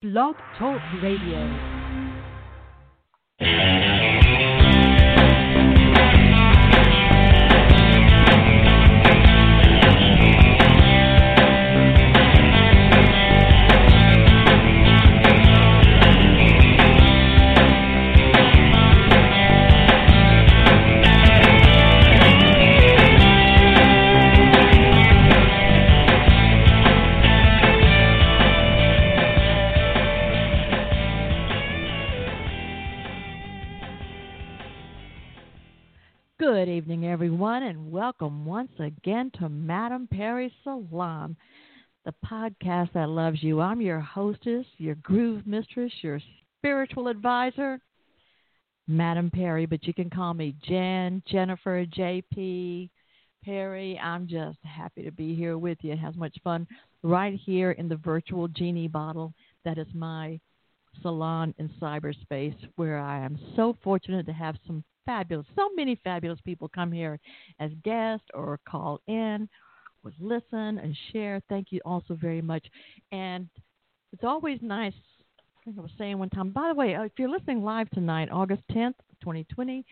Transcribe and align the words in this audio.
Blog 0.00 0.36
Talk 0.56 0.80
Radio. 1.02 1.42
Everyone, 37.18 37.64
and 37.64 37.90
welcome 37.90 38.44
once 38.44 38.70
again 38.78 39.32
to 39.40 39.48
Madame 39.48 40.06
Perry 40.06 40.54
Salon, 40.62 41.36
the 42.04 42.14
podcast 42.24 42.92
that 42.92 43.08
loves 43.08 43.42
you. 43.42 43.60
I'm 43.60 43.80
your 43.80 43.98
hostess, 43.98 44.64
your 44.76 44.94
groove 44.94 45.44
mistress, 45.44 45.92
your 46.00 46.20
spiritual 46.60 47.08
advisor, 47.08 47.80
Madame 48.86 49.32
Perry, 49.32 49.66
but 49.66 49.84
you 49.84 49.92
can 49.92 50.08
call 50.08 50.32
me 50.32 50.54
Jen, 50.62 51.20
Jennifer, 51.26 51.84
JP, 51.86 52.88
Perry. 53.44 53.98
I'm 53.98 54.28
just 54.28 54.58
happy 54.62 55.02
to 55.02 55.10
be 55.10 55.34
here 55.34 55.58
with 55.58 55.78
you 55.80 55.90
and 55.90 56.00
have 56.00 56.14
much 56.14 56.36
fun 56.44 56.68
right 57.02 57.36
here 57.44 57.72
in 57.72 57.88
the 57.88 57.96
virtual 57.96 58.46
genie 58.46 58.86
bottle 58.86 59.34
that 59.64 59.76
is 59.76 59.88
my 59.92 60.38
salon 61.02 61.54
in 61.58 61.68
cyberspace, 61.80 62.56
where 62.76 62.98
I 62.98 63.24
am 63.24 63.38
so 63.56 63.76
fortunate 63.82 64.26
to 64.26 64.32
have 64.32 64.56
some 64.66 64.84
fabulous, 65.06 65.46
so 65.56 65.70
many 65.74 65.98
fabulous 66.04 66.40
people 66.44 66.68
come 66.68 66.92
here 66.92 67.18
as 67.60 67.70
guests 67.82 68.26
or 68.34 68.60
call 68.68 69.00
in 69.06 69.48
or 70.04 70.12
listen 70.20 70.78
and 70.78 70.96
share. 71.12 71.40
Thank 71.48 71.68
you 71.70 71.80
also 71.84 72.14
very 72.14 72.42
much. 72.42 72.66
And 73.12 73.48
it's 74.12 74.24
always 74.24 74.58
nice. 74.62 74.92
I 75.38 75.64
think 75.64 75.78
I 75.78 75.82
was 75.82 75.90
saying 75.98 76.18
one 76.18 76.30
time, 76.30 76.50
by 76.50 76.68
the 76.68 76.74
way, 76.74 76.94
uh, 76.94 77.04
if 77.04 77.12
you're 77.18 77.28
listening 77.28 77.62
live 77.62 77.90
tonight, 77.90 78.28
August 78.30 78.62
10th, 78.70 78.94
2020, 79.20 79.84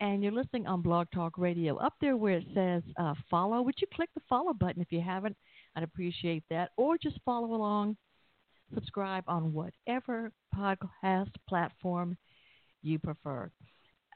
and 0.00 0.22
you're 0.22 0.32
listening 0.32 0.66
on 0.66 0.82
Blog 0.82 1.06
Talk 1.14 1.38
Radio, 1.38 1.76
up 1.76 1.94
there 2.00 2.16
where 2.16 2.38
it 2.38 2.46
says 2.54 2.82
uh, 2.98 3.14
follow, 3.30 3.62
would 3.62 3.76
you 3.78 3.86
click 3.94 4.10
the 4.14 4.22
follow 4.28 4.52
button 4.52 4.82
if 4.82 4.90
you 4.90 5.00
haven't? 5.00 5.36
I'd 5.76 5.84
appreciate 5.84 6.44
that. 6.50 6.70
Or 6.76 6.98
just 6.98 7.18
follow 7.24 7.54
along, 7.54 7.96
subscribe 8.74 9.24
on 9.26 9.52
whatever 9.52 10.32
podcast 10.54 11.30
platform 11.48 12.16
you 12.82 12.98
prefer. 12.98 13.50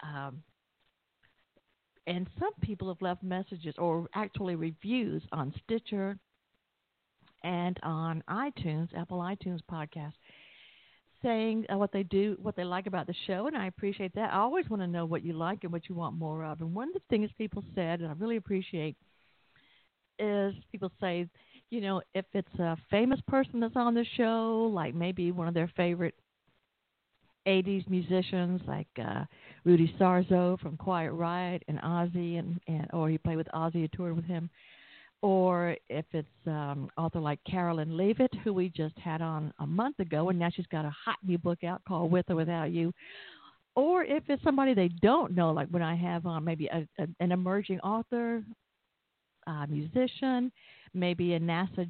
Um, 0.03 0.43
and 2.07 2.29
some 2.39 2.53
people 2.61 2.89
have 2.89 3.03
left 3.03 3.23
messages 3.23 3.75
or 3.79 4.07
actually 4.15 4.55
reviews 4.55 5.23
on 5.33 5.53
Stitcher 5.65 6.19
and 7.43 7.79
on 7.83 8.23
iTunes, 8.29 8.89
Apple 8.97 9.19
iTunes 9.19 9.61
podcast, 9.71 10.13
saying 11.23 11.67
uh, 11.73 11.77
what 11.77 11.93
they 11.93 12.03
do, 12.05 12.37
what 12.41 12.57
they 12.57 12.65
like 12.65 12.87
about 12.87 13.07
the 13.07 13.15
show, 13.27 13.47
and 13.47 13.57
I 13.57 13.67
appreciate 13.67 14.15
that. 14.15 14.33
I 14.33 14.39
always 14.39 14.69
want 14.69 14.83
to 14.83 14.87
know 14.87 15.05
what 15.05 15.25
you 15.25 15.33
like 15.33 15.65
and 15.65 15.73
what 15.73 15.89
you 15.89 15.95
want 15.95 16.17
more 16.17 16.45
of. 16.45 16.61
And 16.61 16.75
one 16.75 16.89
of 16.89 16.95
the 16.95 17.01
things 17.11 17.31
people 17.37 17.65
said, 17.75 18.01
and 18.01 18.09
I 18.09 18.15
really 18.19 18.37
appreciate, 18.37 18.97
is 20.19 20.55
people 20.71 20.91
say, 21.01 21.29
you 21.71 21.81
know, 21.81 22.01
if 22.15 22.25
it's 22.33 22.55
a 22.59 22.77
famous 22.91 23.21
person 23.27 23.61
that's 23.61 23.77
on 23.77 23.95
the 23.95 24.05
show, 24.17 24.71
like 24.73 24.95
maybe 24.95 25.33
one 25.33 25.49
of 25.49 25.55
their 25.55 25.71
favorite 25.77 26.15
80s 27.47 27.89
musicians 27.89 28.61
like 28.67 28.89
uh, 29.03 29.25
Rudy 29.65 29.95
Sarzo 29.99 30.59
from 30.61 30.77
Quiet 30.77 31.13
Riot 31.13 31.63
and 31.69 31.79
Ozzy, 31.81 32.39
and, 32.39 32.61
and 32.67 32.89
or 32.93 33.09
he 33.09 33.19
played 33.19 33.37
with 33.37 33.49
Ozzy, 33.55 33.85
a 33.85 33.89
toured 33.89 34.17
with 34.17 34.25
him, 34.25 34.51
or 35.23 35.77
if 35.89 36.05
it's 36.13 36.29
um, 36.47 36.91
author 36.97 37.21
like 37.21 37.39
Carolyn 37.49 37.97
Leavitt, 37.97 38.33
who 38.45 38.53
we 38.53 38.69
just 38.69 38.99
had 38.99 39.23
on 39.23 39.53
a 39.61 39.67
month 39.67 39.99
ago, 40.01 40.29
and 40.29 40.39
now 40.39 40.51
she's 40.55 40.67
got 40.67 40.85
a 40.85 40.95
hot 41.05 41.17
new 41.25 41.39
book 41.39 41.65
out 41.65 41.83
called 41.87 42.11
With 42.11 42.29
or 42.29 42.37
Without 42.37 42.73
You, 42.73 42.93
or 43.77 44.05
if 44.05 44.25
it's 44.29 44.43
somebody 44.43 44.75
they 44.75 44.89
don't 45.01 45.33
know, 45.35 45.53
like 45.53 45.69
when 45.69 45.83
I 45.83 45.95
have 45.95 46.27
on 46.27 46.45
maybe 46.45 46.67
a, 46.67 46.87
a, 46.99 47.07
an 47.21 47.33
emerging 47.33 47.81
author, 47.81 48.43
uh, 49.47 49.67
musician, 49.69 50.51
maybe 50.95 51.35
a 51.35 51.41
NASA 51.41 51.87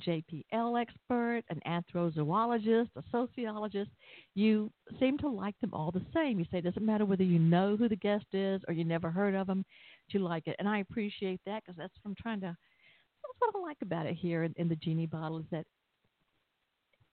JPL 0.53 0.81
expert, 0.81 1.43
an 1.51 1.61
anthrozoologist, 1.67 2.89
a 2.97 3.03
sociologist. 3.11 3.91
You 4.35 4.71
seem 5.01 5.19
to 5.19 5.29
like 5.29 5.59
them 5.61 5.75
all 5.75 5.91
the 5.91 6.05
same. 6.15 6.39
You 6.39 6.47
say 6.51 6.59
it 6.59 6.65
doesn't 6.65 6.85
matter 6.85 7.05
whether 7.05 7.25
you 7.25 7.39
know 7.39 7.77
who 7.77 7.89
the 7.89 7.97
guest 7.97 8.27
is 8.33 8.61
or 8.69 8.75
you 8.75 8.85
never 8.85 9.11
heard 9.11 9.35
of 9.35 9.47
them, 9.47 9.65
you 10.09 10.21
like 10.21 10.47
it. 10.47 10.57
And 10.59 10.69
I 10.69 10.79
appreciate 10.79 11.41
that 11.47 11.63
because 11.65 11.77
that's 11.77 11.95
what 12.03 12.11
I'm 12.11 12.17
trying 12.21 12.41
to, 12.41 12.47
that's 12.47 13.35
what 13.39 13.55
I 13.55 13.59
like 13.67 13.79
about 13.83 14.07
it 14.07 14.15
here 14.15 14.45
in, 14.45 14.55
in 14.57 14.69
the 14.69 14.77
Genie 14.77 15.07
bottle 15.07 15.39
is 15.39 15.47
that 15.51 15.67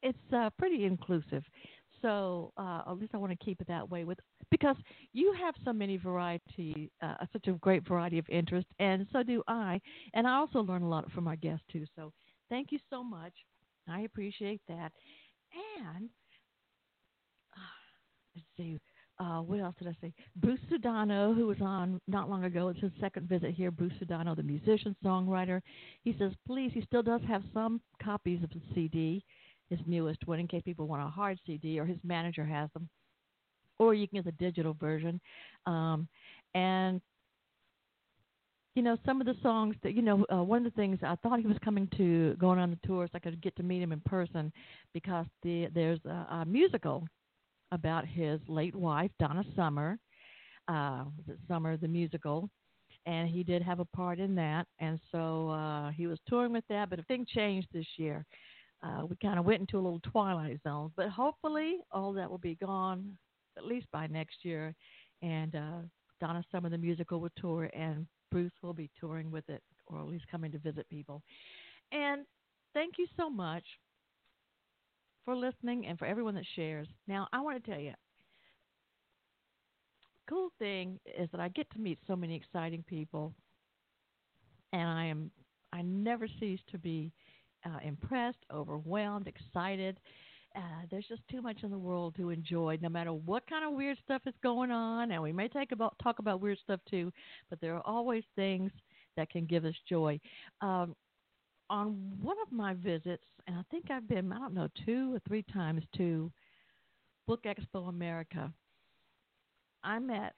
it's 0.02 0.34
uh, 0.34 0.50
pretty 0.60 0.86
inclusive. 0.86 1.44
So 2.04 2.52
uh, 2.58 2.82
at 2.86 3.00
least 3.00 3.16
I 3.16 3.18
want 3.18 3.32
to 3.32 3.46
keep 3.46 3.62
it 3.62 3.68
that 3.68 3.90
way 3.90 4.04
with 4.04 4.20
because 4.52 4.76
you 5.14 5.34
have 5.42 5.56
so 5.64 5.72
many 5.72 5.98
variety, 5.98 6.92
uh, 7.02 7.16
such 7.32 7.48
a 7.48 7.54
great 7.54 7.88
variety 7.88 8.20
of 8.20 8.26
interest, 8.30 8.68
and 8.78 9.08
so 9.12 9.24
do 9.24 9.42
I. 9.48 9.80
And 10.14 10.28
I 10.28 10.36
also 10.36 10.60
learn 10.60 10.84
a 10.84 10.90
lot 10.90 11.10
from 11.14 11.28
our 11.28 11.38
guests 11.38 11.64
too. 11.72 11.86
So 11.96 12.12
thank 12.50 12.72
you 12.72 12.80
so 12.90 13.04
much. 13.04 13.34
I 13.88 14.02
appreciate 14.02 14.62
that. 14.68 14.92
And 15.80 16.10
uh, 17.56 18.36
let's 18.36 18.48
see. 18.58 18.80
Uh, 19.20 19.42
what 19.42 19.60
else 19.60 19.76
did 19.80 19.88
I 19.88 19.96
say? 20.02 20.14
Bruce 20.36 20.60
Sudano, 20.70 21.36
who 21.36 21.48
was 21.48 21.62
on 21.62 22.02
not 22.08 22.30
long 22.30 22.44
ago, 22.44 22.70
it's 22.70 22.80
his 22.80 22.92
second 23.00 23.30
visit 23.30 23.52
here. 23.52 23.72
Bruce 23.72 23.94
Sudano, 24.02 24.36
the 24.36 24.44
musician, 24.44 24.96
songwriter. 25.06 25.62
He 26.04 26.16
says, 26.20 26.32
please, 26.46 26.72
he 26.74 26.82
still 26.82 27.04
does 27.04 27.22
have 27.28 27.44
some 27.54 27.80
copies 28.04 28.44
of 28.44 28.50
the 28.50 28.62
CD 28.74 29.24
his 29.70 29.80
newest 29.86 30.26
one 30.28 30.40
in 30.40 30.48
case 30.48 30.62
people 30.64 30.88
want 30.88 31.02
a 31.02 31.10
hard 31.10 31.40
CD 31.46 31.80
or 31.80 31.86
his 31.86 31.98
manager 32.04 32.46
has 32.46 32.70
them, 32.74 32.90
or 33.80 33.94
you 33.94 34.08
can 34.08 34.18
get 34.22 34.26
the 34.26 34.44
digital 34.44 34.74
version. 34.74 35.20
Um, 35.66 36.08
and 36.54 37.02
you 38.76 38.82
know, 38.82 38.98
some 39.06 39.22
of 39.22 39.28
the 39.28 39.36
songs 39.44 39.76
that 39.84 39.94
you 39.94 40.02
know, 40.02 40.26
uh, 40.34 40.44
one 40.44 40.66
of 40.66 40.74
the 40.74 40.82
things 40.82 41.00
I 41.04 41.16
thought 41.18 41.40
he 41.40 41.48
was 41.48 41.58
coming 41.64 41.88
to 41.98 42.36
going 42.40 42.60
on 42.60 42.72
the 42.72 42.88
tour 42.88 43.08
so 43.08 43.16
I 43.16 43.20
could 43.20 43.42
get 43.42 43.56
to 43.58 43.64
meet 43.64 43.82
him 43.82 43.92
in 43.92 44.02
person 44.02 44.52
because 44.94 45.26
the 45.44 45.68
there's 45.74 46.00
a, 46.06 46.28
a 46.32 46.46
musical 46.48 47.08
about 47.72 48.06
his 48.06 48.40
late 48.48 48.76
wife 48.76 49.12
Donna 49.20 49.44
Summer. 49.56 49.98
Uh, 50.68 51.04
was 51.18 51.26
it 51.28 51.38
Summer 51.48 51.78
the 51.78 51.88
musical? 51.88 52.50
And 53.06 53.28
he 53.28 53.44
did 53.44 53.62
have 53.62 53.82
a 53.82 53.86
part 53.86 54.18
in 54.18 54.34
that, 54.36 54.66
and 54.80 54.98
so 55.12 55.50
uh, 55.50 55.92
he 55.92 56.08
was 56.08 56.20
touring 56.26 56.54
with 56.54 56.64
that. 56.70 56.90
But 56.90 57.00
a 57.00 57.04
thing 57.04 57.26
changed 57.28 57.68
this 57.74 57.86
year 57.98 58.26
uh, 58.84 59.06
we 59.06 59.16
kind 59.22 59.40
of 59.40 59.46
went 59.46 59.62
into 59.62 59.78
a 59.78 59.82
little 59.82 60.02
twilight 60.02 60.60
zone. 60.64 60.92
But 60.96 61.10
hopefully, 61.10 61.78
all 61.92 62.14
that 62.14 62.30
will 62.30 62.38
be 62.38 62.56
gone 62.56 63.18
at 63.58 63.66
least 63.66 63.88
by 63.92 64.08
next 64.08 64.44
year. 64.44 64.76
And 65.22 65.56
uh, 65.56 65.80
Donna 66.20 66.44
Summer, 66.52 66.70
the 66.70 66.78
musical, 66.78 67.22
will 67.22 67.30
tour, 67.38 67.70
and 67.74 68.06
Bruce 68.32 68.52
will 68.62 68.74
be 68.74 68.90
touring 69.00 69.32
with 69.32 69.48
it, 69.50 69.62
or 69.88 70.00
at 70.00 70.08
least 70.08 70.26
coming 70.30 70.52
to 70.52 70.58
visit 70.60 70.88
people. 70.90 71.22
And 71.92 72.26
thank 72.74 72.96
you 72.98 73.08
so 73.18 73.30
much 73.30 73.64
for 75.24 75.36
listening 75.36 75.86
and 75.86 75.98
for 75.98 76.06
everyone 76.06 76.36
that 76.36 76.46
shares. 76.56 76.88
Now, 77.08 77.28
I 77.32 77.40
want 77.40 77.64
to 77.64 77.72
tell 77.72 77.80
you, 77.80 77.94
cool 80.28 80.50
thing 80.60 81.00
is 81.18 81.30
that 81.32 81.40
I 81.40 81.50
get 81.50 81.70
to 81.72 81.80
meet 81.80 82.00
so 82.08 82.16
many 82.16 82.36
exciting 82.36 82.84
people, 82.88 83.34
and 84.74 84.88
I 84.88 85.06
am 85.06 85.32
I 85.72 85.82
never 85.82 86.28
cease 86.40 86.60
to 86.72 86.78
be 86.78 87.12
uh, 87.66 87.80
impressed, 87.84 88.40
overwhelmed, 88.52 89.28
excited. 89.28 90.00
Uh, 90.56 90.86
there's 90.92 91.08
just 91.08 91.22
too 91.32 91.42
much 91.42 91.64
in 91.64 91.72
the 91.72 91.78
world 91.78 92.16
to 92.16 92.30
enjoy, 92.30 92.78
no 92.82 92.90
matter 92.90 93.12
what 93.12 93.48
kind 93.48 93.66
of 93.66 93.74
weird 93.74 93.98
stuff 94.04 94.22
is 94.28 94.34
going 94.44 94.70
on. 94.70 95.12
And 95.12 95.22
we 95.22 95.32
may 95.32 95.48
take 95.48 95.72
about 95.72 95.96
talk 96.02 96.20
about 96.20 96.42
weird 96.42 96.60
stuff 96.64 96.80
too, 96.90 97.12
but 97.50 97.60
there 97.60 97.76
are 97.76 97.86
always 97.86 98.24
things 98.36 98.72
that 99.18 99.30
can 99.30 99.46
give 99.46 99.66
us 99.66 99.74
joy. 99.90 100.20
Um, 100.62 100.96
on 101.70 101.98
one 102.22 102.38
of 102.46 102.52
my 102.52 102.74
visits, 102.74 103.24
and 103.48 103.58
I 103.58 103.64
think 103.72 103.90
I've 103.90 104.08
been, 104.08 104.32
I 104.32 104.38
don't 104.38 104.54
know, 104.54 104.68
two 104.86 105.16
or 105.16 105.20
three 105.28 105.44
times 105.52 105.84
to 105.98 106.32
Book 107.26 107.46
Expo 107.46 107.90
America, 107.90 108.52
I 109.84 109.98
met 109.98 110.34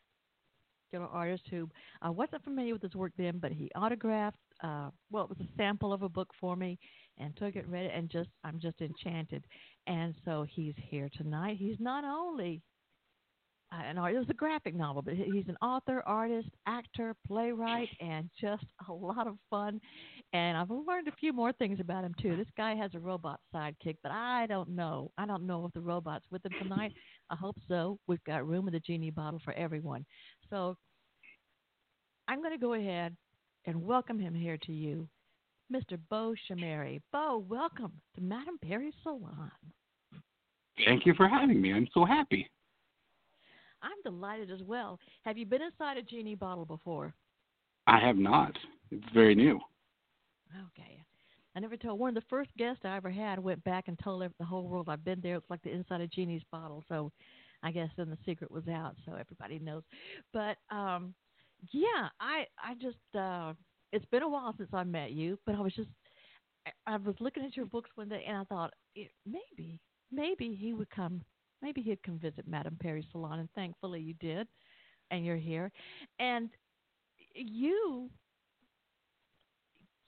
know, 0.99 1.09
artist 1.11 1.43
who 1.49 1.69
I 2.01 2.09
wasn't 2.09 2.43
familiar 2.43 2.73
with 2.73 2.81
his 2.81 2.95
work 2.95 3.13
then, 3.17 3.39
but 3.39 3.51
he 3.51 3.69
autographed. 3.75 4.37
Uh, 4.63 4.89
well, 5.11 5.25
it 5.25 5.29
was 5.29 5.39
a 5.41 5.57
sample 5.57 5.93
of 5.93 6.01
a 6.01 6.09
book 6.09 6.29
for 6.39 6.55
me, 6.55 6.77
and 7.17 7.35
took 7.37 7.55
it, 7.55 7.67
read 7.67 7.85
it, 7.85 7.91
and 7.95 8.09
just 8.09 8.29
I'm 8.43 8.59
just 8.59 8.81
enchanted. 8.81 9.43
And 9.87 10.15
so 10.23 10.45
he's 10.49 10.75
here 10.89 11.09
tonight. 11.17 11.57
He's 11.59 11.79
not 11.79 12.03
only 12.03 12.61
an 13.71 13.97
art. 13.97 14.13
It 14.13 14.19
was 14.19 14.29
a 14.29 14.35
graphic 14.35 14.75
novel, 14.75 15.01
but 15.01 15.15
he's 15.15 15.47
an 15.47 15.57
author, 15.61 16.03
artist, 16.05 16.49
actor, 16.67 17.15
playwright, 17.27 17.89
and 17.99 18.29
just 18.39 18.65
a 18.89 18.93
lot 18.93 19.27
of 19.27 19.37
fun. 19.49 19.79
And 20.33 20.57
I've 20.57 20.69
learned 20.69 21.07
a 21.07 21.15
few 21.19 21.33
more 21.33 21.53
things 21.53 21.79
about 21.79 22.03
him 22.03 22.13
too. 22.21 22.35
This 22.35 22.47
guy 22.57 22.75
has 22.75 22.91
a 22.93 22.99
robot 22.99 23.39
sidekick, 23.53 23.97
but 24.03 24.11
I 24.11 24.45
don't 24.47 24.69
know. 24.69 25.11
I 25.17 25.25
don't 25.25 25.45
know 25.45 25.65
if 25.65 25.73
the 25.73 25.81
robot's 25.81 26.25
with 26.31 26.45
him 26.45 26.53
tonight. 26.61 26.93
I 27.29 27.35
hope 27.35 27.55
so. 27.67 27.97
We've 28.07 28.23
got 28.25 28.47
room 28.47 28.67
in 28.67 28.73
the 28.73 28.79
genie 28.79 29.11
bottle 29.11 29.41
for 29.43 29.53
everyone. 29.53 30.05
So 30.49 30.75
I'm 32.27 32.39
going 32.39 32.53
to 32.53 32.59
go 32.59 32.73
ahead 32.73 33.15
and 33.65 33.83
welcome 33.83 34.19
him 34.19 34.33
here 34.33 34.57
to 34.65 34.71
you, 34.71 35.07
Mr. 35.73 35.97
Beau 36.09 36.35
Schemery. 36.49 37.01
Beau, 37.11 37.45
welcome 37.49 37.91
to 38.15 38.21
Madame 38.21 38.57
Perry's 38.61 38.93
Salon. 39.03 39.51
Thank 40.85 41.05
you 41.05 41.13
for 41.15 41.27
having 41.27 41.61
me. 41.61 41.73
I'm 41.73 41.87
so 41.93 42.05
happy. 42.05 42.49
I'm 43.81 44.01
delighted 44.03 44.51
as 44.51 44.61
well. 44.63 44.99
Have 45.23 45.37
you 45.37 45.45
been 45.45 45.61
inside 45.61 45.97
a 45.97 46.01
genie 46.01 46.35
bottle 46.35 46.65
before? 46.65 47.13
I 47.87 47.99
have 47.99 48.17
not. 48.17 48.57
It's 48.91 49.05
very 49.13 49.35
new. 49.35 49.59
Okay. 50.67 51.03
I 51.55 51.59
never 51.59 51.77
told. 51.77 51.99
One 51.99 52.09
of 52.09 52.15
the 52.15 52.29
first 52.29 52.49
guests 52.57 52.81
I 52.83 52.97
ever 52.97 53.09
had 53.09 53.39
went 53.39 53.63
back 53.63 53.87
and 53.87 53.97
told 53.99 54.23
the 54.37 54.45
whole 54.45 54.67
world 54.67 54.89
I've 54.89 55.05
been 55.05 55.21
there. 55.21 55.35
It's 55.35 55.49
like 55.49 55.61
the 55.61 55.71
inside 55.71 56.01
of 56.01 56.11
Genie's 56.11 56.41
bottle. 56.51 56.83
So 56.89 57.11
I 57.63 57.71
guess 57.71 57.89
then 57.95 58.09
the 58.09 58.17
secret 58.25 58.51
was 58.51 58.67
out, 58.67 58.95
so 59.05 59.13
everybody 59.13 59.59
knows. 59.59 59.83
But 60.33 60.57
um, 60.69 61.13
yeah, 61.71 62.09
I 62.19 62.45
I 62.57 62.75
just 62.81 62.97
uh, 63.17 63.53
it's 63.91 64.05
been 64.05 64.23
a 64.23 64.29
while 64.29 64.53
since 64.57 64.69
I 64.73 64.83
met 64.83 65.11
you, 65.11 65.37
but 65.45 65.55
I 65.55 65.61
was 65.61 65.73
just 65.73 65.89
I, 66.87 66.97
was 66.97 67.15
looking 67.19 67.43
at 67.43 67.55
your 67.55 67.65
books 67.65 67.89
one 67.95 68.09
day 68.09 68.23
and 68.27 68.37
I 68.37 68.43
thought 68.45 68.73
maybe 69.25 69.79
maybe 70.11 70.55
he 70.55 70.73
would 70.73 70.89
come 70.89 71.21
maybe 71.61 71.81
he'd 71.81 72.03
come 72.03 72.19
visit 72.19 72.47
Madame 72.47 72.77
Perry's 72.81 73.05
salon, 73.11 73.39
and 73.39 73.49
thankfully 73.55 74.01
you 74.01 74.13
did, 74.19 74.47
and 75.11 75.25
you're 75.25 75.35
here, 75.35 75.71
and 76.19 76.49
you 77.33 78.09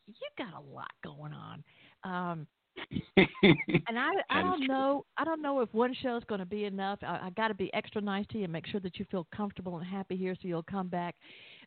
you 0.08 0.28
got 0.38 0.54
a 0.54 0.74
lot 0.74 0.92
going 1.04 1.34
on. 1.34 1.64
Um, 2.04 2.48
and 3.18 4.00
I, 4.00 4.12
I 4.30 4.42
don't 4.42 4.68
know, 4.68 5.06
I 5.18 5.24
don't 5.24 5.42
know 5.42 5.62
if 5.62 5.74
one 5.74 5.96
show 6.02 6.18
is 6.18 6.24
going 6.26 6.40
to 6.40 6.46
be 6.46 6.66
enough. 6.66 7.00
I, 7.02 7.20
I 7.24 7.30
got 7.36 7.50
to 7.50 7.56
be 7.56 7.74
extra 7.74 8.02
nice 8.02 8.26
to 8.32 8.38
you 8.38 8.46
and 8.46 8.54
make 8.54 8.68
sure 8.68 8.80
that 8.82 9.00
you 9.00 9.06
feel 9.10 9.28
comfortable 9.36 9.78
and 9.78 9.86
happy 9.86 10.16
here, 10.16 10.36
so 10.42 10.48
you'll 10.48 10.64
come 10.64 10.88
back. 10.88 11.16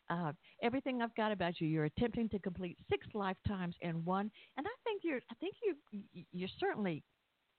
Uh, 0.09 0.33
everything 0.62 1.03
I've 1.03 1.15
got 1.15 1.33
about 1.33 1.61
you, 1.61 1.69
you're 1.69 1.85
attempting 1.85 2.29
to 2.31 2.39
complete 2.39 2.77
six 2.89 3.07
lifetimes 3.15 3.75
in 3.81 4.05
one, 4.05 4.31
and 4.57 4.67
I 4.67 4.75
think 4.85 5.03
you're, 5.05 5.21
I 5.31 5.35
think 5.41 5.55
you, 5.62 6.25
you're 6.33 6.49
certainly 6.59 7.03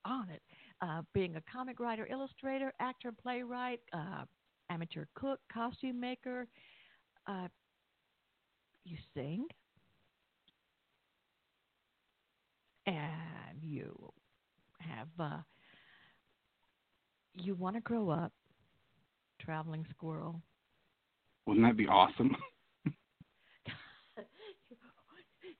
on 0.06 0.30
it 0.30 0.42
uh, 0.82 1.02
being 1.14 1.36
a 1.36 1.42
comic 1.52 1.80
writer, 1.80 2.08
illustrator, 2.10 2.74
actor, 2.80 3.12
playwright, 3.22 3.80
uh, 3.94 4.24
amateur 4.70 5.06
cook, 5.16 5.40
costume 5.52 6.00
maker. 6.00 6.48
Uh, 7.28 7.48
you 8.84 8.98
sing, 9.14 9.46
and 12.86 13.62
you 13.62 14.12
have 14.80 15.08
uh, 15.20 15.38
you 17.36 17.56
want 17.56 17.76
to 17.76 17.82
grow 17.82 18.10
up 18.10 18.32
traveling 19.40 19.86
squirrel. 19.90 20.42
Wouldn't 21.46 21.66
that 21.66 21.78
be 21.78 21.88
awesome? 21.88 22.36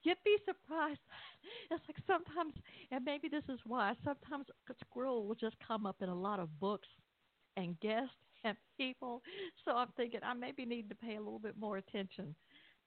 You'd 0.02 0.18
be 0.24 0.36
surprised 0.44 1.00
it's 1.70 1.82
like 1.88 1.96
sometimes, 2.06 2.54
and 2.90 3.04
maybe 3.04 3.28
this 3.28 3.44
is 3.48 3.58
why, 3.66 3.94
sometimes 4.04 4.46
a 4.68 4.74
squirrel 4.84 5.26
will 5.26 5.34
just 5.34 5.56
come 5.66 5.86
up 5.86 5.96
in 6.00 6.08
a 6.08 6.14
lot 6.14 6.40
of 6.40 6.48
books 6.60 6.88
and 7.56 7.78
guests 7.80 8.10
and 8.44 8.56
people. 8.76 9.22
So 9.64 9.72
I'm 9.72 9.88
thinking 9.96 10.20
I 10.24 10.34
maybe 10.34 10.64
need 10.64 10.88
to 10.90 10.94
pay 10.94 11.16
a 11.16 11.20
little 11.20 11.38
bit 11.38 11.54
more 11.58 11.78
attention 11.78 12.34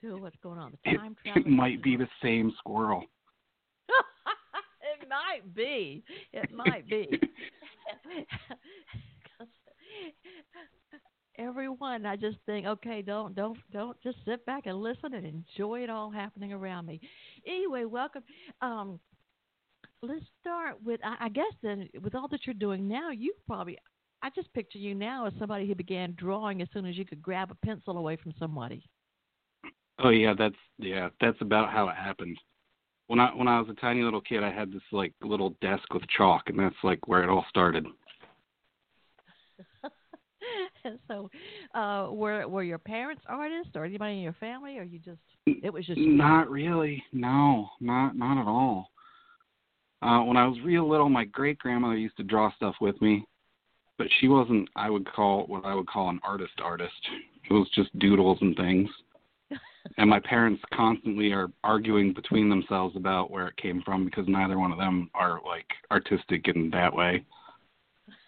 to 0.02 0.18
what's 0.18 0.36
going 0.44 0.60
on. 0.60 0.74
The 0.84 0.98
time 0.98 1.16
it, 1.26 1.46
it 1.46 1.48
might 1.48 1.82
be 1.82 1.96
the 1.96 2.08
same 2.22 2.54
squirrel. 2.60 3.06
It 5.06 5.10
might 5.10 5.56
be. 5.56 6.04
It 6.34 6.52
might 6.54 6.88
be. 6.88 7.08
everyone 11.38 12.06
i 12.06 12.16
just 12.16 12.38
think 12.46 12.66
okay 12.66 13.02
don't 13.02 13.36
don't 13.36 13.58
don't 13.74 14.02
just 14.02 14.16
sit 14.24 14.46
back 14.46 14.68
and 14.68 14.82
listen 14.82 15.14
and 15.14 15.26
enjoy 15.26 15.82
it 15.82 15.90
all 15.90 16.10
happening 16.10 16.54
around 16.54 16.86
me 16.86 16.98
anyway 17.46 17.84
welcome 17.84 18.24
um 18.62 18.98
let's 20.02 20.24
start 20.40 20.78
with 20.86 21.02
I, 21.04 21.26
I 21.26 21.30
guess 21.30 21.52
then 21.62 21.90
with 22.02 22.16
all 22.16 22.30
that 22.30 22.46
you're 22.46 22.54
doing 22.54 22.88
now 22.88 23.12
you 23.12 23.34
probably 23.48 23.78
i 24.24 24.30
just 24.34 24.54
picture 24.54 24.78
you 24.78 24.96
now 24.96 25.26
as 25.26 25.34
somebody 25.38 25.68
who 25.68 25.76
began 25.76 26.16
drawing 26.18 26.62
as 26.62 26.70
soon 26.72 26.86
as 26.86 26.96
you 26.98 27.04
could 27.04 27.22
grab 27.22 27.52
a 27.52 27.66
pencil 27.66 27.98
away 27.98 28.16
from 28.16 28.34
somebody 28.40 28.88
oh 30.00 30.10
yeah 30.10 30.34
that's 30.38 30.56
yeah 30.78 31.10
that's 31.20 31.42
about 31.42 31.70
how 31.70 31.90
it 31.90 31.96
happened 31.98 32.38
when 33.08 33.20
i 33.20 33.30
when 33.36 33.48
i 33.48 33.60
was 33.60 33.70
a 33.70 33.82
tiny 33.82 34.02
little 34.02 34.22
kid 34.22 34.44
i 34.44 34.52
had 34.52 34.72
this 34.72 34.82
like 34.92 35.14
little 35.22 35.56
desk 35.62 35.94
with 35.94 36.04
chalk 36.16 36.44
and 36.48 36.60
that's 36.60 36.76
like 36.84 37.08
where 37.08 37.24
it 37.24 37.30
all 37.30 37.46
started 37.50 37.86
so, 41.08 41.30
uh, 41.74 42.12
were 42.12 42.48
were 42.48 42.64
your 42.64 42.78
parents 42.78 43.24
artists, 43.28 43.72
or 43.76 43.86
anybody 43.86 44.16
in 44.16 44.22
your 44.22 44.36
family, 44.40 44.78
or 44.78 44.84
you 44.84 45.00
just 45.00 45.20
it 45.46 45.72
was 45.72 45.86
just 45.86 46.00
not 46.00 46.50
really. 46.50 47.04
No, 47.14 47.70
not 47.80 48.16
not 48.16 48.42
at 48.42 48.48
all. 48.48 48.90
Uh, 50.02 50.22
when 50.24 50.38
I 50.38 50.48
was 50.48 50.58
real 50.64 50.88
little, 50.88 51.10
my 51.10 51.26
great 51.26 51.58
grandmother 51.58 51.98
used 51.98 52.18
to 52.18 52.24
draw 52.24 52.52
stuff 52.56 52.76
with 52.82 53.00
me, 53.02 53.26
but 53.98 54.08
she 54.20 54.28
wasn't. 54.28 54.70
I 54.76 54.90
would 54.90 55.12
call 55.12 55.46
what 55.48 55.66
I 55.66 55.74
would 55.74 55.88
call 55.88 56.10
an 56.10 56.20
artist 56.24 56.54
artist. 56.62 56.94
It 57.50 57.54
was 57.54 57.70
just 57.76 57.98
doodles 58.00 58.38
and 58.42 58.56
things. 58.56 58.90
And 59.98 60.10
my 60.10 60.20
parents 60.20 60.62
constantly 60.74 61.32
are 61.32 61.50
arguing 61.64 62.14
between 62.14 62.50
themselves 62.50 62.96
about 62.96 63.32
where 63.32 63.48
it 63.48 63.58
came 63.58 63.82
from 63.84 64.06
because 64.06 64.26
neither 64.28 64.58
one 64.58 64.72
of 64.72 64.78
them 64.78 65.10
are 65.14 65.42
like 65.46 65.68
artistic 65.92 66.48
in 66.48 66.70
that 66.72 66.94
way. 66.94 67.26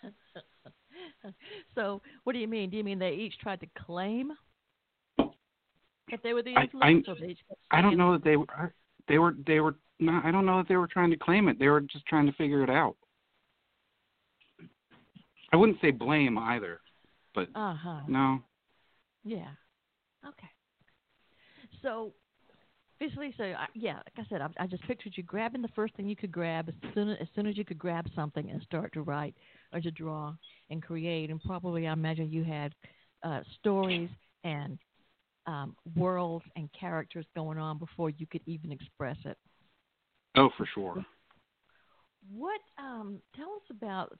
so, 1.75 2.01
what 2.23 2.33
do 2.33 2.39
you 2.39 2.47
mean? 2.47 2.69
Do 2.69 2.77
you 2.77 2.83
mean 2.83 2.99
they 2.99 3.11
each 3.11 3.37
tried 3.39 3.59
to 3.61 3.67
claim 3.85 4.31
that 5.17 6.21
they 6.23 6.33
were 6.33 6.43
the 6.43 6.55
influence? 6.55 7.07
I, 7.07 7.75
I, 7.75 7.79
I 7.79 7.81
don't 7.81 7.97
know 7.97 8.13
that 8.13 8.23
they 8.23 8.37
were. 8.37 8.73
They 9.07 9.17
were. 9.17 9.35
They 9.45 9.59
were. 9.59 9.75
No, 9.99 10.21
I 10.23 10.31
don't 10.31 10.45
know 10.45 10.57
that 10.57 10.67
they 10.67 10.75
were 10.75 10.87
trying 10.87 11.09
to 11.09 11.17
claim 11.17 11.47
it. 11.47 11.59
They 11.59 11.69
were 11.69 11.81
just 11.81 12.05
trying 12.05 12.27
to 12.27 12.33
figure 12.33 12.63
it 12.63 12.69
out. 12.69 12.95
I 15.51 15.55
wouldn't 15.55 15.79
say 15.81 15.91
blame 15.91 16.37
either, 16.37 16.81
but 17.33 17.47
uh-huh. 17.55 18.01
no. 18.07 18.39
Yeah. 19.23 19.49
Okay. 20.25 20.49
So, 21.87 22.11
basically, 22.99 23.33
so 23.37 23.45
I, 23.45 23.67
yeah, 23.73 23.95
like 23.95 24.17
I 24.17 24.23
said, 24.29 24.41
I, 24.41 24.49
I 24.59 24.67
just 24.67 24.83
pictured 24.83 25.13
you 25.15 25.23
grabbing 25.23 25.61
the 25.61 25.69
first 25.69 25.95
thing 25.95 26.09
you 26.09 26.17
could 26.17 26.33
grab 26.33 26.67
as 26.67 26.75
soon 26.93 27.07
as, 27.07 27.17
as 27.21 27.27
soon 27.33 27.47
as 27.47 27.57
you 27.57 27.63
could 27.63 27.77
grab 27.77 28.07
something 28.13 28.49
and 28.49 28.61
start 28.63 28.91
to 28.93 29.03
write 29.03 29.35
or 29.71 29.79
to 29.79 29.89
draw 29.91 30.33
and 30.69 30.83
create. 30.83 31.29
And 31.29 31.41
probably, 31.41 31.87
I 31.87 31.93
imagine 31.93 32.29
you 32.29 32.43
had 32.43 32.75
uh, 33.23 33.39
stories 33.57 34.09
and 34.43 34.77
um, 35.45 35.77
worlds 35.95 36.45
and 36.57 36.69
characters 36.77 37.25
going 37.37 37.57
on 37.57 37.77
before 37.77 38.09
you 38.09 38.27
could 38.27 38.41
even 38.45 38.73
express 38.73 39.17
it. 39.23 39.37
Oh, 40.35 40.49
for 40.57 40.67
sure. 40.73 41.05
What? 42.29 42.59
Um, 42.77 43.19
tell 43.33 43.53
us 43.53 43.61
about 43.71 44.17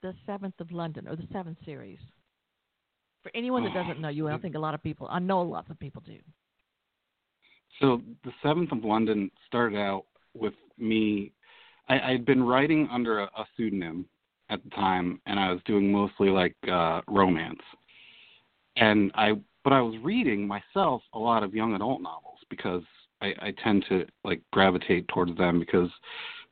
the 0.00 0.14
Seventh 0.24 0.58
of 0.60 0.72
London 0.72 1.06
or 1.06 1.14
the 1.14 1.28
Seventh 1.30 1.58
series. 1.66 1.98
For 3.22 3.30
anyone 3.34 3.64
that 3.64 3.74
doesn't 3.74 4.00
know 4.00 4.08
you, 4.08 4.28
I 4.28 4.36
think 4.38 4.54
a 4.54 4.58
lot 4.58 4.74
of 4.74 4.82
people. 4.82 5.06
I 5.10 5.18
know 5.18 5.42
lots 5.42 5.70
of 5.70 5.78
people 5.78 6.02
do. 6.04 6.18
So 7.80 8.02
the 8.24 8.32
Seventh 8.42 8.72
of 8.72 8.84
London 8.84 9.30
started 9.46 9.78
out 9.78 10.04
with 10.34 10.54
me. 10.78 11.32
I, 11.88 12.12
had 12.12 12.24
been 12.24 12.42
writing 12.42 12.88
under 12.90 13.20
a, 13.20 13.24
a 13.24 13.44
pseudonym 13.56 14.06
at 14.50 14.62
the 14.64 14.70
time, 14.70 15.20
and 15.26 15.38
I 15.38 15.50
was 15.50 15.60
doing 15.66 15.90
mostly 15.90 16.28
like 16.30 16.56
uh, 16.70 17.00
romance. 17.08 17.60
And 18.76 19.10
I, 19.14 19.32
but 19.64 19.72
I 19.72 19.80
was 19.80 19.94
reading 20.02 20.46
myself 20.46 21.02
a 21.14 21.18
lot 21.18 21.42
of 21.42 21.54
young 21.54 21.74
adult 21.74 22.02
novels 22.02 22.38
because 22.50 22.82
I, 23.20 23.34
I 23.40 23.54
tend 23.62 23.84
to 23.88 24.06
like 24.24 24.40
gravitate 24.52 25.06
towards 25.08 25.36
them 25.36 25.60
because 25.60 25.90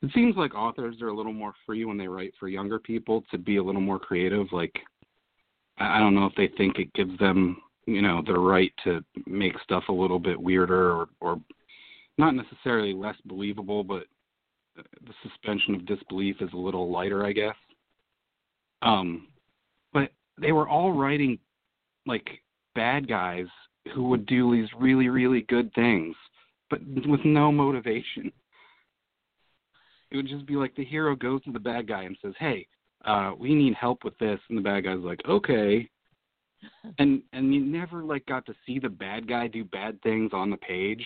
it 0.02 0.10
seems 0.14 0.36
like 0.36 0.54
authors 0.54 1.02
are 1.02 1.08
a 1.08 1.16
little 1.16 1.32
more 1.32 1.52
free 1.66 1.84
when 1.84 1.98
they 1.98 2.08
write 2.08 2.32
for 2.40 2.48
younger 2.48 2.78
people 2.78 3.22
to 3.30 3.38
be 3.38 3.56
a 3.56 3.62
little 3.62 3.80
more 3.80 3.98
creative. 3.98 4.46
Like, 4.52 4.72
I 5.80 5.98
don't 5.98 6.14
know 6.14 6.26
if 6.26 6.34
they 6.36 6.48
think 6.56 6.78
it 6.78 6.92
gives 6.92 7.18
them, 7.18 7.56
you 7.86 8.02
know, 8.02 8.22
the 8.24 8.38
right 8.38 8.72
to 8.84 9.02
make 9.26 9.54
stuff 9.64 9.84
a 9.88 9.92
little 9.92 10.18
bit 10.18 10.40
weirder 10.40 10.92
or, 10.92 11.08
or 11.20 11.40
not 12.18 12.34
necessarily 12.34 12.92
less 12.92 13.16
believable, 13.24 13.82
but 13.82 14.04
the 14.76 15.14
suspension 15.22 15.74
of 15.74 15.86
disbelief 15.86 16.36
is 16.40 16.50
a 16.52 16.56
little 16.56 16.90
lighter, 16.90 17.24
I 17.24 17.32
guess. 17.32 17.56
Um, 18.82 19.28
but 19.92 20.12
they 20.40 20.52
were 20.52 20.68
all 20.68 20.92
writing 20.92 21.38
like 22.06 22.28
bad 22.74 23.08
guys 23.08 23.46
who 23.94 24.04
would 24.08 24.26
do 24.26 24.52
these 24.52 24.68
really, 24.78 25.08
really 25.08 25.42
good 25.42 25.72
things, 25.74 26.14
but 26.68 26.80
with 27.06 27.24
no 27.24 27.50
motivation. 27.50 28.30
It 30.10 30.16
would 30.16 30.28
just 30.28 30.46
be 30.46 30.56
like 30.56 30.74
the 30.74 30.84
hero 30.84 31.14
goes 31.14 31.42
to 31.44 31.52
the 31.52 31.58
bad 31.60 31.86
guy 31.86 32.02
and 32.02 32.16
says, 32.20 32.34
"Hey, 32.38 32.66
uh, 33.04 33.32
we 33.38 33.54
need 33.54 33.74
help 33.74 34.04
with 34.04 34.16
this, 34.18 34.38
and 34.48 34.58
the 34.58 34.62
bad 34.62 34.84
guy's 34.84 34.98
like, 34.98 35.20
okay. 35.28 35.88
And 36.98 37.22
and 37.32 37.54
you 37.54 37.64
never 37.64 38.02
like 38.02 38.26
got 38.26 38.44
to 38.46 38.54
see 38.66 38.78
the 38.78 38.88
bad 38.88 39.26
guy 39.26 39.46
do 39.46 39.64
bad 39.64 40.00
things 40.02 40.30
on 40.34 40.50
the 40.50 40.58
page. 40.58 41.04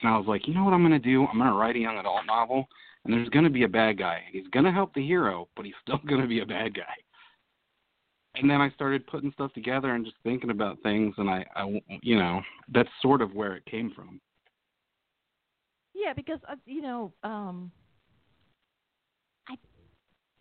And 0.00 0.12
I 0.12 0.16
was 0.16 0.26
like, 0.26 0.46
you 0.46 0.54
know 0.54 0.64
what 0.64 0.74
I'm 0.74 0.82
gonna 0.82 0.98
do? 0.98 1.26
I'm 1.26 1.38
gonna 1.38 1.54
write 1.54 1.76
a 1.76 1.80
young 1.80 1.98
adult 1.98 2.26
novel, 2.26 2.66
and 3.04 3.12
there's 3.12 3.28
gonna 3.30 3.50
be 3.50 3.64
a 3.64 3.68
bad 3.68 3.98
guy. 3.98 4.22
He's 4.30 4.46
gonna 4.52 4.72
help 4.72 4.94
the 4.94 5.04
hero, 5.04 5.48
but 5.56 5.64
he's 5.64 5.74
still 5.82 6.00
gonna 6.06 6.26
be 6.26 6.40
a 6.40 6.46
bad 6.46 6.74
guy. 6.74 6.94
And 8.36 8.50
then 8.50 8.60
I 8.60 8.70
started 8.70 9.06
putting 9.06 9.32
stuff 9.32 9.52
together 9.52 9.94
and 9.94 10.04
just 10.04 10.16
thinking 10.24 10.50
about 10.50 10.82
things, 10.82 11.14
and 11.18 11.30
I, 11.30 11.44
I 11.54 11.80
you 12.02 12.18
know, 12.18 12.40
that's 12.72 12.88
sort 13.00 13.22
of 13.22 13.32
where 13.32 13.54
it 13.54 13.64
came 13.66 13.92
from. 13.94 14.20
Yeah, 15.94 16.12
because 16.12 16.40
uh, 16.48 16.56
you 16.66 16.82
know, 16.82 17.12
um, 17.22 17.70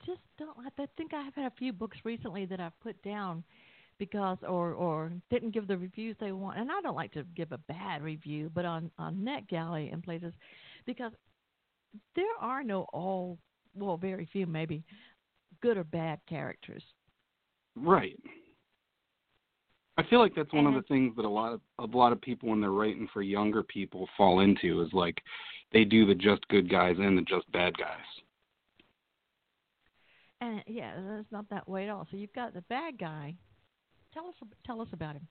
just 0.06 0.22
don't. 0.38 0.58
I 0.58 0.86
think 0.98 1.14
I 1.14 1.22
have 1.22 1.36
had 1.36 1.46
a 1.46 1.56
few 1.58 1.74
books 1.74 1.98
recently 2.04 2.46
that 2.46 2.60
I've 2.60 2.80
put 2.82 3.02
down 3.04 3.44
because, 4.00 4.38
or 4.48 4.74
or 4.74 5.12
didn't 5.30 5.52
give 5.52 5.68
the 5.68 5.78
reviews 5.78 6.16
they 6.20 6.32
want, 6.32 6.60
and 6.60 6.72
I 6.72 6.82
don't 6.82 6.96
like 6.96 7.14
to 7.14 7.24
give 7.36 7.52
a 7.52 7.58
bad 7.58 8.02
review, 8.02 8.52
but 8.54 8.66
on 8.66 8.92
on 8.98 9.16
NetGalley 9.16 9.92
and 9.92 10.04
places, 10.04 10.34
because 10.86 11.12
there 12.16 12.26
are 12.40 12.64
no 12.64 12.88
all, 12.94 13.38
well, 13.76 13.98
very 13.98 14.28
few 14.32 14.46
maybe, 14.46 14.84
good 15.62 15.78
or 15.78 15.84
bad 15.84 16.20
characters. 16.28 16.84
Right. 17.76 18.20
I 19.98 20.04
feel 20.10 20.20
like 20.20 20.34
that's 20.36 20.54
one 20.54 20.66
of 20.66 20.74
the 20.74 20.82
things 20.84 21.16
that 21.16 21.26
a 21.26 21.30
lot 21.30 21.54
of 21.54 21.62
a 21.80 21.98
lot 21.98 22.12
of 22.12 22.22
people 22.22 22.50
when 22.50 22.62
they're 22.62 22.72
writing 22.72 23.08
for 23.14 23.22
younger 23.22 23.62
people 23.62 24.08
fall 24.18 24.40
into 24.40 24.82
is 24.82 24.90
like 24.92 25.22
they 25.72 25.84
do 25.84 26.06
the 26.06 26.16
just 26.16 26.48
good 26.48 26.70
guys 26.70 26.96
and 27.00 27.18
the 27.18 27.22
just 27.22 27.52
bad 27.52 27.78
guys. 27.78 27.98
And 30.44 30.62
yeah, 30.68 30.92
it's 31.20 31.32
not 31.32 31.50
that 31.52 31.70
way 31.70 31.86
at 31.86 31.90
all. 31.90 32.06
So 32.12 32.18
you've 32.18 32.34
got 32.34 32.54
the 32.54 32.64
bad 32.64 33.00
guy. 33.00 33.34
Tell 34.14 34.28
us 34.28 34.36
tell 34.66 34.82
us 34.82 34.90
about 34.92 35.16
him. 35.16 35.28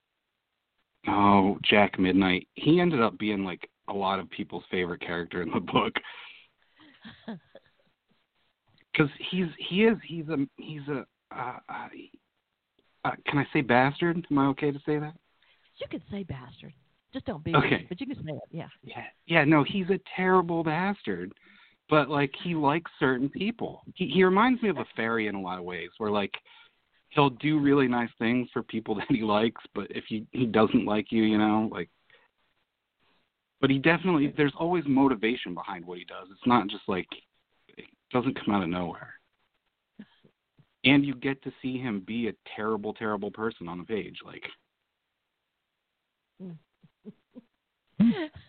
Oh, 1.07 1.59
Jack 1.63 1.99
Midnight. 1.99 2.49
He 2.55 2.81
ended 2.81 3.03
up 3.03 3.19
being 3.19 3.45
like 3.45 3.69
a 3.89 3.93
lot 3.93 4.19
of 4.21 4.31
people's 4.31 4.65
favorite 4.71 5.03
character 5.03 5.43
in 5.43 5.51
the 5.51 5.61
book. 5.61 5.93
Cuz 8.97 9.09
he's 9.31 9.49
he 9.59 9.85
is 9.85 9.99
he's 10.07 10.29
a 10.29 10.39
he's 10.57 10.89
a 10.89 11.05
uh, 11.31 11.59
uh, 11.69 11.89
uh, 13.05 13.11
can 13.27 13.39
I 13.39 13.47
say 13.53 13.61
bastard? 13.61 14.27
Am 14.31 14.39
I 14.39 14.47
okay 14.49 14.71
to 14.71 14.79
say 14.87 14.99
that? 14.99 15.15
You 15.77 15.89
can 15.91 16.03
say 16.11 16.23
bastard. 16.23 16.73
Just 17.13 17.27
don't 17.27 17.45
be. 17.45 17.55
Okay. 17.55 17.85
But 17.89 18.01
you 18.01 18.07
can 18.07 18.17
say 18.17 18.33
it. 18.33 18.49
Yeah. 18.51 18.69
Yeah. 18.83 19.05
Yeah. 19.27 19.45
No, 19.45 19.63
he's 19.63 19.91
a 19.91 20.01
terrible 20.17 20.65
bastard, 20.65 21.35
but 21.93 22.09
like 22.09 22.33
he 22.43 22.55
likes 22.55 22.91
certain 22.99 23.29
people. 23.29 23.83
He 23.95 24.07
he 24.07 24.25
reminds 24.25 24.63
me 24.63 24.71
of 24.71 24.79
a 24.79 24.87
fairy 24.97 25.27
in 25.27 25.35
a 25.35 25.41
lot 25.41 25.59
of 25.59 25.65
ways, 25.65 25.91
where 25.99 26.11
like 26.11 26.33
he'll 27.11 27.29
do 27.29 27.61
really 27.61 27.87
nice 27.87 28.09
things 28.19 28.49
for 28.51 28.63
people 28.63 28.95
that 28.97 29.05
he 29.11 29.21
likes, 29.21 29.61
but 29.75 29.89
if 29.91 30.05
he 30.09 30.27
he 30.33 30.47
doesn't 30.47 30.87
like 30.87 31.13
you, 31.13 31.25
you 31.25 31.37
know, 31.37 31.69
like. 31.71 31.91
But 33.61 33.69
he 33.69 33.79
definitely 33.79 34.33
there's 34.39 34.55
always 34.59 34.85
motivation 34.87 35.53
behind 35.53 35.85
what 35.85 35.99
he 35.99 36.05
does. 36.05 36.29
It's 36.31 36.47
not 36.47 36.67
just 36.69 36.83
like 36.89 37.07
it 37.69 37.85
doesn't 38.11 38.43
come 38.43 38.55
out 38.55 38.63
of 38.63 38.71
nowhere 38.71 39.13
and 40.85 41.05
you 41.05 41.15
get 41.15 41.43
to 41.43 41.53
see 41.63 41.79
him 41.79 42.03
be 42.07 42.29
a 42.29 42.33
terrible, 42.57 42.93
terrible 42.93 43.31
person 43.31 43.69
on 43.69 43.79
the 43.79 43.85
page. 43.85 44.19
Like, 44.25 44.43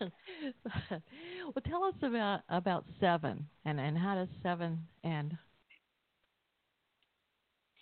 well, 0.64 1.62
tell 1.68 1.84
us 1.84 1.94
about 2.02 2.40
about 2.48 2.84
Seven 3.00 3.46
and 3.64 3.80
and 3.80 3.96
how 3.96 4.14
does 4.14 4.28
Seven 4.42 4.78
end? 5.04 5.36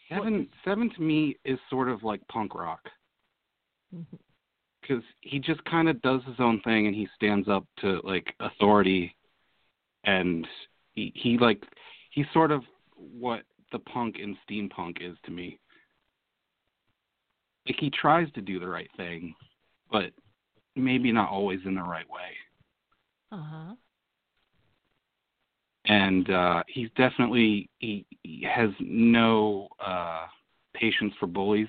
Seven? 0.08 0.48
Seven 0.64 0.90
to 0.94 1.02
me 1.02 1.36
is 1.44 1.58
sort 1.70 1.88
of 1.88 2.02
like 2.02 2.26
punk 2.28 2.54
rock 2.54 2.80
because 3.90 4.08
mm-hmm. 4.90 4.98
he 5.20 5.38
just 5.38 5.64
kind 5.64 5.88
of 5.88 6.00
does 6.02 6.20
his 6.26 6.36
own 6.38 6.60
thing 6.62 6.86
and 6.86 6.94
he 6.94 7.08
stands 7.14 7.48
up 7.48 7.64
to 7.80 8.00
like 8.04 8.34
authority 8.40 9.14
and 10.04 10.46
he 10.92 11.12
he 11.14 11.38
like 11.38 11.62
he's 12.10 12.26
sort 12.32 12.50
of 12.50 12.62
what 12.96 13.42
the 13.72 13.78
punk 13.78 14.16
in 14.18 14.36
steampunk 14.48 14.96
is 15.00 15.16
to 15.24 15.30
me. 15.30 15.58
Like 17.66 17.76
he 17.78 17.90
tries 17.90 18.30
to 18.32 18.40
do 18.40 18.58
the 18.58 18.68
right 18.68 18.90
thing, 18.96 19.34
but 19.90 20.10
maybe 20.76 21.12
not 21.12 21.30
always 21.30 21.60
in 21.64 21.74
the 21.74 21.82
right 21.82 22.08
way. 22.08 22.36
Uh 23.30 23.42
huh. 23.42 23.74
And 25.86 26.30
uh 26.30 26.62
he's 26.68 26.88
definitely 26.96 27.68
he, 27.78 28.06
he 28.22 28.46
has 28.48 28.70
no 28.80 29.68
uh 29.84 30.26
patience 30.74 31.12
for 31.18 31.26
bullies 31.26 31.68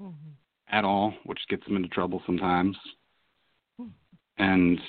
mm-hmm. 0.00 0.30
at 0.68 0.84
all, 0.84 1.14
which 1.24 1.40
gets 1.48 1.66
him 1.66 1.76
into 1.76 1.88
trouble 1.88 2.22
sometimes. 2.26 2.76
Mm-hmm. 3.80 4.42
And 4.42 4.80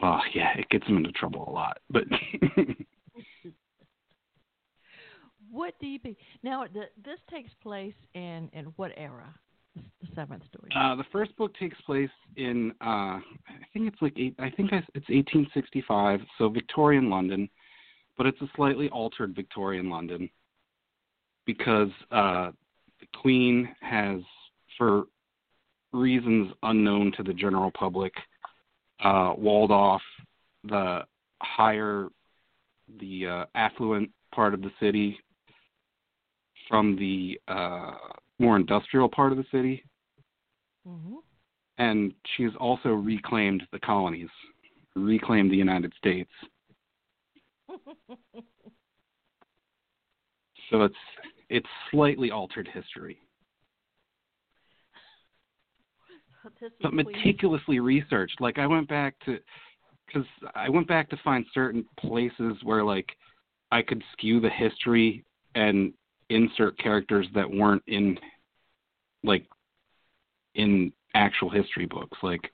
well, 0.00 0.20
yeah, 0.34 0.56
it 0.56 0.68
gets 0.70 0.86
him 0.86 0.96
into 0.96 1.12
trouble 1.12 1.46
a 1.48 1.52
lot. 1.52 1.78
But 1.90 2.04
what 5.50 5.74
do 5.80 5.86
you 5.86 5.98
be 5.98 6.16
now? 6.42 6.64
The, 6.72 6.84
this 7.04 7.18
takes 7.30 7.52
place 7.62 7.94
in 8.14 8.50
in 8.52 8.66
what 8.76 8.92
era? 8.96 9.34
The 9.76 10.08
seventh 10.14 10.42
story. 10.48 10.70
Uh, 10.74 10.96
the 10.96 11.04
first 11.12 11.36
book 11.36 11.54
takes 11.54 11.80
place 11.82 12.10
in 12.36 12.72
uh, 12.80 13.18
I 13.20 13.66
think 13.72 13.86
it's 13.86 14.00
like 14.02 14.14
eight, 14.16 14.34
I 14.38 14.50
think 14.50 14.72
it's 14.72 15.08
1865, 15.08 16.20
so 16.38 16.48
Victorian 16.48 17.08
London, 17.08 17.48
but 18.16 18.26
it's 18.26 18.40
a 18.40 18.48
slightly 18.56 18.88
altered 18.88 19.34
Victorian 19.34 19.88
London 19.88 20.28
because 21.46 21.90
uh, 22.10 22.50
the 23.00 23.06
Queen 23.20 23.68
has, 23.80 24.20
for 24.76 25.04
reasons 25.92 26.52
unknown 26.62 27.12
to 27.16 27.22
the 27.22 27.32
general 27.32 27.70
public, 27.70 28.12
uh, 29.02 29.34
walled 29.36 29.70
off 29.70 30.02
the 30.64 31.00
higher, 31.40 32.08
the 33.00 33.26
uh, 33.26 33.44
affluent 33.54 34.10
part 34.34 34.54
of 34.54 34.62
the 34.62 34.70
city 34.80 35.18
from 36.68 36.96
the 36.96 37.40
uh, 37.48 37.92
more 38.40 38.56
industrial 38.56 39.08
part 39.08 39.30
of 39.30 39.38
the 39.38 39.44
city. 39.52 39.84
Mm-hmm. 40.88 41.16
And 41.78 42.12
she's 42.36 42.50
also 42.58 42.88
reclaimed 42.90 43.62
the 43.72 43.78
colonies, 43.78 44.28
reclaimed 44.96 45.52
the 45.52 45.56
United 45.56 45.92
States. 45.96 46.30
so 50.70 50.82
it's 50.82 50.94
it's 51.48 51.68
slightly 51.90 52.30
altered 52.30 52.68
history. 52.72 53.18
but 56.82 56.94
meticulously 56.94 57.80
researched. 57.80 58.40
Like 58.40 58.58
I 58.58 58.66
went 58.66 58.88
back 58.88 59.14
to 59.26 59.38
because 60.06 60.26
I 60.54 60.68
went 60.68 60.88
back 60.88 61.08
to 61.10 61.16
find 61.22 61.44
certain 61.52 61.84
places 61.98 62.56
where 62.62 62.84
like 62.84 63.08
I 63.70 63.82
could 63.82 64.02
skew 64.12 64.40
the 64.40 64.50
history 64.50 65.24
and 65.54 65.92
insert 66.30 66.78
characters 66.78 67.26
that 67.34 67.50
weren't 67.50 67.82
in 67.86 68.18
like 69.22 69.46
in 70.54 70.92
actual 71.14 71.50
history 71.50 71.86
books 71.86 72.16
like 72.22 72.50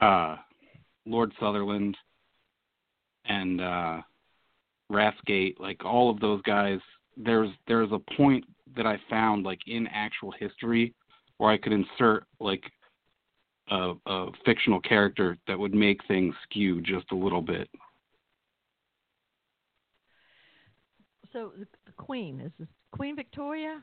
uh 0.00 0.36
Lord 1.06 1.32
Sutherland 1.38 1.96
and 3.26 3.60
uh 3.60 4.00
Rathgate 4.90 5.60
like 5.60 5.84
all 5.84 6.10
of 6.10 6.18
those 6.18 6.42
guys 6.42 6.80
there's 7.16 7.50
there's 7.66 7.90
a 7.92 8.16
point 8.16 8.44
that 8.76 8.86
I 8.86 8.98
found 9.08 9.44
like 9.44 9.60
in 9.66 9.86
actual 9.88 10.32
history 10.32 10.94
where 11.36 11.50
I 11.50 11.58
could 11.58 11.72
insert 11.72 12.24
like 12.40 12.62
a, 13.70 13.94
a 14.06 14.26
fictional 14.44 14.80
character 14.80 15.36
that 15.46 15.58
would 15.58 15.74
make 15.74 16.00
things 16.06 16.34
skew 16.44 16.80
just 16.80 17.10
a 17.12 17.16
little 17.16 17.42
bit. 17.42 17.68
So 21.32 21.52
the, 21.58 21.66
the 21.86 21.92
Queen 21.92 22.40
is 22.40 22.52
this 22.58 22.68
Queen 22.92 23.16
Victoria. 23.16 23.82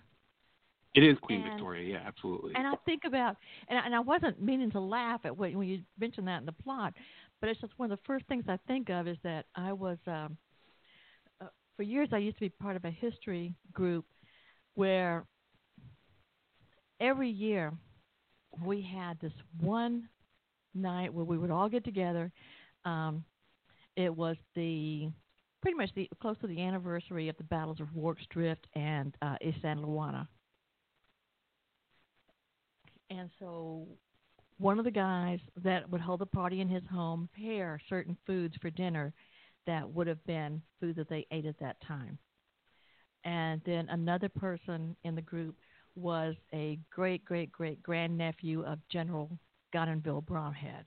It 0.95 1.03
is 1.03 1.17
Queen 1.21 1.41
and, 1.41 1.51
Victoria, 1.51 1.93
yeah, 1.93 2.07
absolutely. 2.07 2.53
And 2.55 2.65
I 2.65 2.73
think 2.85 3.03
about, 3.05 3.35
and 3.67 3.77
I, 3.77 3.85
and 3.85 3.93
I 3.93 3.99
wasn't 3.99 4.41
meaning 4.41 4.71
to 4.71 4.79
laugh 4.79 5.19
at 5.25 5.37
what, 5.37 5.53
when 5.53 5.67
you 5.67 5.81
mentioned 5.99 6.27
that 6.29 6.39
in 6.39 6.45
the 6.45 6.53
plot, 6.53 6.93
but 7.41 7.49
it's 7.49 7.59
just 7.59 7.73
one 7.77 7.91
of 7.91 7.99
the 7.99 8.03
first 8.05 8.25
things 8.27 8.45
I 8.47 8.57
think 8.65 8.89
of 8.89 9.05
is 9.05 9.17
that 9.23 9.45
I 9.55 9.73
was, 9.73 9.97
um, 10.07 10.37
uh, 11.41 11.47
for 11.75 11.83
years 11.83 12.09
I 12.13 12.19
used 12.19 12.37
to 12.37 12.45
be 12.45 12.49
part 12.49 12.77
of 12.77 12.85
a 12.85 12.91
history 12.91 13.53
group 13.73 14.05
where 14.75 15.25
every 17.01 17.29
year 17.29 17.73
we 18.63 18.81
had 18.81 19.19
this 19.19 19.33
one 19.59 20.07
night 20.73 21.13
where 21.13 21.25
we 21.25 21.37
would 21.37 21.51
all 21.51 21.67
get 21.67 21.83
together. 21.83 22.31
Um, 22.85 23.25
it 23.97 24.15
was 24.15 24.37
the 24.55 25.09
pretty 25.65 25.77
much 25.77 25.89
the 25.95 26.07
close 26.21 26.37
to 26.41 26.47
the 26.47 26.61
anniversary 26.61 27.27
of 27.27 27.35
the 27.37 27.43
battles 27.45 27.79
of 27.79 27.87
Rorke's 27.95 28.25
Drift 28.29 28.67
and 28.75 29.15
uh, 29.23 29.35
Isandlwana. 29.43 30.27
And 33.09 33.31
so 33.39 33.87
one 34.59 34.77
of 34.77 34.85
the 34.85 34.91
guys 34.91 35.39
that 35.63 35.89
would 35.89 36.01
hold 36.01 36.21
the 36.21 36.25
party 36.27 36.61
in 36.61 36.69
his 36.69 36.83
home 36.91 37.29
prepare 37.33 37.79
certain 37.89 38.15
foods 38.27 38.53
for 38.61 38.69
dinner 38.69 39.11
that 39.65 39.89
would 39.89 40.05
have 40.05 40.23
been 40.27 40.61
food 40.79 40.95
that 40.97 41.09
they 41.09 41.25
ate 41.31 41.47
at 41.47 41.57
that 41.59 41.77
time. 41.81 42.19
and 43.23 43.59
then 43.65 43.89
another 43.89 44.29
person 44.29 44.95
in 45.03 45.15
the 45.15 45.21
group 45.21 45.55
was 45.95 46.35
a 46.53 46.77
great 46.91 47.25
great 47.25 47.51
great 47.51 47.81
grandnephew 47.81 48.63
of 48.65 48.77
General 48.91 49.31
Gonville 49.73 50.21
Bromhead, 50.23 50.85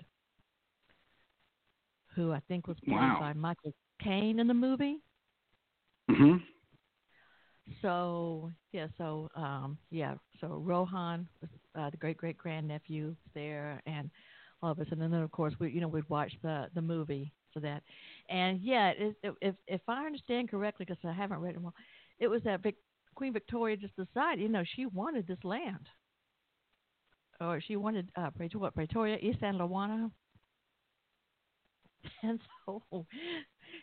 who 2.15 2.31
I 2.31 2.41
think 2.47 2.69
was 2.69 2.79
played 2.85 2.95
Wow. 2.95 3.19
by 3.21 3.33
Michael 3.33 3.73
Caine 3.99 4.39
in 4.39 4.47
the 4.47 4.55
movie. 4.55 4.99
Mhm. 6.11 6.43
So 7.83 8.51
yeah, 8.73 8.87
so 8.97 9.29
um, 9.35 9.79
yeah, 9.91 10.15
so 10.41 10.63
Rohan 10.65 11.29
was 11.41 11.51
uh, 11.75 11.91
the 11.91 11.97
great 11.97 12.17
great 12.17 12.39
grandnephew 12.39 13.15
there, 13.35 13.83
and 13.87 14.11
all 14.63 14.73
of 14.73 14.79
us, 14.81 14.87
and 14.91 15.01
then 15.01 15.13
of 15.15 15.31
course 15.31 15.55
we 15.59 15.71
you 15.71 15.81
know 15.81 15.89
we'd 15.89 16.09
watch 16.09 16.33
the 16.43 16.69
the 16.75 16.83
movie 16.83 17.33
for 17.53 17.61
that, 17.61 17.83
and 18.31 18.61
yeah, 18.63 18.89
it, 18.91 19.17
it, 19.23 19.35
if 19.41 19.55
if 19.67 19.81
I 19.87 20.07
understand 20.07 20.51
correctly, 20.51 20.87
because 20.87 21.03
I 21.05 21.13
haven't 21.13 21.41
read 21.41 21.55
it 21.55 21.61
well, 21.61 21.75
it 22.19 22.29
was 22.29 22.43
that 22.45 22.63
Vic, 22.63 22.77
Queen 23.15 23.33
Victoria 23.33 23.77
just 23.77 23.97
decided, 23.97 24.41
you 24.41 24.49
know, 24.49 24.65
she 24.75 24.87
wanted 24.87 25.27
this 25.27 25.39
land, 25.45 25.87
or 27.41 27.61
she 27.61 27.77
wanted 27.77 28.11
uh, 28.17 28.31
Pretoria, 28.31 28.63
what, 28.63 28.75
Pretoria, 28.75 29.19
Isandlwana, 29.19 30.11
and 32.23 32.39
so 32.65 32.83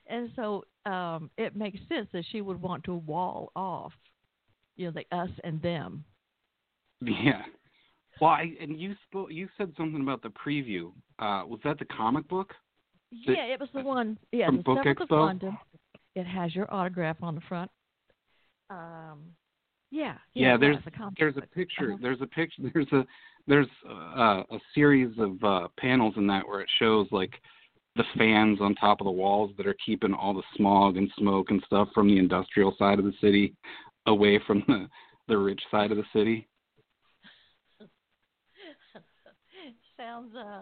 and 0.07 0.29
so 0.35 0.63
um, 0.85 1.29
it 1.37 1.55
makes 1.55 1.79
sense 1.89 2.07
that 2.13 2.25
she 2.31 2.41
would 2.41 2.61
want 2.61 2.83
to 2.85 2.95
wall 2.95 3.51
off, 3.55 3.93
you 4.75 4.85
know, 4.85 4.91
the 4.91 5.15
us 5.15 5.29
and 5.43 5.61
them. 5.61 6.03
Yeah. 7.01 7.43
Well, 8.21 8.31
I, 8.31 8.53
and 8.61 8.79
you 8.79 8.95
spoke. 9.09 9.31
You 9.31 9.49
said 9.57 9.73
something 9.77 10.01
about 10.01 10.21
the 10.21 10.29
preview. 10.29 10.91
Uh, 11.19 11.43
was 11.45 11.59
that 11.65 11.79
the 11.79 11.85
comic 11.85 12.27
book? 12.29 12.53
Yeah, 13.11 13.45
it 13.45 13.59
was 13.59 13.69
the 13.73 13.81
one. 13.81 14.17
Yeah, 14.31 14.47
from 14.47 14.57
the 14.57 14.63
Book 14.63 14.79
Seventh 14.79 15.01
of 15.01 15.09
Expo? 15.09 15.25
London. 15.25 15.57
It 16.15 16.25
has 16.25 16.55
your 16.55 16.73
autograph 16.73 17.17
on 17.21 17.35
the 17.35 17.41
front. 17.41 17.69
Um, 18.69 19.35
yeah, 19.91 20.15
Yeah, 20.33 20.55
it 20.55 20.59
there's 20.59 20.77
comic 20.97 21.17
there's 21.17 21.37
a 21.37 21.41
picture. 21.41 21.93
Uh-huh. 21.93 21.97
There's 22.01 22.21
a 22.21 22.27
picture. 22.27 22.63
There's 22.73 22.91
a 22.91 23.05
there's 23.47 23.67
uh, 23.87 24.43
a 24.49 24.59
series 24.73 25.13
of 25.19 25.43
uh, 25.43 25.67
panels 25.77 26.15
in 26.17 26.25
that 26.27 26.47
where 26.47 26.61
it 26.61 26.69
shows 26.79 27.07
like 27.11 27.31
the 27.95 28.03
fans 28.17 28.59
on 28.61 28.75
top 28.75 28.99
of 29.01 29.05
the 29.05 29.11
walls 29.11 29.51
that 29.57 29.67
are 29.67 29.75
keeping 29.85 30.13
all 30.13 30.33
the 30.33 30.43
smog 30.55 30.97
and 30.97 31.09
smoke 31.17 31.49
and 31.49 31.63
stuff 31.65 31.87
from 31.93 32.07
the 32.07 32.17
industrial 32.17 32.75
side 32.77 32.99
of 32.99 33.05
the 33.05 33.13
city 33.21 33.55
away 34.07 34.39
from 34.45 34.63
the 34.67 34.87
the 35.27 35.37
rich 35.37 35.61
side 35.71 35.91
of 35.91 35.97
the 35.97 36.03
city. 36.13 36.47
sounds 39.97 40.35
uh 40.35 40.61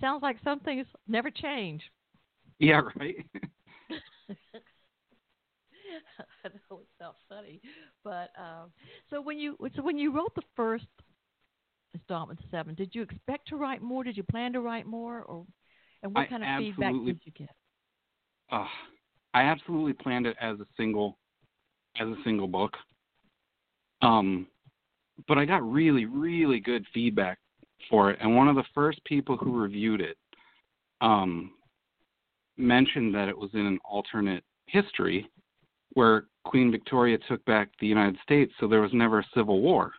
sounds 0.00 0.22
like 0.22 0.36
some 0.44 0.60
things 0.60 0.86
never 1.08 1.30
change. 1.30 1.82
Yeah, 2.58 2.82
right. 2.96 3.16
I 6.44 6.48
know 6.48 6.80
it's 6.80 7.00
not 7.00 7.16
funny, 7.28 7.60
but 8.02 8.30
um, 8.38 8.70
so 9.10 9.20
when 9.20 9.38
you 9.38 9.56
so 9.76 9.82
when 9.82 9.98
you 9.98 10.14
wrote 10.14 10.34
the 10.34 10.42
first 10.56 10.86
installment, 11.94 12.40
seven, 12.50 12.74
did 12.74 12.94
you 12.94 13.02
expect 13.02 13.48
to 13.48 13.56
write 13.56 13.82
more? 13.82 14.04
Did 14.04 14.16
you 14.16 14.22
plan 14.24 14.52
to 14.52 14.60
write 14.60 14.86
more, 14.86 15.22
or 15.22 15.46
and 16.04 16.14
what 16.14 16.20
I 16.20 16.26
kind 16.26 16.44
of 16.44 16.58
feedback 16.58 16.92
did 16.92 17.20
you 17.24 17.32
get? 17.32 17.50
uh, 18.52 18.66
I 19.32 19.42
absolutely 19.42 19.94
planned 19.94 20.26
it 20.26 20.36
as 20.40 20.60
a 20.60 20.66
single 20.76 21.18
as 21.98 22.06
a 22.06 22.16
single 22.24 22.46
book. 22.46 22.72
Um 24.02 24.46
but 25.26 25.38
I 25.38 25.44
got 25.44 25.68
really 25.68 26.04
really 26.04 26.60
good 26.60 26.84
feedback 26.92 27.38
for 27.88 28.10
it 28.10 28.18
and 28.20 28.36
one 28.36 28.48
of 28.48 28.56
the 28.56 28.64
first 28.74 29.02
people 29.04 29.36
who 29.36 29.60
reviewed 29.60 30.00
it 30.00 30.16
um 31.00 31.52
mentioned 32.56 33.14
that 33.14 33.28
it 33.28 33.36
was 33.36 33.50
in 33.54 33.66
an 33.66 33.78
alternate 33.84 34.44
history 34.66 35.28
where 35.94 36.26
Queen 36.44 36.70
Victoria 36.70 37.18
took 37.28 37.44
back 37.44 37.68
the 37.80 37.86
United 37.86 38.18
States 38.22 38.52
so 38.60 38.68
there 38.68 38.80
was 38.80 38.92
never 38.92 39.20
a 39.20 39.26
civil 39.34 39.60
war. 39.60 39.92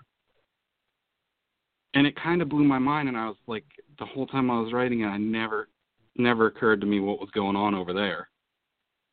And 1.94 2.06
it 2.06 2.16
kind 2.22 2.42
of 2.42 2.50
blew 2.50 2.66
my 2.66 2.80
mind 2.80 3.08
and 3.08 3.18
I 3.18 3.28
was 3.28 3.38
like 3.48 3.66
the 4.00 4.06
whole 4.06 4.28
time 4.28 4.52
I 4.52 4.60
was 4.60 4.74
writing 4.74 5.02
it 5.02 5.08
I 5.08 5.18
never 5.18 5.70
never 6.18 6.48
occurred 6.48 6.82
to 6.82 6.88
me 6.88 7.00
what 7.00 7.20
was 7.20 7.30
going 7.32 7.56
on 7.56 7.76
over 7.76 7.94
there 7.94 8.30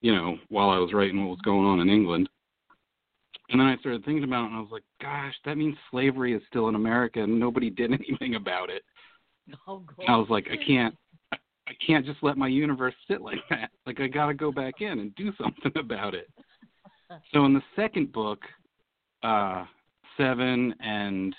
you 0.03 0.13
know, 0.15 0.37
while 0.49 0.69
I 0.69 0.79
was 0.79 0.93
writing 0.93 1.21
what 1.21 1.31
was 1.31 1.41
going 1.45 1.65
on 1.65 1.81
in 1.81 1.89
England. 1.89 2.29
And 3.49 3.61
then 3.61 3.69
I 3.69 3.77
started 3.79 4.05
thinking 4.05 4.25
about 4.25 4.45
it 4.45 4.47
and 4.49 4.57
I 4.57 4.61
was 4.61 4.71
like, 4.73 4.83
gosh, 5.01 5.35
that 5.45 5.57
means 5.57 5.77
slavery 5.91 6.35
is 6.35 6.43
still 6.49 6.69
in 6.69 6.75
America 6.75 7.23
and 7.23 7.39
nobody 7.39 7.71
did 7.71 7.93
anything 7.93 8.35
about 8.35 8.69
it. 8.69 8.83
Oh, 9.67 9.83
And 9.99 10.09
I 10.09 10.17
was 10.17 10.29
like, 10.31 10.47
I 10.53 10.57
can't 10.57 10.97
I 11.33 11.37
I 11.67 11.73
can't 11.85 12.07
just 12.07 12.23
let 12.23 12.39
my 12.39 12.47
universe 12.47 12.95
sit 13.09 13.21
like 13.21 13.41
that. 13.51 13.71
Like 13.87 14.01
I 14.01 14.07
gotta 14.07 14.35
go 14.35 14.53
back 14.53 14.75
in 14.81 15.01
and 15.01 15.15
do 15.17 15.33
something 15.43 15.73
about 15.75 16.15
it. 16.15 16.31
So 17.35 17.45
in 17.45 17.53
the 17.53 17.63
second 17.75 18.13
book, 18.13 18.39
uh 19.25 19.65
Seven 20.17 20.75
and 20.79 21.35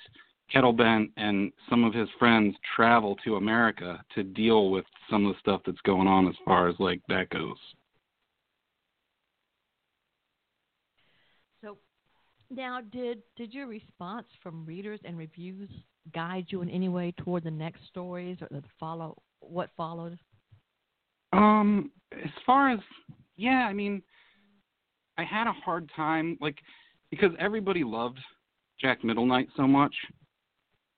Kettlebent 0.52 1.12
and 1.18 1.52
some 1.70 1.84
of 1.84 1.94
his 1.94 2.10
friends 2.20 2.56
travel 2.76 3.16
to 3.24 3.36
America 3.36 4.04
to 4.16 4.24
deal 4.24 4.70
with 4.70 4.86
some 5.10 5.26
of 5.26 5.34
the 5.34 5.40
stuff 5.40 5.62
that's 5.66 5.82
going 5.82 6.08
on 6.08 6.28
as 6.28 6.36
far 6.46 6.68
as 6.68 6.76
like 6.80 7.02
that 7.08 7.30
goes. 7.30 7.58
So 11.64 11.78
now, 12.50 12.82
did 12.82 13.24
did 13.36 13.54
your 13.54 13.68
response 13.68 14.28
from 14.42 14.66
readers 14.66 15.00
and 15.06 15.18
reviews 15.18 15.70
guide 16.14 16.46
you 16.50 16.62
in 16.62 16.70
any 16.70 16.90
way 16.90 17.14
toward 17.18 17.44
the 17.44 17.52
next 17.52 17.80
stories 17.90 18.38
or 18.42 18.48
the 18.52 18.64
follow 18.80 19.22
what 19.40 19.70
followed? 19.76 20.18
Um, 21.32 21.92
as 22.12 22.30
far 22.46 22.72
as 22.72 22.80
yeah, 23.36 23.66
I 23.68 23.74
mean, 23.74 24.04
I 25.18 25.24
had 25.24 25.48
a 25.48 25.54
hard 25.54 25.90
time 25.96 26.38
like 26.42 26.58
because 27.10 27.32
everybody 27.40 27.84
loved 27.84 28.20
Jack 28.80 29.04
Middle 29.04 29.26
Middlenight 29.26 29.48
so 29.56 29.68
much. 29.68 29.94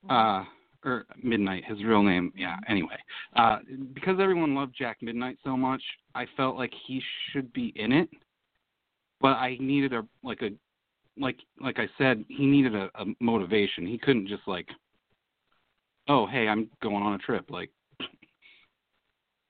Uh, 0.09 0.43
or 0.85 1.05
Midnight, 1.23 1.63
his 1.65 1.83
real 1.83 2.03
name. 2.03 2.31
Yeah. 2.37 2.57
Anyway, 2.69 2.97
uh, 3.35 3.57
because 3.93 4.17
everyone 4.19 4.53
loved 4.55 4.75
Jack 4.77 4.97
Midnight 5.01 5.37
so 5.43 5.57
much, 5.57 5.81
I 6.13 6.25
felt 6.37 6.55
like 6.55 6.71
he 6.87 7.01
should 7.31 7.51
be 7.53 7.73
in 7.75 7.91
it. 7.91 8.09
But 9.19 9.33
I 9.33 9.57
needed 9.59 9.93
a 9.93 10.05
like 10.23 10.41
a 10.41 10.49
like 11.17 11.37
like 11.59 11.79
I 11.79 11.87
said, 11.97 12.23
he 12.27 12.45
needed 12.45 12.75
a, 12.75 12.89
a 12.95 13.05
motivation. 13.19 13.87
He 13.87 13.97
couldn't 13.97 14.27
just 14.27 14.43
like, 14.47 14.67
oh 16.07 16.27
hey, 16.27 16.47
I'm 16.47 16.69
going 16.83 17.01
on 17.01 17.13
a 17.13 17.17
trip. 17.19 17.49
Like 17.49 17.71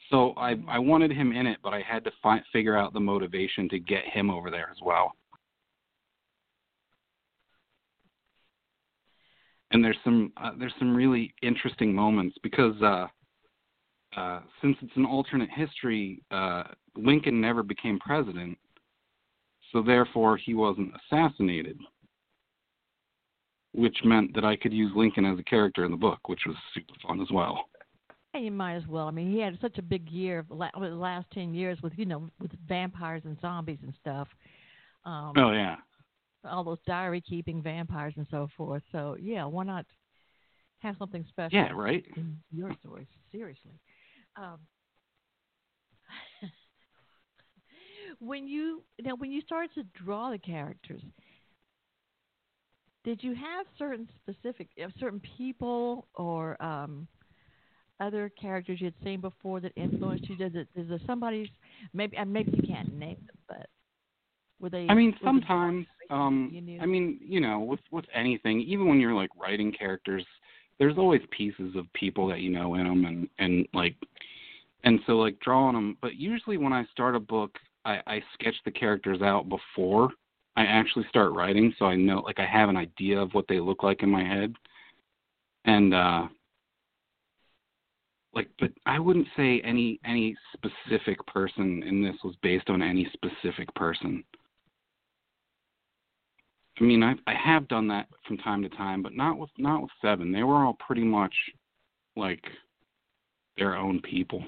so 0.10 0.34
I 0.38 0.56
I 0.68 0.80
wanted 0.80 1.12
him 1.12 1.32
in 1.32 1.48
it, 1.48 1.58
but 1.64 1.74
I 1.74 1.82
had 1.82 2.04
to 2.06 2.12
find 2.22 2.42
figure 2.54 2.78
out 2.78 2.94
the 2.94 3.00
motivation 3.00 3.68
to 3.70 3.80
get 3.80 4.06
him 4.06 4.30
over 4.30 4.50
there 4.50 4.70
as 4.72 4.78
well. 4.82 5.14
And 9.76 9.84
there's 9.84 9.98
some 10.06 10.32
uh, 10.42 10.52
there's 10.58 10.74
some 10.80 10.96
really 10.96 11.34
interesting 11.42 11.94
moments 11.94 12.38
because 12.42 12.82
uh, 12.82 13.08
uh, 14.18 14.40
since 14.62 14.78
it's 14.82 14.96
an 14.96 15.06
alternate 15.06 15.50
history, 15.54 16.24
uh, 16.32 16.64
Lincoln 16.96 17.42
never 17.42 17.62
became 17.62 18.00
president, 18.00 18.58
so 19.74 19.82
therefore 19.82 20.38
he 20.38 20.54
wasn't 20.54 20.94
assassinated, 20.96 21.78
which 23.74 23.98
meant 24.06 24.34
that 24.36 24.46
I 24.46 24.56
could 24.56 24.72
use 24.72 24.94
Lincoln 24.96 25.26
as 25.26 25.38
a 25.40 25.44
character 25.44 25.84
in 25.84 25.92
the 25.92 25.98
book, 25.98 26.30
which 26.30 26.44
was 26.48 26.56
super 26.74 26.94
fun 27.06 27.20
as 27.20 27.28
well. 27.30 27.66
You 28.34 28.52
might 28.52 28.76
as 28.76 28.88
well. 28.88 29.10
I 29.10 29.12
mean, 29.12 29.30
he 29.30 29.42
had 29.42 29.58
such 29.60 29.78
a 29.78 29.82
big 29.82 30.10
year 30.10 30.40
of 30.40 30.52
la- 30.52 30.72
the 30.80 30.88
last 30.88 31.26
ten 31.34 31.54
years 31.54 31.82
with 31.82 31.92
you 31.98 32.06
know 32.06 32.30
with 32.40 32.52
vampires 32.66 33.24
and 33.26 33.38
zombies 33.42 33.80
and 33.84 33.94
stuff. 34.00 34.30
Um, 35.04 35.34
Oh 35.36 35.52
yeah. 35.52 35.76
All 36.50 36.64
those 36.64 36.80
diary 36.86 37.22
keeping 37.22 37.62
vampires 37.62 38.14
and 38.18 38.28
so 38.30 38.48
forth. 38.58 38.84
So 38.92 39.16
yeah, 39.20 39.46
why 39.46 39.64
not 39.64 39.86
have 40.80 40.96
something 40.98 41.26
special? 41.30 41.58
Yeah, 41.58 41.72
right? 41.74 42.04
In 42.16 42.38
your 42.52 42.74
stories, 42.80 43.08
seriously. 43.32 43.80
Um, 44.38 44.60
when 48.20 48.48
you 48.48 48.84
now 49.02 49.16
when 49.16 49.32
you 49.32 49.42
started 49.42 49.74
to 49.76 49.84
draw 50.04 50.32
the 50.32 50.38
characters, 50.38 51.02
did 53.04 53.24
you 53.24 53.36
have 53.36 53.66
certain 53.78 54.10
specific 54.22 54.68
uh, 54.84 54.88
certain 55.00 55.22
people 55.38 56.08
or 56.16 56.62
um, 56.62 57.08
other 58.00 58.30
characters 58.40 58.80
you 58.82 58.86
had 58.86 58.94
seen 59.04 59.22
before 59.22 59.60
that 59.62 59.72
influenced 59.76 60.30
you? 60.30 60.36
Does 60.36 60.56
it 60.56 60.68
is 60.76 60.90
there 60.90 61.00
somebody's 61.06 61.50
maybe 61.94 62.18
maybe 62.26 62.52
you 62.52 62.64
can't 62.68 62.94
name 62.94 63.18
them, 63.28 63.38
but 63.48 63.68
were 64.60 64.70
they? 64.70 64.88
I 64.90 64.94
mean, 64.94 65.16
sometimes. 65.24 65.86
Um? 66.10 66.52
I 66.82 66.86
mean, 66.86 67.20
you 67.22 67.40
know, 67.40 67.60
with 67.60 67.80
with 67.92 68.06
anything, 68.14 68.62
even 68.62 68.88
when 68.88 69.00
you're 69.00 69.14
like 69.14 69.30
writing 69.38 69.72
characters, 69.72 70.26
there's 70.80 70.98
always 70.98 71.22
pieces 71.32 71.76
of 71.76 71.92
people 71.94 72.28
that 72.28 72.40
you 72.40 72.52
know 72.52 72.76
in 72.76 72.86
them, 72.86 73.06
and 73.06 73.30
and 73.40 73.68
like, 73.74 73.96
and 74.84 75.00
so 75.06 75.14
like 75.14 75.40
drawing 75.40 75.76
them. 75.76 75.98
But 76.02 76.16
usually, 76.16 76.58
when 76.58 76.74
I 76.74 76.86
start 76.92 77.16
a 77.16 77.20
book, 77.20 77.58
I, 77.86 78.02
I 78.08 78.24
sketch 78.34 78.56
the 78.66 78.72
characters 78.72 79.22
out 79.22 79.48
before 79.50 80.10
I 80.58 80.64
actually 80.64 81.06
start 81.10 81.34
writing, 81.34 81.74
so 81.78 81.86
I 81.86 81.96
know, 81.96 82.20
like, 82.20 82.40
I 82.40 82.46
have 82.46 82.70
an 82.70 82.78
idea 82.78 83.20
of 83.20 83.34
what 83.34 83.46
they 83.50 83.60
look 83.60 83.84
like 83.84 84.04
in 84.04 84.10
my 84.10 84.24
head, 84.24 84.54
and 85.66 85.94
uh, 85.94 86.28
like, 88.34 88.48
but 88.60 88.72
I 88.86 89.00
wouldn't 89.00 89.28
say 89.36 89.62
any 89.66 90.00
any 90.06 90.36
specific 90.54 91.26
person 91.28 91.84
in 91.84 92.02
this 92.02 92.16
was 92.24 92.36
based 92.42 92.70
on 92.70 92.82
any 92.82 93.10
specific 93.14 93.74
person. 93.76 94.24
I 96.80 96.84
mean, 96.84 97.04
I 97.04 97.14
I 97.28 97.34
have 97.34 97.68
done 97.68 97.88
that 97.90 98.08
from 98.28 98.38
time 98.38 98.62
to 98.64 98.70
time, 98.70 99.02
but 99.02 99.14
not 99.16 99.38
with 99.38 99.50
not 99.58 99.82
with 99.82 99.92
seven. 100.02 100.32
They 100.32 100.44
were 100.44 100.66
all 100.66 100.78
pretty 100.86 101.04
much 101.04 101.34
like 102.16 102.44
their 103.58 103.76
own 103.76 104.02
people. 104.02 104.44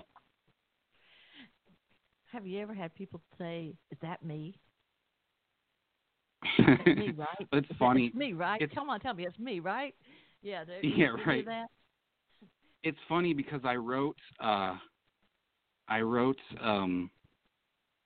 Have 2.32 2.46
you 2.46 2.62
ever 2.62 2.74
had 2.74 2.94
people 2.94 3.22
say, 3.38 3.74
"Is 3.92 3.98
that 4.02 4.24
me?" 4.24 4.60
It's 6.60 7.00
me, 7.00 7.12
right? 7.18 7.48
it's 7.54 7.68
funny. 7.80 8.08
It's 8.08 8.16
me, 8.16 8.34
right? 8.34 8.62
It's- 8.62 8.76
Come 8.76 8.90
on, 8.90 9.00
tell 9.00 9.14
me, 9.14 9.26
it's 9.26 9.40
me, 9.40 9.60
right? 9.60 9.96
Yeah. 10.42 10.64
Yeah, 10.82 11.16
do 11.16 11.24
right. 11.26 11.46
That? 11.46 11.68
It's 12.84 12.98
funny 13.10 13.34
because 13.34 13.62
I 13.64 13.76
wrote 13.76 14.18
uh 14.40 14.76
I 15.88 16.02
wrote 16.02 16.40
um 16.62 17.10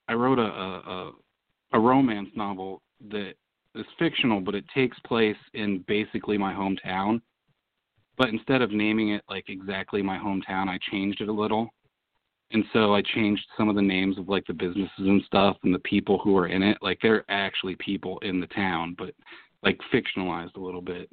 I 0.08 0.14
wrote 0.14 0.40
a 0.40 0.44
a, 0.44 1.12
a 1.74 1.80
romance 1.80 2.30
novel 2.36 2.82
that 3.10 3.34
is 3.76 3.86
fictional, 3.98 4.42
but 4.42 4.56
it 4.56 4.66
takes 4.74 4.98
place 5.00 5.38
in 5.54 5.84
basically 5.88 6.38
my 6.38 6.54
hometown. 6.54 7.22
But 8.18 8.30
instead 8.30 8.62
of 8.62 8.72
naming 8.72 9.10
it 9.10 9.24
like 9.30 9.46
exactly 9.48 10.02
my 10.02 10.18
hometown, 10.18 10.68
I 10.68 10.78
changed 10.92 11.22
it 11.22 11.30
a 11.30 11.34
little. 11.34 11.70
And 12.52 12.66
so 12.74 12.94
I 12.94 13.02
changed 13.02 13.46
some 13.58 13.70
of 13.70 13.76
the 13.76 13.82
names 13.82 14.18
of 14.18 14.28
like 14.28 14.46
the 14.46 14.54
businesses 14.54 14.92
and 14.98 15.24
stuff 15.26 15.56
and 15.64 15.74
the 15.74 15.80
people 15.80 16.20
who 16.20 16.36
are 16.38 16.48
in 16.48 16.62
it. 16.62 16.78
Like 16.82 17.00
they're 17.02 17.24
actually 17.30 17.78
people 17.78 18.20
in 18.20 18.40
the 18.40 18.48
town, 18.48 18.96
but 18.98 19.14
like 19.64 19.80
fictionalized 19.94 20.56
a 20.56 20.60
little 20.60 20.82
bit. 20.82 21.10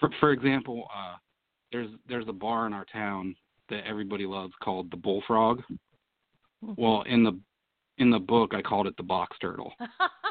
For 0.00 0.10
for 0.20 0.32
example, 0.32 0.88
uh 0.94 1.16
there's 1.70 1.90
there's 2.08 2.28
a 2.28 2.32
bar 2.32 2.66
in 2.66 2.72
our 2.72 2.86
town 2.86 3.36
that 3.68 3.86
everybody 3.86 4.24
loves 4.24 4.54
called 4.62 4.90
the 4.90 4.96
Bullfrog. 4.96 5.62
Well, 6.62 7.02
in 7.02 7.22
the 7.22 7.38
in 7.98 8.10
the 8.10 8.18
book 8.18 8.54
I 8.54 8.62
called 8.62 8.86
it 8.86 8.96
the 8.96 9.02
Box 9.02 9.36
Turtle. 9.40 9.72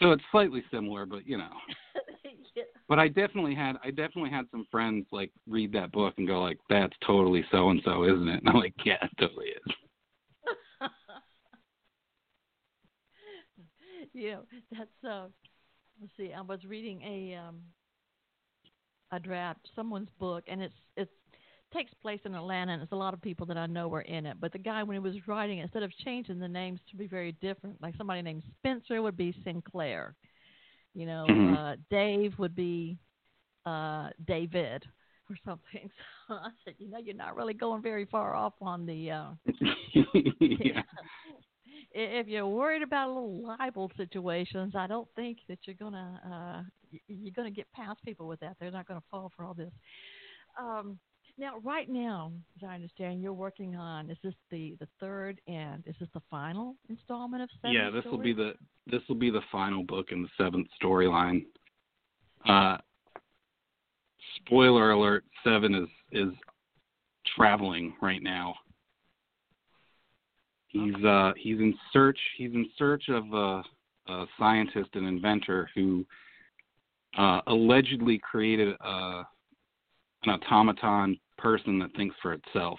So 0.00 0.12
it's 0.12 0.22
slightly 0.30 0.62
similar, 0.70 1.06
but 1.06 1.26
you 1.26 1.38
know. 1.38 1.50
yeah. 2.54 2.64
But 2.88 2.98
I 2.98 3.08
definitely 3.08 3.54
had 3.54 3.76
I 3.82 3.90
definitely 3.90 4.30
had 4.30 4.46
some 4.50 4.66
friends 4.70 5.06
like 5.10 5.32
read 5.48 5.72
that 5.72 5.92
book 5.92 6.14
and 6.18 6.26
go 6.26 6.40
like, 6.40 6.58
"That's 6.70 6.94
totally 7.04 7.44
so 7.50 7.70
and 7.70 7.80
so, 7.84 8.04
isn't 8.04 8.28
it?" 8.28 8.40
And 8.40 8.48
I'm 8.48 8.56
like, 8.56 8.74
"Yeah, 8.84 9.02
it 9.02 9.10
totally 9.18 9.48
is." 9.48 9.72
you 14.12 14.30
know, 14.32 14.42
that's 14.70 15.04
uh 15.04 15.28
let's 16.00 16.12
see, 16.16 16.32
I 16.32 16.40
was 16.40 16.64
reading 16.64 17.02
a 17.02 17.34
um 17.36 17.60
a 19.10 19.18
draft, 19.18 19.68
someone's 19.74 20.10
book 20.18 20.44
and 20.46 20.62
it's 20.62 20.74
it's 20.96 21.10
takes 21.72 21.92
place 21.94 22.20
in 22.24 22.34
Atlanta 22.34 22.72
and 22.72 22.82
it's 22.82 22.92
a 22.92 22.96
lot 22.96 23.14
of 23.14 23.20
people 23.20 23.46
that 23.46 23.56
I 23.56 23.66
know 23.66 23.92
are 23.94 24.02
in 24.02 24.26
it. 24.26 24.36
But 24.40 24.52
the 24.52 24.58
guy 24.58 24.82
when 24.82 24.94
he 24.94 25.00
was 25.00 25.14
writing 25.26 25.58
instead 25.58 25.82
of 25.82 25.90
changing 26.04 26.38
the 26.38 26.48
names 26.48 26.80
to 26.90 26.96
be 26.96 27.06
very 27.06 27.32
different, 27.32 27.80
like 27.82 27.94
somebody 27.96 28.22
named 28.22 28.42
Spencer 28.58 29.02
would 29.02 29.16
be 29.16 29.34
Sinclair. 29.44 30.14
You 30.94 31.06
know, 31.06 31.26
Mhm. 31.28 31.56
uh 31.56 31.76
Dave 31.90 32.38
would 32.38 32.54
be 32.54 32.98
uh 33.66 34.10
David 34.26 34.84
or 35.28 35.36
something. 35.44 35.90
So 36.28 36.34
I 36.34 36.50
said, 36.62 36.74
you 36.78 36.90
know, 36.90 36.98
you're 36.98 37.14
not 37.14 37.36
really 37.36 37.54
going 37.54 37.80
very 37.80 38.04
far 38.04 38.34
off 38.34 38.52
on 38.60 38.84
the 38.84 39.10
uh 39.10 39.30
yeah. 40.40 40.82
if 41.92 42.28
you're 42.28 42.46
worried 42.46 42.82
about 42.82 43.08
little 43.08 43.42
libel 43.42 43.90
situations, 43.96 44.74
I 44.76 44.86
don't 44.86 45.08
think 45.16 45.38
that 45.48 45.58
you're 45.64 45.76
gonna 45.76 46.20
uh, 46.92 46.98
you're 47.08 47.32
gonna 47.34 47.50
get 47.50 47.70
past 47.72 48.04
people 48.04 48.26
with 48.28 48.40
that. 48.40 48.56
They're 48.60 48.70
not 48.70 48.86
gonna 48.86 49.02
fall 49.10 49.32
for 49.36 49.44
all 49.44 49.54
this. 49.54 49.72
Um, 50.60 50.98
now, 51.38 51.58
right 51.62 51.88
now, 51.88 52.32
as 52.56 52.68
I 52.68 52.74
understand, 52.74 53.22
you're 53.22 53.32
working 53.32 53.76
on 53.76 54.10
is 54.10 54.18
this 54.24 54.34
the 54.50 54.76
the 54.80 54.88
third 54.98 55.40
and 55.46 55.84
is 55.86 55.94
this 56.00 56.08
the 56.12 56.22
final 56.30 56.74
installment 56.88 57.42
of 57.42 57.48
seven? 57.62 57.74
Yeah, 57.74 57.90
this 57.90 58.04
will 58.04 58.18
be 58.18 58.32
the 58.32 58.54
this 58.86 59.02
will 59.08 59.16
be 59.16 59.30
the 59.30 59.42
final 59.52 59.84
book 59.84 60.08
in 60.10 60.22
the 60.22 60.28
seventh 60.36 60.66
storyline. 60.82 61.46
Uh 62.46 62.78
spoiler 64.36 64.90
alert, 64.90 65.24
seven 65.44 65.74
is 65.74 65.88
is 66.12 66.32
traveling 67.36 67.94
right 68.02 68.22
now. 68.22 68.54
He's 70.68 71.04
uh 71.04 71.32
he's 71.36 71.58
in 71.58 71.74
search 71.92 72.18
he's 72.36 72.52
in 72.52 72.68
search 72.76 73.08
of 73.08 73.32
a, 73.32 73.62
a 74.12 74.26
scientist 74.38 74.90
and 74.94 75.06
inventor 75.06 75.70
who 75.74 76.04
uh 77.16 77.42
allegedly 77.46 78.18
created 78.18 78.74
a 78.80 79.22
an 80.24 80.30
automaton 80.30 81.18
person 81.36 81.78
that 81.78 81.94
thinks 81.94 82.16
for 82.20 82.32
itself. 82.32 82.78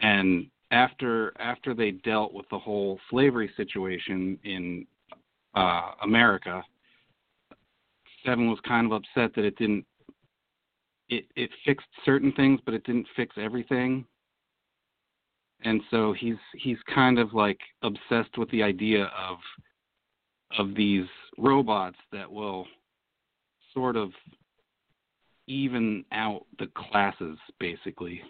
And 0.00 0.46
after 0.70 1.32
after 1.40 1.74
they 1.74 1.90
dealt 1.90 2.32
with 2.32 2.46
the 2.50 2.58
whole 2.58 2.98
slavery 3.10 3.50
situation 3.56 4.38
in 4.44 4.86
uh 5.54 5.92
America, 6.02 6.62
Seven 8.24 8.48
was 8.48 8.58
kind 8.66 8.86
of 8.86 8.92
upset 8.92 9.34
that 9.34 9.44
it 9.44 9.56
didn't 9.58 9.84
it 11.08 11.26
it 11.36 11.50
fixed 11.64 11.86
certain 12.04 12.32
things 12.32 12.60
but 12.64 12.74
it 12.74 12.84
didn't 12.84 13.06
fix 13.16 13.36
everything. 13.38 14.04
And 15.62 15.82
so 15.90 16.14
he's 16.14 16.36
he's 16.54 16.78
kind 16.94 17.18
of 17.18 17.34
like 17.34 17.60
obsessed 17.82 18.38
with 18.38 18.50
the 18.50 18.62
idea 18.62 19.04
of 19.04 19.38
of 20.58 20.74
these 20.74 21.06
robots 21.36 21.98
that 22.12 22.30
will 22.30 22.66
sort 23.74 23.96
of 23.96 24.10
even 25.46 26.04
out 26.12 26.46
the 26.58 26.68
classes 26.76 27.36
basically 27.58 28.20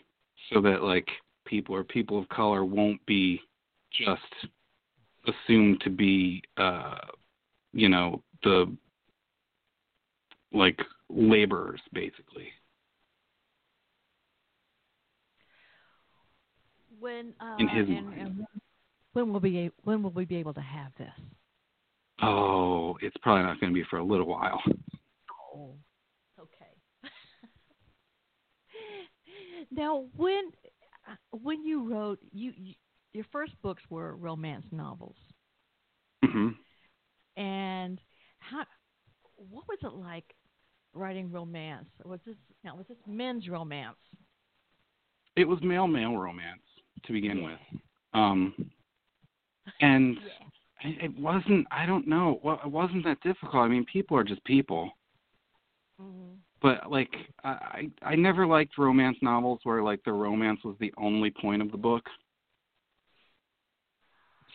so 0.53 0.61
that 0.61 0.83
like 0.83 1.09
people 1.45 1.75
or 1.75 1.85
people 1.85 2.19
of 2.19 2.29
color 2.29 2.65
won't 2.65 3.05
be 3.07 3.41
just 3.93 4.51
assumed 5.27 5.81
to 5.83 5.91
be 5.91 6.43
uh 6.57 6.97
you 7.73 7.89
know 7.89 8.23
the 8.43 8.75
like 10.53 10.79
laborers 11.09 11.81
basically 11.93 12.49
when 16.99 17.33
uh, 17.41 17.57
in 17.59 17.69
his 17.69 17.89
and, 17.89 18.07
mind. 18.07 18.21
and 18.21 18.47
when 19.13 19.33
will 19.33 19.41
be 19.41 19.71
when 19.85 20.03
will 20.03 20.11
we 20.11 20.25
be 20.25 20.37
able 20.37 20.55
to 20.55 20.61
have 20.61 20.93
this? 20.99 21.09
oh 22.23 22.97
it's 23.03 23.17
probably 23.23 23.43
not 23.43 23.61
going 23.61 23.73
to 23.73 23.75
be 23.75 23.85
for 23.91 23.99
a 23.99 24.05
little 24.05 24.27
while 24.27 24.61
Oh, 25.61 25.75
okay. 26.41 26.75
now, 29.71 30.05
when 30.17 30.51
uh, 31.09 31.15
when 31.43 31.65
you 31.65 31.91
wrote 31.91 32.19
you, 32.33 32.53
you 32.57 32.75
your 33.13 33.25
first 33.33 33.53
books 33.63 33.83
were 33.91 34.17
romance 34.17 34.65
novels, 34.73 35.17
hmm 36.25 36.49
and 37.37 38.01
how 38.39 38.65
what 39.37 39.65
was 39.69 39.79
it 39.83 39.95
like 39.95 40.25
writing 40.95 41.31
romance? 41.31 41.87
Was 42.05 42.21
this 42.27 42.37
now 42.65 42.77
was 42.77 42.87
this 42.89 42.99
men's 43.07 43.49
romance? 43.49 43.97
it 45.37 45.47
was 45.49 45.59
male 45.63 45.87
male 45.89 46.17
romance 46.17 46.63
to 47.05 47.13
begin 47.13 47.39
Yeah. 47.39 47.43
with 47.43 47.81
um 48.15 48.55
and 49.81 50.17
Yeah. 50.21 50.91
it 50.91 51.05
it 51.05 51.19
wasn't 51.19 51.67
i 51.71 51.87
don't 51.87 52.07
know 52.09 52.41
well 52.43 52.61
it 52.65 52.71
wasn't 52.71 53.05
that 53.05 53.21
difficult 53.23 53.55
i 53.65 53.69
mean 53.69 53.85
people 53.93 54.17
are 54.17 54.25
just 54.25 54.43
people 54.45 54.91
Mm-hmm. 56.01 56.35
but 56.63 56.91
like 56.91 57.11
I 57.45 57.91
I 58.03 58.17
never 58.17 58.47
liked 58.47 58.79
romance 58.79 59.19
novels 59.23 59.61
where 59.65 59.83
like 59.83 60.03
the 60.05 60.13
romance 60.13 60.61
was 60.65 60.77
the 60.81 60.93
only 60.99 61.31
point 61.31 61.63
of 61.63 61.71
the 61.73 61.79
book. 61.79 62.05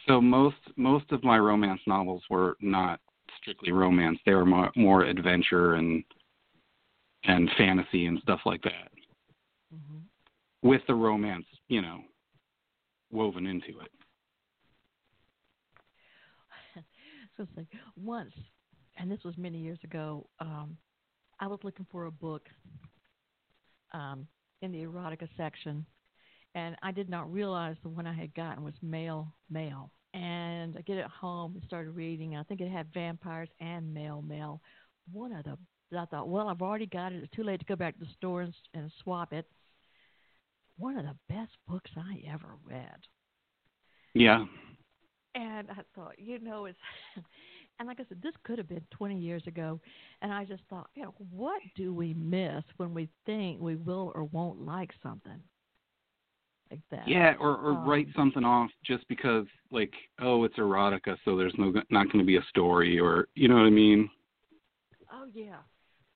So 0.08 0.22
most 0.22 0.58
most 0.78 1.12
of 1.12 1.24
my 1.24 1.38
romance 1.40 1.82
novels 1.88 2.24
were 2.30 2.58
not 2.62 3.00
strictly 3.40 3.72
romance. 3.72 4.20
They 4.26 4.34
were 4.34 4.46
more, 4.46 4.72
more 4.76 5.04
adventure 5.04 5.76
and 5.76 6.04
and 7.26 7.50
fantasy 7.58 8.06
and 8.06 8.20
stuff 8.22 8.42
like 8.46 8.62
that 8.64 8.92
Mm-hmm. 9.74 10.00
with 10.64 10.82
the 10.88 10.96
romance, 10.96 11.46
you 11.68 11.82
know, 11.82 12.02
woven 13.12 13.46
into 13.48 13.80
it. 13.80 13.92
so 17.38 17.44
it's 17.44 17.52
like 17.58 17.68
once, 17.96 18.34
and 18.98 19.10
this 19.12 19.24
was 19.24 19.38
many 19.38 19.60
years 19.60 19.80
ago. 19.84 20.28
Um, 20.40 20.78
I 21.40 21.48
was 21.48 21.60
looking 21.64 21.86
for 21.92 22.06
a 22.06 22.12
book 22.12 22.48
um, 23.94 24.28
in 24.62 24.72
the 24.72 24.84
erotica 24.84 25.28
section, 25.38 25.86
and 26.54 26.76
I 26.82 26.92
did 26.92 27.10
not 27.10 27.32
realize 27.32 27.76
the 27.84 27.90
one 27.90 28.08
I 28.08 28.14
had 28.14 28.34
gotten 28.34 28.64
was 28.64 28.74
male 28.82 29.34
male. 29.50 29.92
And 30.14 30.78
I 30.78 30.82
get 30.82 30.98
it 30.98 31.08
home 31.08 31.56
and 31.56 31.64
started 31.66 31.92
reading. 31.92 32.38
I 32.38 32.44
think 32.44 32.62
it 32.62 32.72
had 32.72 32.88
vampires 32.94 33.50
and 33.60 33.94
male 33.94 34.22
male. 34.22 34.62
One 35.12 35.34
of 35.34 35.44
the 35.44 35.58
I 35.96 36.06
thought, 36.06 36.30
well, 36.30 36.50
I've 36.50 36.62
already 36.62 36.88
got 36.88 37.14
it. 37.14 37.24
It's 37.24 37.36
too 37.36 37.44
late 37.44 37.60
to 37.60 37.66
go 37.66 37.76
back 37.76 37.98
to 37.98 38.06
the 38.06 38.12
store 38.18 38.42
and, 38.42 38.54
and 38.74 38.92
swap 39.04 39.34
it. 39.34 39.46
One 40.78 40.98
of 40.98 41.06
the 41.06 41.16
best 41.30 41.52
books 41.68 41.92
I 41.96 42.24
ever 42.32 42.56
read. 42.66 42.98
Yeah. 44.14 44.46
And 45.36 45.70
I 45.70 45.82
thought, 45.94 46.18
you 46.18 46.40
know, 46.40 46.66
it's, 46.66 46.80
and 47.80 47.88
like 47.88 48.00
I 48.00 48.06
said, 48.08 48.22
this 48.22 48.34
could 48.44 48.58
have 48.58 48.68
been 48.70 48.86
20 48.92 49.18
years 49.18 49.44
ago. 49.48 49.80
And 50.22 50.32
I 50.34 50.46
just 50.46 50.64
thought, 50.70 50.90
you 50.96 51.04
know, 51.04 51.14
what 51.32 51.62
do 51.76 51.94
we 51.94 52.14
miss 52.14 52.64
when 52.78 52.94
we 52.94 53.10
think 53.26 53.62
we 53.62 53.76
will 53.76 54.12
or 54.16 54.24
won't 54.26 54.62
like 54.62 54.92
something? 55.04 55.42
like 56.72 56.82
that. 56.92 57.08
Yeah, 57.08 57.36
or 57.40 57.56
or 57.58 57.72
Um, 57.72 57.88
write 57.88 58.08
something 58.16 58.44
off 58.44 58.72
just 58.84 59.08
because 59.08 59.46
like 59.72 59.94
oh 60.20 60.44
it's 60.46 60.56
erotica, 60.58 61.18
so 61.24 61.36
there's 61.38 61.54
no 61.58 61.72
not 61.90 62.08
going 62.08 62.20
to 62.20 62.26
be 62.26 62.38
a 62.38 62.44
story, 62.50 63.00
or 63.00 63.28
you 63.36 63.48
know 63.48 63.56
what 63.56 63.66
I 63.66 63.70
mean. 63.72 64.10
Oh 65.12 65.28
yeah. 65.34 65.58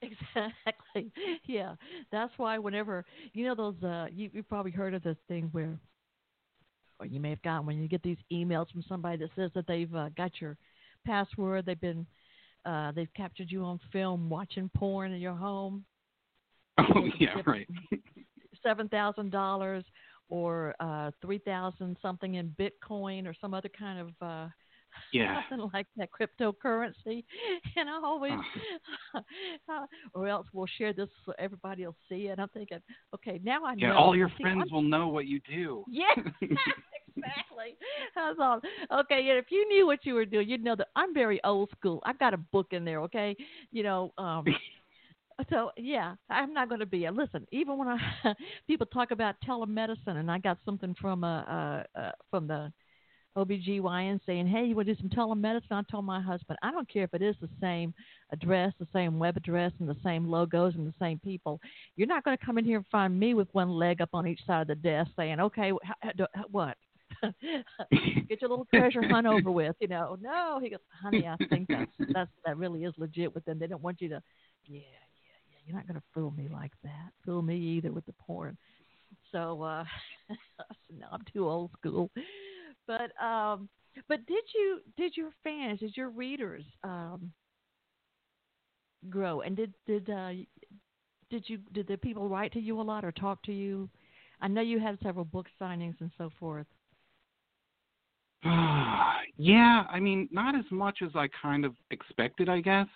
Exactly. 0.02 1.12
Yeah. 1.46 1.76
That's 2.10 2.32
why 2.38 2.58
whenever 2.58 3.04
you 3.34 3.46
know 3.46 3.54
those 3.54 3.84
uh 3.84 4.08
you 4.14 4.30
you 4.34 4.44
probably 4.44 4.72
heard 4.72 4.94
of 4.94 5.04
this 5.04 5.18
thing 5.28 5.50
where 5.52 5.78
or 7.00 7.06
you 7.06 7.20
may 7.20 7.32
have 7.32 7.42
gotten 7.42 7.66
when 7.66 7.82
you 7.82 7.88
get 7.90 8.02
these 8.02 8.18
emails 8.32 8.72
from 8.72 8.82
somebody 8.88 9.18
that 9.18 9.30
says 9.36 9.52
that 9.56 9.68
they've 9.68 9.94
uh, 9.94 10.10
got 10.16 10.40
your 10.40 10.58
password, 11.06 11.66
they've 11.66 11.80
been 11.80 12.06
uh 12.66 12.92
they've 12.92 13.14
captured 13.16 13.50
you 13.52 13.64
on 13.64 13.80
film 13.92 14.30
watching 14.30 14.70
porn 14.76 15.12
in 15.14 15.22
your 15.22 15.36
home. 15.36 15.86
Oh 16.78 17.08
yeah, 17.20 17.42
right. 17.46 17.68
Seven 18.64 18.88
thousand 18.90 19.32
dollars 19.32 19.84
or 20.30 20.76
uh 20.80 21.12
three 21.22 21.40
thousand 21.40 21.98
something 22.02 22.36
in 22.36 22.54
Bitcoin 22.60 23.26
or 23.28 23.34
some 23.40 23.54
other 23.54 23.70
kind 23.70 24.00
of 24.00 24.10
uh 24.22 24.48
Yeah. 25.14 25.42
something 25.50 25.70
like 25.74 25.88
that 25.98 26.10
cryptocurrency 26.12 27.24
and 27.78 27.90
I 27.90 27.96
always 28.04 28.34
uh, 29.16 29.86
or 30.14 30.28
else 30.28 30.48
we'll 30.54 30.68
share 30.78 30.94
this 30.94 31.10
so 31.26 31.34
everybody 31.40 31.86
will 31.86 31.96
see 32.10 32.28
it. 32.28 32.40
I'm 32.40 32.50
thinking, 32.50 32.80
okay, 33.16 33.40
now 33.44 33.64
I 33.66 33.76
know. 33.76 33.88
Yeah, 33.88 33.96
all 33.98 34.16
your 34.16 34.30
See, 34.38 34.44
friends 34.44 34.60
I'm- 34.62 34.70
will 34.72 34.82
know 34.82 35.08
what 35.08 35.26
you 35.26 35.40
do. 35.50 35.84
Yeah, 35.90 36.08
exactly. 37.20 37.78
That's 38.16 38.38
all. 38.40 38.62
Okay, 39.02 39.30
and 39.30 39.38
if 39.38 39.46
you 39.50 39.68
knew 39.70 39.86
what 39.86 40.00
you 40.04 40.14
were 40.14 40.26
doing, 40.26 40.50
you'd 40.50 40.64
know 40.64 40.76
that 40.76 40.88
I'm 40.96 41.14
very 41.14 41.44
old 41.44 41.70
school. 41.72 42.02
I've 42.06 42.20
got 42.20 42.34
a 42.34 42.38
book 42.38 42.68
in 42.72 42.86
there. 42.86 43.02
Okay, 43.02 43.36
you 43.72 43.84
know. 43.84 44.12
um 44.18 44.46
So 45.50 45.72
yeah, 45.78 46.16
I'm 46.30 46.54
not 46.54 46.68
going 46.68 46.82
to 46.82 46.86
be. 46.86 47.06
A, 47.06 47.12
listen, 47.12 47.48
even 47.54 47.78
when 47.78 47.88
I 47.88 47.98
people 48.68 48.86
talk 48.86 49.12
about 49.12 49.36
telemedicine, 49.48 50.18
and 50.18 50.30
I 50.30 50.38
got 50.38 50.58
something 50.66 50.94
from 51.00 51.24
uh, 51.24 51.44
uh, 51.44 51.84
uh 51.96 52.12
from 52.30 52.46
the 52.46 52.74
OBGYN 53.38 54.20
saying, 54.26 54.48
hey, 54.48 54.66
you 54.66 54.76
want 54.76 54.88
to 54.88 54.96
do 54.96 55.02
some 55.02 55.10
telemedicine? 55.10 55.72
I 55.72 55.82
told 55.90 56.06
my 56.06 56.20
husband, 56.22 56.58
I 56.62 56.72
don't 56.72 56.90
care 56.92 57.04
if 57.04 57.14
it 57.14 57.22
is 57.22 57.36
the 57.42 57.50
same 57.62 57.94
address, 58.32 58.74
the 58.80 58.88
same 58.92 59.20
web 59.20 59.38
address, 59.38 59.72
and 59.80 59.88
the 59.88 59.96
same 60.04 60.28
logos 60.28 60.76
and 60.76 60.86
the 60.86 60.94
same 61.00 61.20
people. 61.20 61.60
You're 61.96 62.08
not 62.08 62.24
going 62.24 62.38
to 62.38 62.46
come 62.46 62.58
in 62.58 62.66
here 62.66 62.78
and 62.78 62.88
find 62.88 63.18
me 63.18 63.34
with 63.34 63.48
one 63.54 63.70
leg 63.70 64.02
up 64.02 64.10
on 64.14 64.28
each 64.28 64.46
side 64.46 64.64
of 64.64 64.68
the 64.68 64.76
desk 64.76 65.12
saying, 65.16 65.40
okay, 65.40 65.72
how, 65.84 65.96
how- 66.34 66.46
what? 66.52 66.78
Get 68.28 68.42
your 68.42 68.50
little 68.50 68.68
treasure 68.74 69.08
hunt 69.08 69.28
over 69.28 69.52
with, 69.52 69.76
you 69.80 69.88
know. 69.88 70.18
No, 70.22 70.60
he 70.62 70.70
goes, 70.70 70.80
honey, 71.02 71.28
I 71.28 71.36
think 71.50 71.68
that's 71.68 71.92
that's 72.14 72.32
that 72.46 72.58
really 72.58 72.84
is 72.84 72.94
legit 72.98 73.34
with 73.34 73.46
them. 73.46 73.60
They 73.60 73.68
don't 73.68 73.82
want 73.84 74.02
you 74.02 74.10
to, 74.10 74.22
yeah, 74.66 74.80
yeah, 74.80 75.40
yeah. 75.50 75.58
You're 75.66 75.76
not 75.76 75.88
going 75.88 76.00
to 76.00 76.06
fool 76.14 76.32
me 76.32 76.48
like 76.52 76.72
that. 76.84 77.12
Fool 77.26 77.42
me 77.42 77.58
either 77.58 77.92
with 77.92 78.06
the 78.06 78.14
porn. 78.14 78.58
So 79.32 79.62
uh, 79.62 79.84
no, 80.98 81.08
I'm 81.12 81.24
too 81.34 81.48
old 81.48 81.72
school. 81.80 82.10
But 82.88 83.12
um, 83.24 83.70
but 84.08 84.26
did 84.26 84.44
you 84.56 84.80
did 84.98 85.16
your 85.18 85.32
fans, 85.44 85.80
did 85.80 85.98
your 85.98 86.10
readers 86.10 86.64
um, 86.84 87.32
grow? 89.10 89.42
And 89.42 89.56
did 89.56 89.74
did 89.86 90.10
uh, 90.10 90.32
did 91.30 91.44
you 91.48 91.60
did 91.74 91.88
the 91.88 91.98
people 91.98 92.30
write 92.30 92.54
to 92.54 92.60
you 92.60 92.80
a 92.80 92.84
lot 92.84 93.06
or 93.06 93.12
talk 93.12 93.44
to 93.44 93.54
you? 93.54 93.90
I 94.42 94.48
know 94.48 94.62
you 94.62 94.80
had 94.80 94.98
several 95.04 95.26
book 95.26 95.48
signings 95.62 96.00
and 96.00 96.12
so 96.18 96.30
forth. 96.40 96.66
yeah, 99.38 99.86
I 99.90 100.00
mean, 100.00 100.30
not 100.32 100.56
as 100.56 100.66
much 100.72 101.00
as 101.04 101.12
I 101.16 101.28
kind 101.42 101.66
of 101.66 101.76
expected, 101.92 102.48
I 102.50 102.62
guess. 102.62 102.88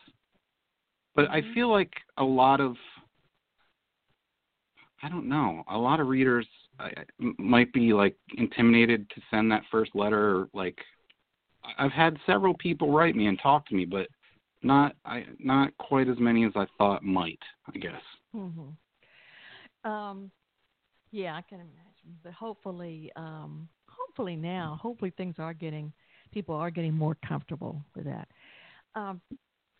But 1.16 1.30
I 1.30 1.42
Mhm. 1.42 1.54
feel 1.54 1.70
like 1.70 1.94
a 2.18 2.24
lot 2.24 2.60
of 2.62 2.78
I 5.02 5.10
don't 5.10 5.28
know, 5.28 5.66
a 5.68 5.78
lot 5.78 6.00
of 6.00 6.08
readers 6.08 6.48
I, 6.80 6.86
I- 6.86 7.06
might 7.38 7.72
be 7.74 7.92
like 7.94 8.16
intimidated 8.38 9.10
to 9.10 9.22
send 9.30 9.52
that 9.52 9.66
first 9.70 9.94
letter 9.96 10.38
or 10.38 10.50
like 10.54 10.82
I- 11.64 11.86
I've 11.86 11.92
had 11.92 12.18
several 12.26 12.54
people 12.58 12.90
write 12.92 13.14
me 13.16 13.28
and 13.28 13.38
talk 13.40 13.66
to 13.68 13.76
me, 13.76 13.84
but 13.86 14.08
not 14.62 14.96
I 15.04 15.26
not 15.40 15.76
quite 15.78 16.08
as 16.08 16.18
many 16.20 16.46
as 16.46 16.54
I 16.56 16.66
thought 16.78 17.04
might, 17.04 17.40
I 17.68 17.78
guess. 17.78 18.02
Mm-hmm. 18.34 19.90
Um, 19.90 20.32
yeah, 21.12 21.36
I 21.36 21.42
can 21.42 21.60
imagine. 21.60 22.18
But 22.24 22.32
hopefully, 22.34 23.12
um, 23.18 23.68
hopefully 24.14 24.36
now, 24.36 24.78
hopefully 24.80 25.12
things 25.18 25.36
are 25.40 25.56
getting, 25.56 25.92
people 26.32 26.54
are 26.54 26.70
getting 26.70 26.94
more 26.94 27.18
comfortable 27.28 27.82
with 27.96 28.06
that. 28.06 28.28
Um, 28.94 29.20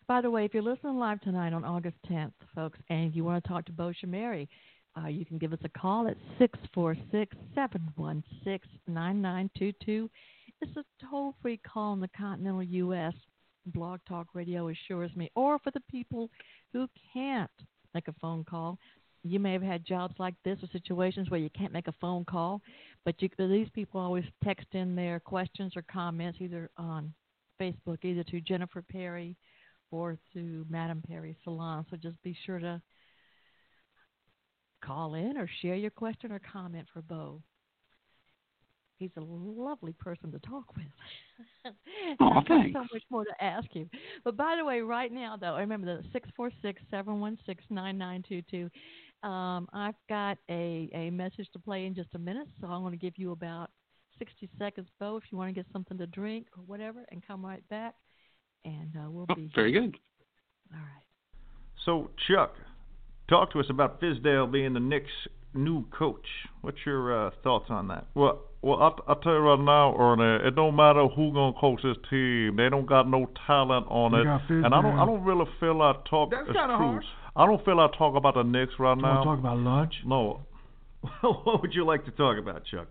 by 0.08 0.20
the 0.20 0.30
way, 0.30 0.44
if 0.44 0.52
you're 0.52 0.62
listening 0.62 0.98
live 0.98 1.20
tonight 1.20 1.52
on 1.52 1.64
August 1.64 1.96
10th, 2.10 2.32
folks, 2.52 2.80
and 2.90 3.14
you 3.14 3.22
want 3.22 3.42
to 3.42 3.48
talk 3.48 3.64
to 3.66 3.72
Beau 3.72 3.92
Schemery, 3.92 4.48
uh, 5.00 5.06
you 5.06 5.24
can 5.24 5.38
give 5.38 5.52
us 5.52 5.60
a 5.62 5.68
call 5.68 6.08
at 6.08 6.16
646 6.40 7.36
716 7.54 8.68
9922. 8.88 10.10
It's 10.60 10.76
a 10.76 10.84
toll 11.08 11.36
free 11.40 11.60
call 11.64 11.92
in 11.92 12.00
the 12.00 12.08
continental 12.16 12.62
U.S. 12.62 13.14
Blog 13.66 14.00
Talk 14.08 14.26
Radio 14.34 14.68
assures 14.68 15.14
me, 15.14 15.30
or 15.36 15.60
for 15.60 15.70
the 15.70 15.82
people 15.88 16.28
who 16.72 16.88
can't 17.12 17.50
make 17.94 18.08
a 18.08 18.14
phone 18.20 18.42
call. 18.42 18.78
You 19.26 19.40
may 19.40 19.54
have 19.54 19.62
had 19.62 19.86
jobs 19.86 20.14
like 20.18 20.34
this 20.44 20.58
or 20.62 20.68
situations 20.70 21.30
where 21.30 21.40
you 21.40 21.48
can't 21.50 21.72
make 21.72 21.88
a 21.88 21.94
phone 21.98 22.26
call, 22.26 22.60
but 23.06 23.20
you, 23.22 23.30
these 23.38 23.70
people 23.74 23.98
always 23.98 24.24
text 24.44 24.66
in 24.72 24.94
their 24.94 25.18
questions 25.18 25.72
or 25.76 25.82
comments 25.90 26.38
either 26.42 26.70
on 26.76 27.12
Facebook, 27.60 28.04
either 28.04 28.22
to 28.24 28.40
Jennifer 28.42 28.82
Perry 28.82 29.34
or 29.90 30.18
to 30.34 30.66
Madame 30.68 31.02
Perry 31.08 31.36
Salon. 31.42 31.86
So 31.90 31.96
just 31.96 32.22
be 32.22 32.36
sure 32.44 32.58
to 32.58 32.82
call 34.84 35.14
in 35.14 35.38
or 35.38 35.48
share 35.62 35.76
your 35.76 35.90
question 35.90 36.30
or 36.30 36.40
comment 36.52 36.86
for 36.92 37.00
Beau. 37.00 37.40
He's 38.98 39.10
a 39.16 39.20
lovely 39.20 39.92
person 39.94 40.30
to 40.32 40.38
talk 40.38 40.64
with. 40.76 41.74
Aw, 42.20 42.38
I've 42.38 42.46
so 42.46 42.80
much 42.92 43.02
more 43.10 43.24
to 43.24 43.44
ask 43.44 43.66
you. 43.72 43.88
But 44.22 44.36
by 44.36 44.54
the 44.56 44.64
way, 44.64 44.82
right 44.82 45.10
now 45.10 45.36
though, 45.36 45.54
I 45.54 45.60
remember 45.60 45.96
the 45.96 46.04
six 46.12 46.28
four 46.36 46.50
six 46.62 46.80
seven 46.90 47.18
one 47.20 47.36
six 47.44 47.64
nine 47.70 47.98
nine 47.98 48.22
two 48.28 48.42
two. 48.50 48.70
Um, 49.24 49.68
I've 49.72 49.94
got 50.08 50.38
a, 50.50 50.90
a 50.94 51.10
message 51.10 51.48
to 51.54 51.58
play 51.58 51.86
in 51.86 51.94
just 51.94 52.14
a 52.14 52.18
minute, 52.18 52.46
so 52.60 52.66
I'm 52.66 52.82
going 52.82 52.92
to 52.92 52.98
give 52.98 53.14
you 53.16 53.32
about 53.32 53.70
60 54.18 54.48
seconds, 54.58 54.88
Beau, 55.00 55.16
if 55.16 55.24
you 55.32 55.38
want 55.38 55.48
to 55.48 55.54
get 55.54 55.66
something 55.72 55.96
to 55.98 56.06
drink 56.06 56.46
or 56.56 56.62
whatever, 56.64 57.04
and 57.10 57.26
come 57.26 57.44
right 57.44 57.66
back, 57.70 57.94
and 58.64 58.94
uh, 58.96 59.10
we'll 59.10 59.26
Oh, 59.30 59.34
be 59.34 59.50
very 59.54 59.72
here. 59.72 59.80
good. 59.82 59.96
All 60.72 60.78
right. 60.78 61.04
So, 61.84 62.10
Chuck, 62.28 62.54
talk 63.28 63.50
to 63.52 63.60
us 63.60 63.66
about 63.70 64.00
Fizdale 64.00 64.50
being 64.50 64.74
the 64.74 64.80
Knicks' 64.80 65.10
new 65.54 65.86
coach. 65.90 66.26
What's 66.60 66.78
your 66.84 67.26
uh, 67.26 67.30
thoughts 67.42 67.66
on 67.70 67.88
that? 67.88 68.06
Well, 68.14 68.40
well, 68.62 68.82
I 68.82 69.12
I 69.12 69.14
tell 69.22 69.32
you 69.32 69.38
right 69.40 69.58
now, 69.60 69.94
Ernie, 69.98 70.46
it 70.48 70.54
don't 70.54 70.76
matter 70.76 71.06
who 71.08 71.32
gonna 71.32 71.52
coach 71.60 71.80
this 71.82 71.96
team. 72.10 72.56
They 72.56 72.68
don't 72.70 72.86
got 72.86 73.08
no 73.08 73.28
talent 73.46 73.86
on 73.88 74.12
They 74.12 74.18
it, 74.20 74.26
and 74.64 74.74
I 74.74 74.80
don't. 74.82 74.98
I 74.98 75.04
don't 75.04 75.22
really 75.24 75.44
feel 75.60 75.82
I 75.82 75.94
talk. 76.08 76.30
That's 76.30 76.48
it's 76.48 76.58
kinda 76.58 76.76
true. 76.76 76.86
harsh. 76.86 77.04
I 77.36 77.46
don't 77.46 77.64
feel 77.64 77.80
I 77.80 77.88
talk 77.96 78.14
about 78.16 78.34
the 78.34 78.42
Knicks 78.44 78.74
right 78.78 78.96
You 78.96 79.02
now. 79.02 79.24
want 79.24 79.24
to 79.24 79.30
talk 79.30 79.38
about 79.40 79.58
lunch? 79.58 79.94
no, 80.06 80.40
what 81.44 81.62
would 81.62 81.74
you 81.74 81.84
like 81.84 82.04
to 82.06 82.10
talk 82.12 82.38
about, 82.38 82.62
Chuck? 82.64 82.86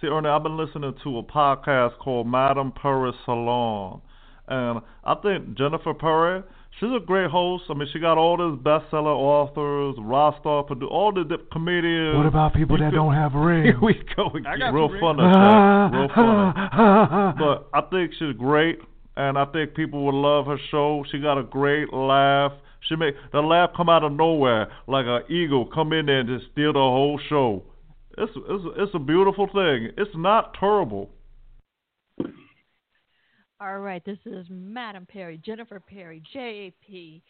See, 0.00 0.06
Ernie, 0.06 0.28
I've 0.28 0.42
been 0.42 0.56
listening 0.56 0.94
to 1.04 1.18
a 1.18 1.22
podcast 1.22 1.98
called 1.98 2.26
Madame 2.26 2.72
Perry 2.72 3.12
Salon, 3.24 4.00
and 4.48 4.80
I 5.04 5.14
think 5.16 5.56
Jennifer 5.56 5.94
Perry, 5.94 6.42
she's 6.80 6.90
a 6.96 7.04
great 7.04 7.30
host. 7.30 7.64
I 7.70 7.74
mean, 7.74 7.88
she 7.92 7.98
got 8.00 8.18
all 8.18 8.36
these 8.36 8.60
bestseller 8.64 9.14
authors, 9.14 9.96
Rostov, 10.00 10.66
produ- 10.68 10.90
all 10.90 11.12
the 11.12 11.24
dip- 11.24 11.50
comedians. 11.50 12.16
What 12.16 12.26
about 12.26 12.54
people 12.54 12.76
You 12.78 12.84
that 12.84 12.90
could- 12.90 12.96
don't 12.96 13.14
have 13.14 13.34
rings? 13.34 13.64
Here 13.66 13.78
rings? 13.80 13.82
we 13.82 14.14
go 14.16 14.26
again. 14.28 14.58
got 14.58 14.72
Real 14.74 14.88
funny, 15.00 15.22
Chuck. 15.22 15.92
Real 15.92 16.08
funny. 16.14 16.52
But 17.38 17.68
I 17.74 17.80
think 17.90 18.12
she's 18.18 18.34
great, 18.36 18.78
and 19.16 19.36
I 19.38 19.44
think 19.46 19.74
people 19.74 20.04
would 20.06 20.14
love 20.14 20.46
her 20.46 20.58
show. 20.70 21.04
She 21.12 21.20
got 21.20 21.38
a 21.38 21.42
great 21.44 21.92
laugh. 21.92 22.52
She 22.88 22.96
make 22.96 23.14
the 23.32 23.40
laugh 23.40 23.70
come 23.76 23.88
out 23.88 24.02
of 24.02 24.12
nowhere, 24.12 24.70
like 24.86 25.06
an 25.06 25.22
eagle 25.32 25.66
come 25.66 25.92
in 25.92 26.06
there 26.06 26.20
and 26.20 26.28
just 26.28 26.50
steal 26.52 26.72
the 26.72 26.78
whole 26.78 27.20
show. 27.28 27.62
It's 28.18 28.32
it's 28.36 28.64
it's 28.76 28.94
a 28.94 28.98
beautiful 28.98 29.46
thing. 29.46 29.90
It's 29.96 30.10
not 30.14 30.54
terrible. 30.58 31.10
All 33.60 33.78
right, 33.78 34.04
this 34.04 34.18
is 34.26 34.46
Madame 34.50 35.06
Perry, 35.06 35.38
Jennifer 35.38 35.78
Perry, 35.78 36.20
JAP, 36.32 37.22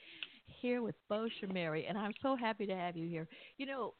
here 0.46 0.80
with 0.80 0.94
Beau 1.10 1.28
Schemery, 1.28 1.84
and 1.86 1.98
I'm 1.98 2.14
so 2.22 2.36
happy 2.36 2.66
to 2.66 2.74
have 2.74 2.96
you 2.96 3.06
here. 3.06 3.28
You 3.58 3.66
know, 3.66 3.94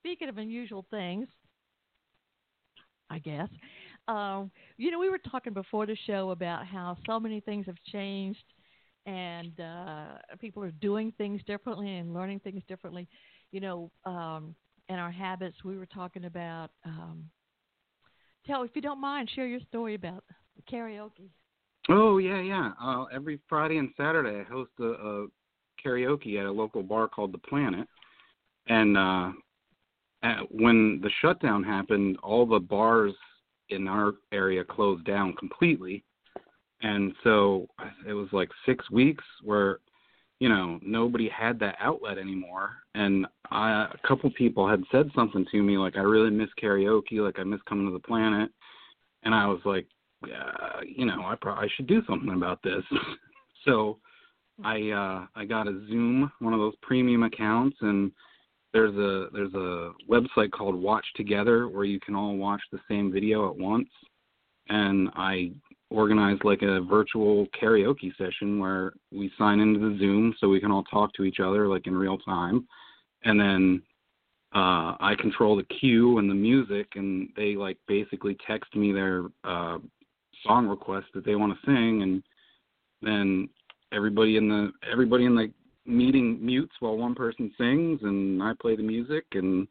speaking 0.00 0.28
of 0.28 0.36
unusual 0.36 0.84
things, 0.90 1.28
I 3.08 3.20
guess, 3.20 3.48
um, 4.08 4.50
you 4.76 4.90
know, 4.90 4.98
we 4.98 5.08
were 5.08 5.20
talking 5.30 5.52
before 5.52 5.86
the 5.86 5.96
show 6.06 6.30
about 6.30 6.66
how 6.66 6.96
so 7.06 7.20
many 7.20 7.38
things 7.38 7.66
have 7.66 7.76
changed 7.92 8.42
and 9.06 9.60
uh, 9.60 10.36
people 10.40 10.62
are 10.62 10.70
doing 10.70 11.12
things 11.18 11.40
differently 11.46 11.96
and 11.98 12.14
learning 12.14 12.40
things 12.40 12.62
differently. 12.68 13.08
You 13.52 13.60
know, 13.60 13.90
um, 14.04 14.54
in 14.88 14.96
our 14.96 15.10
habits, 15.10 15.56
we 15.64 15.76
were 15.76 15.86
talking 15.86 16.24
about. 16.24 16.70
Um, 16.84 17.24
tell, 18.46 18.62
if 18.62 18.70
you 18.74 18.82
don't 18.82 19.00
mind, 19.00 19.30
share 19.34 19.46
your 19.46 19.60
story 19.68 19.94
about 19.94 20.24
karaoke. 20.70 21.30
Oh 21.88 22.18
yeah, 22.18 22.40
yeah. 22.40 22.72
Uh, 22.80 23.04
every 23.12 23.38
Friday 23.48 23.76
and 23.76 23.90
Saturday, 23.96 24.40
I 24.40 24.44
host 24.44 24.70
a, 24.80 24.84
a 24.84 25.26
karaoke 25.84 26.38
at 26.38 26.46
a 26.46 26.52
local 26.52 26.82
bar 26.82 27.08
called 27.08 27.32
the 27.32 27.38
Planet, 27.38 27.86
and 28.68 28.96
uh, 28.96 29.32
uh, 30.22 30.36
when 30.50 31.00
the 31.02 31.10
shutdown 31.20 31.62
happened, 31.62 32.16
all 32.22 32.46
the 32.46 32.58
bars 32.58 33.12
in 33.68 33.86
our 33.86 34.14
area 34.32 34.64
closed 34.64 35.04
down 35.04 35.34
completely, 35.34 36.02
and 36.82 37.12
so 37.22 37.66
it 38.06 38.12
was 38.12 38.28
like 38.32 38.50
six 38.66 38.90
weeks 38.90 39.24
where 39.42 39.78
you 40.40 40.48
know 40.48 40.78
nobody 40.82 41.28
had 41.28 41.58
that 41.60 41.76
outlet 41.80 42.18
anymore. 42.18 42.70
And 42.94 43.26
I, 43.50 43.88
a 43.92 44.06
couple 44.06 44.30
people 44.30 44.68
had 44.68 44.82
said 44.92 45.10
something 45.14 45.46
to 45.50 45.62
me 45.62 45.78
like 45.78 45.96
i 45.96 46.00
really 46.00 46.30
miss 46.30 46.50
karaoke. 46.62 47.24
Like 47.24 47.38
i 47.38 47.44
miss 47.44 47.60
coming 47.68 47.86
to 47.86 47.92
the 47.92 47.98
planet. 47.98 48.50
And 49.22 49.34
i 49.34 49.46
was 49.46 49.60
like 49.64 49.86
uh, 50.24 50.80
you 50.86 51.06
know 51.06 51.22
i 51.24 51.34
probably 51.40 51.70
should 51.76 51.86
do 51.86 52.02
something 52.08 52.30
about 52.30 52.62
this. 52.62 52.84
So 53.64 53.98
i 54.62 54.90
uh 54.90 55.26
i 55.34 55.46
got 55.46 55.66
a 55.66 55.86
zoom 55.88 56.30
one 56.40 56.52
of 56.52 56.60
those 56.60 56.74
premium 56.82 57.22
accounts 57.22 57.78
and 57.80 58.12
there's 58.74 58.94
a 58.96 59.28
there's 59.32 59.54
a 59.54 59.92
website 60.10 60.50
called 60.50 60.74
watch 60.74 61.06
together 61.16 61.68
where 61.68 61.84
you 61.84 61.98
can 62.00 62.14
all 62.14 62.36
watch 62.36 62.60
the 62.72 62.80
same 62.90 63.10
video 63.10 63.48
at 63.48 63.56
once. 63.56 63.88
And 64.68 65.08
i 65.14 65.52
organize 65.94 66.38
like 66.42 66.62
a 66.62 66.80
virtual 66.80 67.46
karaoke 67.60 68.16
session 68.18 68.58
where 68.58 68.92
we 69.12 69.30
sign 69.38 69.60
into 69.60 69.78
the 69.78 69.96
Zoom 69.98 70.34
so 70.38 70.48
we 70.48 70.60
can 70.60 70.70
all 70.70 70.84
talk 70.84 71.12
to 71.14 71.24
each 71.24 71.38
other 71.40 71.68
like 71.68 71.86
in 71.86 71.96
real 71.96 72.18
time, 72.18 72.66
and 73.24 73.38
then 73.38 73.82
uh, 74.54 74.94
I 75.00 75.14
control 75.18 75.56
the 75.56 75.64
cue 75.64 76.18
and 76.18 76.28
the 76.28 76.34
music, 76.34 76.88
and 76.94 77.28
they 77.36 77.56
like 77.56 77.78
basically 77.88 78.36
text 78.46 78.74
me 78.74 78.92
their 78.92 79.24
uh, 79.44 79.78
song 80.44 80.66
requests 80.66 81.10
that 81.14 81.24
they 81.24 81.34
want 81.36 81.52
to 81.52 81.66
sing, 81.66 82.02
and 82.02 82.22
then 83.02 83.48
everybody 83.92 84.36
in 84.36 84.48
the 84.48 84.72
everybody 84.90 85.24
in 85.24 85.34
the 85.34 85.50
meeting 85.86 86.44
mutes 86.44 86.74
while 86.80 86.96
one 86.96 87.14
person 87.14 87.52
sings, 87.58 88.00
and 88.02 88.42
I 88.42 88.52
play 88.60 88.76
the 88.76 88.82
music, 88.82 89.24
and 89.32 89.66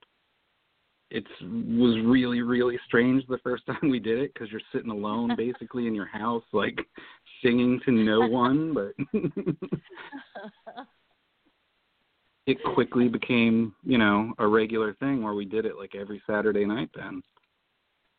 it 1.13 1.23
was 1.41 2.03
really 2.05 2.41
really 2.41 2.77
strange 2.87 3.23
the 3.27 3.37
first 3.37 3.65
time 3.67 3.89
we 3.89 3.99
did 3.99 4.17
it 4.19 4.33
because 4.33 4.51
you're 4.51 4.61
sitting 4.73 4.89
alone 4.91 5.33
basically 5.37 5.87
in 5.87 5.95
your 5.95 6.07
house 6.07 6.43
like 6.51 6.79
singing 7.41 7.79
to 7.85 7.91
no 7.91 8.19
one 8.27 8.73
but 8.73 8.93
it 12.47 12.57
quickly 12.73 13.07
became 13.07 13.73
you 13.83 13.97
know 13.97 14.33
a 14.39 14.47
regular 14.47 14.93
thing 14.95 15.23
where 15.23 15.33
we 15.33 15.45
did 15.45 15.65
it 15.65 15.77
like 15.77 15.95
every 15.95 16.21
saturday 16.27 16.65
night 16.65 16.89
then. 16.95 17.21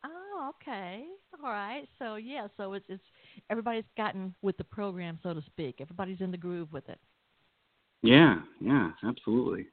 Oh 0.05 0.51
okay. 0.61 1.05
All 1.43 1.51
right. 1.51 1.87
So 1.99 2.15
yeah 2.15 2.47
so 2.57 2.73
it's 2.73 2.85
it's 2.89 3.03
everybody's 3.49 3.83
gotten 3.97 4.33
with 4.41 4.57
the 4.57 4.63
program 4.63 5.19
so 5.21 5.33
to 5.33 5.41
speak. 5.41 5.77
Everybody's 5.79 6.21
in 6.21 6.31
the 6.31 6.37
groove 6.37 6.71
with 6.71 6.87
it. 6.89 6.99
Yeah 8.01 8.37
yeah 8.61 8.91
absolutely 9.03 9.67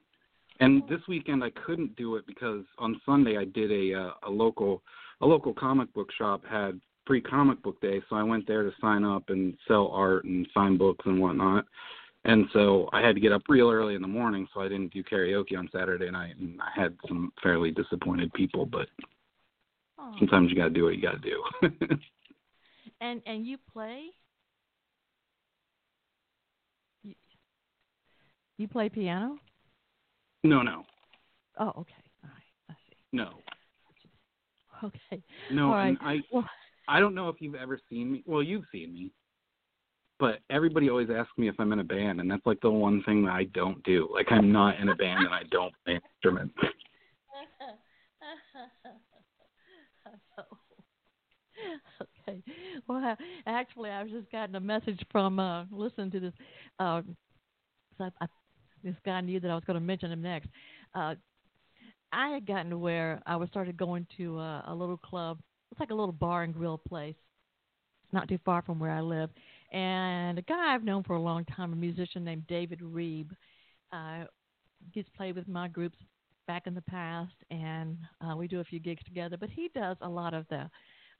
and 0.62 0.88
this 0.88 1.00
weekend 1.08 1.42
I 1.42 1.50
couldn't 1.50 1.96
do 1.96 2.14
it 2.16 2.26
because 2.26 2.64
on 2.78 3.00
Sunday 3.04 3.36
I 3.36 3.44
did 3.44 3.70
a 3.72 3.98
uh, 3.98 4.12
a 4.28 4.30
local 4.30 4.82
a 5.20 5.26
local 5.26 5.52
comic 5.52 5.92
book 5.92 6.08
shop 6.16 6.42
had 6.48 6.80
free 7.04 7.20
comic 7.20 7.60
book 7.62 7.80
day, 7.80 8.00
so 8.08 8.14
I 8.14 8.22
went 8.22 8.46
there 8.46 8.62
to 8.62 8.70
sign 8.80 9.04
up 9.04 9.24
and 9.28 9.56
sell 9.66 9.88
art 9.88 10.24
and 10.24 10.46
sign 10.54 10.78
books 10.78 11.04
and 11.04 11.20
whatnot. 11.20 11.64
And 12.24 12.46
so 12.52 12.88
I 12.92 13.00
had 13.00 13.16
to 13.16 13.20
get 13.20 13.32
up 13.32 13.42
real 13.48 13.68
early 13.70 13.96
in 13.96 14.02
the 14.02 14.08
morning, 14.08 14.46
so 14.54 14.60
I 14.60 14.68
didn't 14.68 14.92
do 14.92 15.02
karaoke 15.02 15.58
on 15.58 15.68
Saturday 15.72 16.08
night, 16.12 16.36
and 16.38 16.60
I 16.62 16.80
had 16.80 16.96
some 17.08 17.32
fairly 17.42 17.72
disappointed 17.72 18.32
people. 18.32 18.64
But 18.64 18.86
oh. 19.98 20.14
sometimes 20.20 20.48
you 20.48 20.56
got 20.56 20.68
to 20.68 20.70
do 20.70 20.84
what 20.84 20.94
you 20.94 21.02
got 21.02 21.20
to 21.20 21.28
do. 21.28 21.98
and 23.00 23.20
and 23.26 23.44
you 23.44 23.58
play? 23.72 24.10
You, 27.02 27.14
you 28.58 28.68
play 28.68 28.88
piano? 28.88 29.38
No, 30.44 30.62
no. 30.62 30.84
Oh, 31.58 31.72
okay. 31.78 31.94
All 32.24 32.30
right. 32.30 32.70
I 32.70 32.74
see. 32.88 32.96
No. 33.12 33.30
Okay. 34.84 35.22
No, 35.52 35.66
All 35.66 35.74
right. 35.74 35.96
I 36.00 36.18
well, 36.32 36.44
I 36.88 36.98
don't 36.98 37.14
know 37.14 37.28
if 37.28 37.36
you've 37.40 37.54
ever 37.54 37.78
seen 37.88 38.10
me. 38.12 38.24
Well, 38.26 38.42
you've 38.42 38.64
seen 38.72 38.92
me. 38.92 39.12
But 40.18 40.40
everybody 40.50 40.90
always 40.90 41.08
asks 41.10 41.32
me 41.36 41.48
if 41.48 41.54
I'm 41.58 41.72
in 41.72 41.80
a 41.80 41.84
band, 41.84 42.20
and 42.20 42.30
that's 42.30 42.46
like 42.46 42.60
the 42.60 42.70
one 42.70 43.02
thing 43.04 43.24
that 43.24 43.32
I 43.32 43.44
don't 43.54 43.82
do. 43.84 44.08
Like 44.12 44.26
I'm 44.30 44.52
not 44.52 44.78
in 44.80 44.88
a 44.88 44.96
band, 44.96 45.24
and 45.24 45.34
I 45.34 45.42
don't 45.50 45.72
play 45.84 46.00
instruments. 46.14 46.54
okay. 52.28 52.42
Well, 52.88 53.16
actually, 53.46 53.90
I 53.90 54.02
was 54.02 54.12
just 54.12 54.30
gotten 54.30 54.54
a 54.54 54.60
message 54.60 55.00
from 55.10 55.38
uh 55.38 55.64
listening 55.70 56.10
to 56.12 56.20
this. 56.20 56.34
Uh, 56.78 57.02
so 57.98 58.04
I, 58.04 58.10
I 58.20 58.26
this 58.82 58.96
guy 59.04 59.20
knew 59.20 59.40
that 59.40 59.50
I 59.50 59.54
was 59.54 59.64
going 59.64 59.78
to 59.78 59.84
mention 59.84 60.12
him 60.12 60.22
next. 60.22 60.48
Uh, 60.94 61.14
I 62.12 62.28
had 62.28 62.46
gotten 62.46 62.70
to 62.70 62.78
where 62.78 63.22
I 63.26 63.36
was 63.36 63.48
started 63.48 63.76
going 63.76 64.06
to 64.18 64.38
a, 64.38 64.64
a 64.68 64.74
little 64.74 64.98
club. 64.98 65.38
It's 65.70 65.80
like 65.80 65.90
a 65.90 65.94
little 65.94 66.12
bar 66.12 66.42
and 66.42 66.52
grill 66.52 66.78
place, 66.78 67.16
not 68.12 68.28
too 68.28 68.38
far 68.44 68.62
from 68.62 68.78
where 68.78 68.90
I 68.90 69.00
live. 69.00 69.30
And 69.72 70.38
a 70.38 70.42
guy 70.42 70.74
I've 70.74 70.84
known 70.84 71.02
for 71.02 71.16
a 71.16 71.22
long 71.22 71.44
time, 71.46 71.72
a 71.72 71.76
musician 71.76 72.24
named 72.24 72.46
David 72.46 72.80
Reeb, 72.80 73.30
uh, 73.92 74.24
he's 74.92 75.06
played 75.16 75.36
with 75.36 75.48
my 75.48 75.68
groups 75.68 75.96
back 76.46 76.66
in 76.66 76.74
the 76.74 76.82
past, 76.82 77.32
and 77.50 77.96
uh, 78.20 78.36
we 78.36 78.48
do 78.48 78.60
a 78.60 78.64
few 78.64 78.80
gigs 78.80 79.02
together. 79.04 79.36
But 79.38 79.48
he 79.48 79.70
does 79.74 79.96
a 80.02 80.08
lot 80.08 80.34
of 80.34 80.46
the 80.50 80.68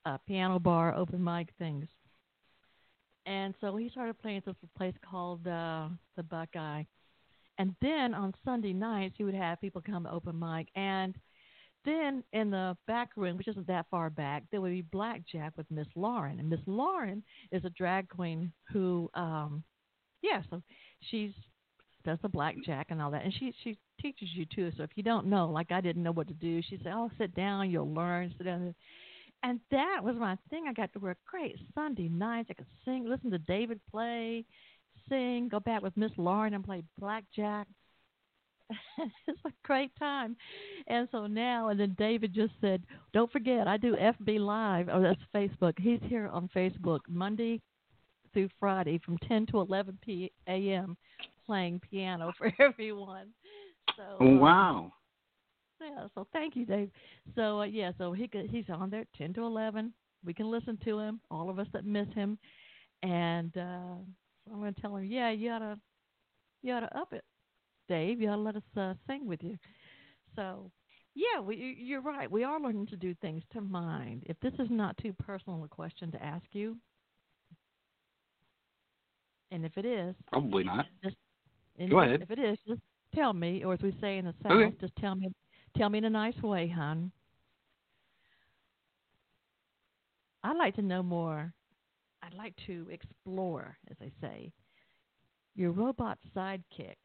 uh, 0.05 0.17
piano 0.27 0.59
bar, 0.59 0.93
open 0.93 1.23
mic 1.23 1.49
things. 1.57 1.87
And 3.25 3.55
so 3.61 3.75
he 3.77 3.89
started 3.89 4.19
playing 4.21 4.37
at 4.37 4.45
this 4.45 4.55
place 4.77 4.93
called 5.09 5.47
uh, 5.47 5.87
the 6.17 6.23
Buckeye 6.23 6.83
and 7.57 7.75
then 7.81 8.13
on 8.13 8.33
Sunday 8.43 8.73
nights, 8.73 9.15
he 9.17 9.23
would 9.23 9.35
have 9.35 9.61
people 9.61 9.81
come 9.85 10.03
to 10.03 10.11
open 10.11 10.39
mic. 10.39 10.67
And 10.75 11.15
then 11.85 12.23
in 12.33 12.49
the 12.49 12.77
back 12.87 13.11
room, 13.15 13.37
which 13.37 13.47
isn't 13.47 13.67
that 13.67 13.85
far 13.91 14.09
back, 14.09 14.43
there 14.51 14.61
would 14.61 14.71
be 14.71 14.81
blackjack 14.81 15.53
with 15.57 15.69
Miss 15.69 15.87
Lauren. 15.95 16.39
And 16.39 16.49
Miss 16.49 16.61
Lauren 16.65 17.23
is 17.51 17.65
a 17.65 17.69
drag 17.71 18.09
queen 18.09 18.51
who, 18.71 19.09
um, 19.13 19.63
yeah, 20.21 20.41
so 20.49 20.61
she's 21.11 21.31
does 22.05 22.19
the 22.21 22.29
blackjack 22.29 22.87
and 22.89 23.01
all 23.01 23.11
that, 23.11 23.23
and 23.23 23.33
she 23.39 23.53
she 23.63 23.77
teaches 24.01 24.27
you 24.33 24.45
too. 24.53 24.71
So 24.75 24.83
if 24.83 24.89
you 24.95 25.03
don't 25.03 25.27
know, 25.27 25.49
like 25.49 25.71
I 25.71 25.81
didn't 25.81 26.03
know 26.03 26.11
what 26.11 26.27
to 26.27 26.33
do, 26.33 26.61
she 26.61 26.77
said, 26.83 26.91
"Oh, 26.93 27.09
sit 27.17 27.33
down, 27.33 27.69
you'll 27.69 27.93
learn." 27.93 28.33
Sit 28.37 28.43
down, 28.43 28.75
and 29.43 29.59
that 29.71 29.99
was 30.03 30.15
my 30.15 30.37
thing. 30.49 30.65
I 30.67 30.73
got 30.73 30.91
to 30.93 30.99
work 30.99 31.17
great 31.25 31.55
Sunday 31.73 32.09
nights. 32.09 32.49
I 32.49 32.55
could 32.55 32.65
sing, 32.85 33.05
listen 33.07 33.31
to 33.31 33.37
David 33.39 33.79
play, 33.89 34.45
sing, 35.09 35.49
go 35.49 35.59
back 35.59 35.81
with 35.81 35.95
Miss 35.97 36.11
Lauren 36.17 36.53
and 36.53 36.63
play 36.63 36.83
blackjack. 36.99 37.67
it's 39.27 39.39
a 39.45 39.51
great 39.63 39.91
time. 39.97 40.35
And 40.87 41.07
so 41.11 41.27
now, 41.27 41.69
and 41.69 41.79
then 41.79 41.95
David 41.97 42.33
just 42.33 42.53
said, 42.61 42.83
don't 43.13 43.31
forget, 43.31 43.67
I 43.67 43.77
do 43.77 43.95
FB 43.95 44.39
Live. 44.39 44.89
Oh, 44.91 45.01
that's 45.01 45.19
Facebook. 45.33 45.73
He's 45.77 45.99
here 46.07 46.27
on 46.27 46.49
Facebook 46.55 46.99
Monday 47.07 47.61
through 48.33 48.49
Friday 48.59 48.99
from 49.05 49.17
10 49.27 49.47
to 49.47 49.59
11 49.59 49.99
p. 50.01 50.31
a.m. 50.47 50.97
playing 51.45 51.79
piano 51.89 52.33
for 52.37 52.51
everyone. 52.59 53.27
So, 53.95 54.03
oh, 54.19 54.25
um, 54.25 54.39
wow. 54.39 54.91
yeah, 55.81 56.07
so 56.15 56.27
thank 56.33 56.55
you, 56.55 56.65
Dave. 56.65 56.89
So, 57.35 57.61
uh, 57.61 57.65
yeah, 57.65 57.91
so 57.97 58.11
he 58.11 58.27
could, 58.27 58.49
he's 58.49 58.65
on 58.69 58.89
there 58.89 59.05
10 59.17 59.33
to 59.35 59.43
11. 59.43 59.93
We 60.25 60.33
can 60.33 60.49
listen 60.49 60.77
to 60.85 60.99
him, 60.99 61.19
all 61.29 61.49
of 61.49 61.59
us 61.59 61.67
that 61.73 61.85
miss 61.85 62.07
him. 62.15 62.37
And 63.03 63.55
uh, 63.57 63.95
I'm 64.51 64.59
going 64.59 64.73
to 64.73 64.81
tell 64.81 64.95
him, 64.95 65.05
yeah, 65.05 65.31
you 65.31 65.51
ought 65.51 65.59
to, 65.59 65.79
you 66.61 66.73
ought 66.73 66.81
to 66.81 66.97
up 66.97 67.13
it, 67.13 67.23
Dave. 67.87 68.21
You 68.21 68.29
ought 68.29 68.35
to 68.35 68.41
let 68.41 68.55
us 68.55 68.63
uh, 68.77 68.93
sing 69.07 69.25
with 69.27 69.41
you. 69.43 69.57
So, 70.35 70.71
yeah, 71.15 71.39
we, 71.39 71.77
you're 71.79 72.01
right. 72.01 72.29
We 72.29 72.43
are 72.43 72.59
learning 72.59 72.87
to 72.87 72.95
do 72.95 73.13
things 73.21 73.43
to 73.53 73.61
mind. 73.61 74.23
If 74.25 74.39
this 74.41 74.53
is 74.59 74.67
not 74.69 74.97
too 74.97 75.13
personal 75.13 75.63
a 75.63 75.67
question 75.67 76.11
to 76.11 76.23
ask 76.23 76.45
you, 76.51 76.77
and 79.51 79.65
if 79.65 79.77
it 79.77 79.85
is, 79.85 80.15
probably 80.31 80.63
not. 80.63 80.85
Just, 81.03 81.15
Go 81.89 81.99
ahead. 81.99 82.21
If 82.21 82.31
it 82.31 82.39
is, 82.39 82.57
just 82.67 82.81
tell 83.13 83.33
me, 83.33 83.63
or 83.63 83.73
as 83.73 83.81
we 83.81 83.95
say 84.01 84.17
in 84.17 84.25
the 84.25 84.33
South, 84.41 84.51
okay. 84.51 84.75
just 84.81 84.95
tell 84.95 85.15
me, 85.15 85.29
tell 85.77 85.89
me 85.89 85.99
in 85.99 86.05
a 86.05 86.09
nice 86.09 86.39
way, 86.41 86.67
hon. 86.67 87.11
I'd 90.43 90.57
like 90.57 90.75
to 90.75 90.81
know 90.81 91.01
more 91.03 91.53
I'd 92.23 92.33
like 92.33 92.53
to 92.67 92.87
explore, 92.91 93.77
as 93.91 93.97
I 94.01 94.11
say, 94.21 94.51
your 95.55 95.71
robot 95.71 96.17
sidekick, 96.35 96.97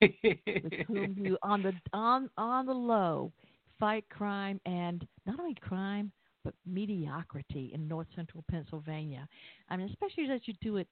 with 0.00 0.72
whom 0.86 1.16
you 1.18 1.36
on 1.42 1.62
the 1.62 1.72
on 1.92 2.30
on 2.38 2.66
the 2.66 2.72
low 2.72 3.32
fight 3.80 4.04
crime 4.10 4.60
and 4.66 5.06
not 5.26 5.38
only 5.40 5.54
crime 5.60 6.12
but 6.44 6.54
mediocrity 6.66 7.72
in 7.74 7.88
North 7.88 8.06
Central 8.14 8.44
Pennsylvania. 8.50 9.28
I 9.68 9.76
mean, 9.76 9.88
especially 9.90 10.32
as 10.32 10.40
you 10.46 10.54
do 10.62 10.76
it 10.76 10.88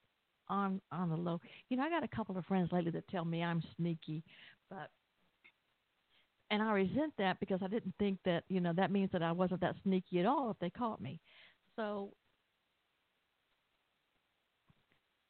on 0.48 0.80
on 0.92 1.08
the 1.08 1.16
low. 1.16 1.40
You 1.68 1.76
know, 1.76 1.84
I 1.84 1.90
got 1.90 2.04
a 2.04 2.08
couple 2.08 2.36
of 2.36 2.44
friends 2.46 2.70
lately 2.72 2.90
that 2.92 3.08
tell 3.08 3.24
me 3.24 3.42
I'm 3.42 3.62
sneaky, 3.76 4.24
but 4.70 4.90
and 6.50 6.62
I 6.62 6.72
resent 6.72 7.12
that 7.18 7.40
because 7.40 7.60
I 7.62 7.68
didn't 7.68 7.94
think 7.98 8.18
that 8.24 8.44
you 8.48 8.60
know 8.60 8.72
that 8.74 8.90
means 8.90 9.10
that 9.12 9.22
I 9.22 9.32
wasn't 9.32 9.60
that 9.60 9.76
sneaky 9.82 10.20
at 10.20 10.26
all 10.26 10.50
if 10.50 10.58
they 10.58 10.70
caught 10.70 11.00
me. 11.00 11.20
So 11.76 12.10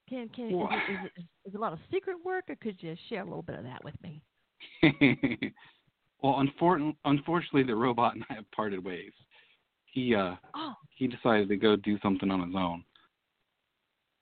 Can 0.08 0.28
can 0.28 0.56
well, 0.56 0.68
is, 0.68 0.80
it, 0.88 0.92
is, 0.92 0.98
it, 1.16 1.20
is 1.48 1.54
it 1.54 1.56
a 1.56 1.60
lot 1.60 1.72
of 1.72 1.78
secret 1.90 2.16
work, 2.24 2.44
or 2.48 2.56
could 2.56 2.76
you 2.80 2.94
share 3.08 3.22
a 3.22 3.24
little 3.24 3.42
bit 3.42 3.58
of 3.58 3.64
that 3.64 3.82
with 3.84 3.94
me? 4.02 4.22
Well, 6.22 6.40
unfortunately, 6.40 6.96
unfortunately, 7.04 7.62
the 7.64 7.76
robot 7.76 8.14
and 8.14 8.24
I 8.30 8.34
have 8.34 8.50
parted 8.50 8.84
ways. 8.84 9.12
He 9.84 10.14
uh 10.14 10.34
Oh, 10.54 10.74
he 10.96 11.06
decided 11.06 11.48
to 11.48 11.56
go 11.56 11.76
do 11.76 11.98
something 12.00 12.30
on 12.30 12.46
his 12.46 12.56
own. 12.56 12.84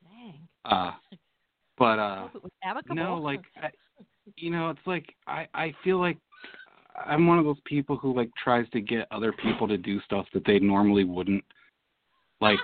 dang. 0.02 0.48
Uh, 0.64 0.92
but 1.78 1.98
uh, 1.98 2.22
Hope 2.22 2.36
it 2.36 2.42
was 2.42 2.52
amicable. 2.62 2.94
no, 2.94 3.16
like 3.16 3.42
I, 3.56 3.70
you 4.36 4.50
know, 4.50 4.70
it's 4.70 4.86
like 4.86 5.14
I 5.26 5.46
I 5.54 5.72
feel 5.82 5.98
like 5.98 6.18
I'm 7.06 7.26
one 7.26 7.38
of 7.38 7.44
those 7.44 7.60
people 7.64 7.96
who 7.96 8.14
like 8.14 8.30
tries 8.42 8.68
to 8.70 8.80
get 8.80 9.06
other 9.10 9.32
people 9.32 9.66
to 9.68 9.78
do 9.78 10.00
stuff 10.02 10.26
that 10.34 10.44
they 10.44 10.58
normally 10.58 11.04
wouldn't. 11.04 11.44
Like, 12.40 12.58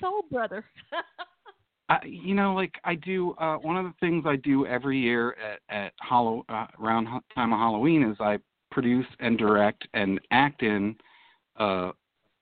soul 0.00 0.22
brother. 0.30 0.64
I, 1.88 1.98
you 2.04 2.34
know, 2.34 2.54
like 2.54 2.74
I 2.84 2.94
do. 2.94 3.32
Uh, 3.32 3.56
one 3.56 3.76
of 3.76 3.84
the 3.84 3.94
things 4.00 4.24
I 4.26 4.36
do 4.36 4.66
every 4.66 4.98
year 4.98 5.34
at 5.34 5.60
at 5.74 5.92
Hallow 6.00 6.44
uh, 6.48 6.66
around 6.80 7.06
ho- 7.06 7.20
time 7.34 7.52
of 7.52 7.58
Halloween 7.58 8.02
is 8.02 8.16
I 8.20 8.38
produce 8.70 9.06
and 9.20 9.38
direct 9.38 9.88
and 9.94 10.20
act 10.30 10.62
in 10.62 10.96
uh, 11.58 11.92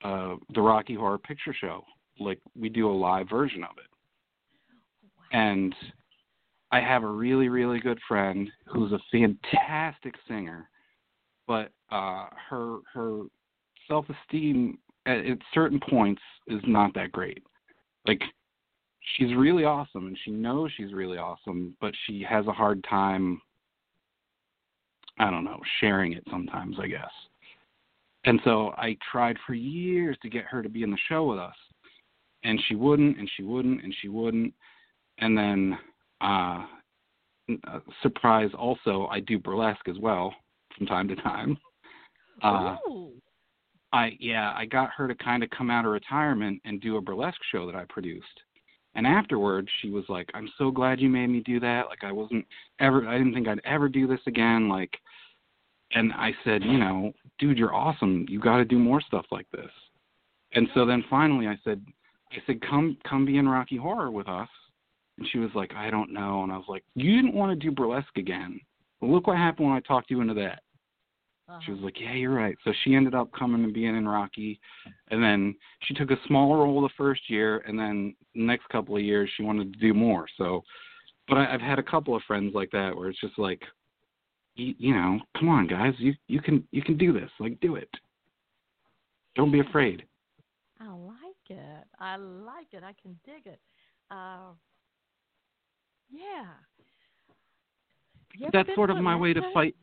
uh, 0.02 0.36
the 0.54 0.61
Rocky 0.61 0.94
Horror 0.94 1.18
Picture 1.18 1.54
Show. 1.59 1.84
Like 2.18 2.40
we 2.59 2.68
do 2.68 2.90
a 2.90 2.92
live 2.92 3.28
version 3.28 3.62
of 3.62 3.76
it, 3.78 3.90
and 5.32 5.74
I 6.72 6.80
have 6.80 7.04
a 7.04 7.09
really 7.09 7.48
really 7.48 7.78
good 7.78 8.00
friend 8.09 8.50
who's 8.66 8.90
a 8.90 9.00
fantastic 9.12 10.14
singer, 10.26 10.68
but 11.46 11.70
uh, 11.92 12.26
her 12.50 12.78
her 12.92 13.22
self 13.86 14.07
esteem 14.09 14.78
at, 15.07 15.24
at 15.24 15.38
certain 15.54 15.80
points 15.80 16.22
is 16.46 16.61
not 16.66 16.94
that 16.94 17.12
great. 17.12 17.42
Like 18.07 18.20
she's 19.16 19.34
really 19.34 19.64
awesome 19.64 20.07
and 20.07 20.18
she 20.24 20.30
knows 20.30 20.70
she's 20.76 20.92
really 20.92 21.18
awesome, 21.18 21.76
but 21.80 21.94
she 22.07 22.24
has 22.28 22.46
a 22.46 22.52
hard 22.52 22.84
time 22.88 23.40
I 25.18 25.30
don't 25.30 25.44
know, 25.44 25.61
sharing 25.80 26.12
it 26.12 26.22
sometimes, 26.30 26.76
I 26.78 26.88
guess. 26.88 27.11
And 28.24 28.40
so 28.44 28.74
I 28.76 28.98
tried 29.11 29.36
for 29.46 29.54
years 29.54 30.16
to 30.22 30.28
get 30.28 30.44
her 30.44 30.62
to 30.62 30.68
be 30.68 30.82
in 30.82 30.90
the 30.90 30.98
show 31.09 31.24
with 31.24 31.38
us. 31.38 31.54
And 32.44 32.61
she 32.68 32.74
wouldn't 32.74 33.18
and 33.18 33.30
she 33.36 33.42
wouldn't 33.42 33.82
and 33.82 33.94
she 34.00 34.09
wouldn't. 34.09 34.52
And 35.18 35.36
then 35.36 35.78
uh 36.20 36.66
uh, 37.68 37.78
surprise 38.02 38.50
also 38.59 39.07
I 39.11 39.20
do 39.20 39.38
burlesque 39.38 39.88
as 39.88 39.98
well 39.98 40.34
from 40.76 40.86
time 40.86 41.09
to 41.09 41.16
time. 41.16 41.57
Uh. 42.42 42.76
I 43.97 44.16
yeah, 44.20 44.53
I 44.55 44.66
got 44.66 44.90
her 44.97 45.09
to 45.09 45.14
kind 45.14 45.42
of 45.42 45.49
come 45.51 45.70
out 45.70 45.86
of 45.86 45.92
retirement 45.92 46.61
and 46.64 46.80
do 46.80 46.99
a 46.99 47.01
burlesque 47.01 47.40
show 47.51 47.64
that 47.66 47.74
I 47.74 47.84
produced. 47.88 48.26
And 48.94 49.07
afterwards, 49.07 49.68
she 49.80 49.90
was 49.90 50.05
like, 50.09 50.30
"I'm 50.34 50.51
so 50.59 50.70
glad 50.70 51.01
you 51.01 51.09
made 51.09 51.28
me 51.28 51.40
do 51.40 51.59
that. 51.61 51.86
Like 51.88 52.05
I 52.05 52.12
wasn't 52.12 52.44
ever 52.78 53.09
I 53.09 53.16
didn't 53.16 53.32
think 53.32 53.49
I'd 53.49 53.61
ever 53.64 53.88
do 53.88 54.07
this 54.07 54.20
again 54.26 54.68
like 54.68 54.94
and 55.92 56.12
I 56.12 56.32
said, 56.44 56.62
"You 56.62 56.78
know, 56.78 57.12
dude, 57.38 57.59
you're 57.59 57.74
awesome. 57.74 58.26
You 58.28 58.38
got 58.38 58.59
to 58.59 58.64
do 58.66 58.78
more 58.78 59.01
stuff 59.01 59.24
like 59.30 59.51
this." 59.51 59.70
And 60.53 60.68
so 60.74 60.84
then 60.84 61.03
finally 61.09 61.47
I 61.49 61.59
said 61.64 61.82
I 62.32 62.36
said, 62.47 62.61
"Come 62.61 62.99
come 63.09 63.24
be 63.24 63.38
in 63.38 63.49
Rocky 63.49 63.78
Horror 63.78 64.11
with 64.11 64.28
us." 64.28 64.49
And 65.16 65.26
she 65.28 65.38
was 65.38 65.51
like, 65.55 65.72
"I 65.74 65.88
don't 65.90 66.12
know." 66.12 66.42
And 66.42 66.53
I 66.53 66.59
was 66.59 66.68
like, 66.68 66.84
"You 66.94 67.16
didn't 67.16 67.34
want 67.34 67.51
to 67.51 67.66
do 67.66 67.74
burlesque 67.74 68.18
again. 68.18 68.61
Well, 69.01 69.11
look 69.11 69.26
what 69.26 69.38
happened 69.38 69.68
when 69.68 69.76
I 69.76 69.80
talked 69.80 70.11
you 70.11 70.20
into 70.20 70.34
that." 70.34 70.62
She 71.64 71.70
was 71.70 71.78
Uh-huh. 71.78 71.84
like, 71.86 72.01
"Yeah, 72.01 72.14
you're 72.14 72.34
right." 72.34 72.57
So 72.64 72.72
she 72.82 72.94
ended 72.97 73.14
up 73.14 73.30
coming 73.32 73.62
and 73.62 73.72
being 73.72 73.94
in 73.97 74.09
Rocky, 74.09 74.61
and 75.09 75.22
then 75.22 75.55
she 75.82 75.94
took 75.94 76.11
a 76.11 76.20
small 76.26 76.57
role 76.57 76.80
the 76.80 76.88
first 76.97 77.30
year, 77.30 77.59
and 77.59 77.78
then 77.78 78.16
the 78.34 78.42
next 78.42 78.68
couple 78.68 78.97
of 78.97 79.03
years 79.03 79.30
she 79.36 79.44
wanted 79.44 79.72
to 79.72 79.78
do 79.78 79.94
more. 79.94 80.26
So, 80.36 80.64
but 81.28 81.38
I, 81.38 81.55
I've 81.55 81.61
had 81.61 81.78
a 81.78 81.84
couple 81.84 82.16
of 82.16 82.22
friends 82.24 82.53
like 82.55 82.70
that 82.72 82.97
where 82.97 83.09
it's 83.09 83.20
just 83.20 83.38
like, 83.38 83.62
you, 84.57 84.74
you 84.78 84.94
know, 84.94 85.20
come 85.38 85.49
on, 85.49 85.68
guys, 85.68 85.94
you 85.99 86.14
you 86.26 86.40
can 86.40 86.66
you 86.72 86.82
can 86.82 86.97
do 86.97 87.12
this. 87.12 87.30
Like, 87.38 87.61
do 87.61 87.76
it. 87.76 87.90
Don't 89.36 89.53
be 89.53 89.61
afraid. 89.61 90.05
I 90.80 90.88
like 90.88 91.51
it. 91.51 91.84
I 92.01 92.16
like 92.16 92.72
it. 92.72 92.82
I 92.82 92.92
can 93.01 93.18
dig 93.24 93.47
it. 93.47 93.61
Uh, 94.11 94.53
yeah. 96.11 96.55
Ever 98.53 98.74
sort 98.74 98.90
of 98.90 98.99
my 98.99 99.16
way 99.16 99.32
to 99.32 99.40
fight. 99.55 99.76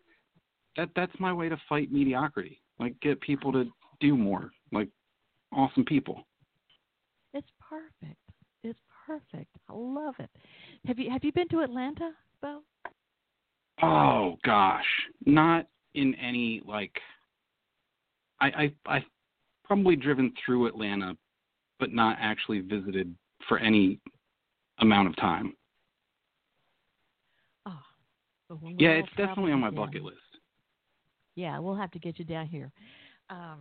That 0.78 0.90
that's 0.96 1.14
my 1.20 1.32
way 1.32 1.50
to 1.50 1.58
fight 1.70 1.92
mediocrity. 1.92 2.60
Like, 2.80 3.00
get 3.02 3.22
people 3.22 3.52
to 3.52 3.66
do 4.00 4.18
more. 4.18 4.52
Like, 4.72 4.90
awesome 5.52 5.86
people. 5.86 6.26
It's 7.34 7.48
perfect. 7.60 8.18
It's 8.64 8.80
perfect. 9.06 9.50
I 9.70 9.74
love 9.74 10.16
it. 10.20 10.30
Have 10.86 10.98
you 11.00 11.10
have 11.10 11.24
you 11.24 11.32
been 11.32 11.50
to 11.50 11.60
Atlanta, 11.62 12.12
Beau? 12.42 12.62
Oh 13.82 14.38
gosh, 14.46 14.86
not 15.26 15.68
in 15.96 16.16
any 16.16 16.62
like. 16.66 16.98
I 18.40 18.48
I 18.48 18.74
I've 18.86 19.04
probably 19.64 19.96
driven 19.96 20.34
through 20.46 20.68
Atlanta, 20.68 21.18
but 21.80 21.92
not 21.92 22.18
actually 22.20 22.60
visited 22.62 23.14
for 23.48 23.60
any 23.60 24.00
amount 24.80 25.08
of 25.08 25.16
time. 25.18 25.54
Oh. 27.66 27.80
Yeah, 28.78 28.92
it's 28.92 29.10
definitely 29.18 29.52
on 29.52 29.60
my 29.60 29.68
again- 29.68 29.78
bucket 29.78 30.04
list. 30.04 30.18
Yeah, 31.36 31.60
we'll 31.60 31.76
have 31.76 31.92
to 31.92 32.00
get 32.00 32.20
you 32.20 32.26
down 32.26 32.48
here. 32.48 32.72
Um, 33.30 33.60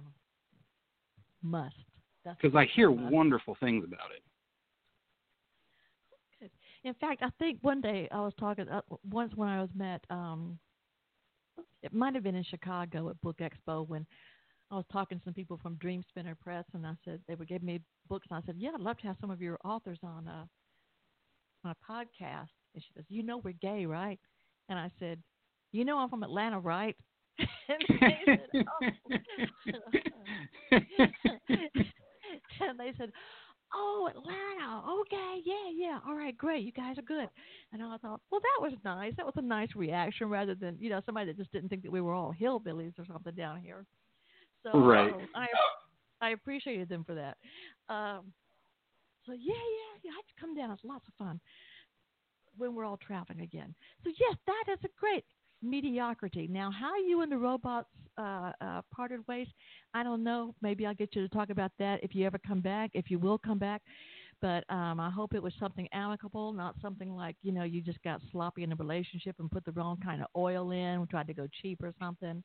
must. 1.42 1.74
Because 2.24 2.54
I 2.56 2.66
hear 2.74 2.90
must. 2.90 3.12
wonderful 3.12 3.56
things 3.60 3.84
about 3.84 4.10
it. 4.16 4.22
In 6.84 6.94
fact, 6.94 7.22
I 7.22 7.30
think 7.38 7.58
one 7.62 7.80
day 7.80 8.08
I 8.10 8.20
was 8.20 8.32
talking 8.38 8.68
uh, 8.68 8.80
once 9.10 9.32
when 9.36 9.48
I 9.48 9.60
was 9.60 9.70
met. 9.74 10.04
Um, 10.10 10.58
it 11.82 11.92
might 11.92 12.14
have 12.14 12.24
been 12.24 12.34
in 12.34 12.44
Chicago 12.44 13.08
at 13.08 13.20
Book 13.20 13.38
Expo 13.38 13.86
when 13.86 14.04
I 14.70 14.76
was 14.76 14.84
talking 14.90 15.18
to 15.18 15.24
some 15.24 15.34
people 15.34 15.58
from 15.62 15.76
Dreamspinner 15.76 16.38
Press, 16.40 16.64
and 16.74 16.86
I 16.86 16.94
said 17.04 17.20
they 17.28 17.34
would 17.34 17.48
give 17.48 17.62
me 17.62 17.80
books, 18.08 18.26
and 18.30 18.38
I 18.38 18.46
said, 18.46 18.56
"Yeah, 18.58 18.70
I'd 18.74 18.80
love 18.80 18.98
to 18.98 19.06
have 19.06 19.16
some 19.20 19.30
of 19.30 19.40
your 19.40 19.58
authors 19.64 19.98
on 20.02 20.26
a 20.26 20.48
on 21.64 21.72
a 21.72 21.92
podcast." 21.92 22.48
And 22.74 22.82
she 22.82 22.88
says, 22.96 23.04
"You 23.08 23.22
know 23.22 23.38
we're 23.38 23.52
gay, 23.52 23.86
right?" 23.86 24.18
And 24.68 24.78
I 24.78 24.90
said, 24.98 25.22
"You 25.70 25.84
know 25.84 25.98
I'm 25.98 26.08
from 26.08 26.22
Atlanta, 26.24 26.58
right?" 26.58 26.96
and 27.68 28.00
they 28.00 28.18
said, 28.26 28.64
"Oh." 28.68 28.90
and 32.60 32.78
they 32.78 32.92
said, 32.98 33.12
"Oh, 33.74 34.08
Atlanta. 34.10 34.82
Okay, 35.00 35.40
yeah, 35.44 35.70
yeah. 35.74 35.98
All 36.06 36.14
right, 36.14 36.36
great. 36.36 36.64
You 36.64 36.72
guys 36.72 36.98
are 36.98 37.02
good." 37.02 37.28
And 37.72 37.82
I 37.82 37.96
thought, 37.98 38.20
"Well, 38.30 38.40
that 38.40 38.62
was 38.62 38.72
nice. 38.84 39.12
That 39.16 39.26
was 39.26 39.34
a 39.36 39.42
nice 39.42 39.70
reaction, 39.74 40.28
rather 40.28 40.54
than 40.54 40.76
you 40.78 40.90
know 40.90 41.00
somebody 41.04 41.26
that 41.26 41.36
just 41.36 41.52
didn't 41.52 41.68
think 41.68 41.82
that 41.82 41.92
we 41.92 42.00
were 42.00 42.14
all 42.14 42.34
hillbillies 42.38 42.98
or 42.98 43.04
something 43.06 43.34
down 43.34 43.60
here." 43.60 43.86
So 44.62 44.78
Right. 44.78 45.12
I 45.34 45.46
I 46.20 46.30
appreciated 46.30 46.88
them 46.88 47.04
for 47.04 47.14
that. 47.14 47.36
Um, 47.92 48.32
so 49.26 49.32
yeah, 49.32 49.52
yeah, 49.52 49.94
yeah. 50.04 50.10
I 50.12 50.16
have 50.16 50.26
to 50.26 50.40
come 50.40 50.54
down. 50.54 50.70
It's 50.70 50.84
lots 50.84 51.06
of 51.08 51.14
fun 51.14 51.40
when 52.56 52.74
we're 52.74 52.84
all 52.84 52.98
traveling 52.98 53.40
again. 53.40 53.74
So 54.04 54.10
yes, 54.18 54.36
that 54.46 54.72
is 54.72 54.78
a 54.84 54.88
great 54.98 55.24
mediocrity. 55.62 56.48
Now, 56.50 56.70
how 56.70 56.96
you 56.96 57.22
and 57.22 57.30
the 57.30 57.38
robots 57.38 57.88
uh, 58.18 58.52
uh, 58.60 58.82
parted 58.94 59.20
ways, 59.28 59.46
I 59.94 60.02
don't 60.02 60.22
know. 60.22 60.54
Maybe 60.62 60.86
I'll 60.86 60.94
get 60.94 61.14
you 61.14 61.22
to 61.22 61.34
talk 61.34 61.50
about 61.50 61.72
that 61.78 62.02
if 62.02 62.14
you 62.14 62.26
ever 62.26 62.38
come 62.46 62.60
back, 62.60 62.90
if 62.94 63.10
you 63.10 63.18
will 63.18 63.38
come 63.38 63.58
back. 63.58 63.82
But 64.40 64.64
um, 64.68 64.98
I 64.98 65.08
hope 65.08 65.34
it 65.34 65.42
was 65.42 65.52
something 65.60 65.88
amicable, 65.92 66.52
not 66.52 66.74
something 66.82 67.14
like 67.14 67.36
you 67.42 67.52
know 67.52 67.62
you 67.62 67.80
just 67.80 68.02
got 68.02 68.20
sloppy 68.32 68.64
in 68.64 68.72
a 68.72 68.76
relationship 68.76 69.36
and 69.38 69.48
put 69.48 69.64
the 69.64 69.72
wrong 69.72 69.98
kind 70.04 70.20
of 70.20 70.26
oil 70.36 70.72
in, 70.72 71.06
tried 71.06 71.28
to 71.28 71.34
go 71.34 71.46
cheap 71.62 71.80
or 71.82 71.94
something. 72.00 72.42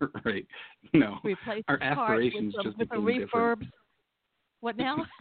right. 0.24 0.46
No. 0.92 1.18
Replace 1.24 1.64
Our 1.68 1.82
aspirations 1.82 2.54
with, 2.54 2.54
some, 2.56 2.64
just 2.64 2.78
with 2.78 2.88
the 2.90 3.00
became 3.00 3.20
different. 3.20 3.64
What 4.60 4.76
now? 4.76 5.06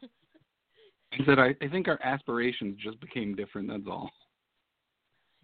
I 1.13 1.25
said 1.25 1.39
I, 1.39 1.55
I 1.61 1.69
think 1.69 1.87
our 1.87 1.99
aspirations 2.03 2.77
just 2.83 2.99
became 2.99 3.35
different. 3.35 3.69
That's 3.69 3.83
all. 3.87 4.09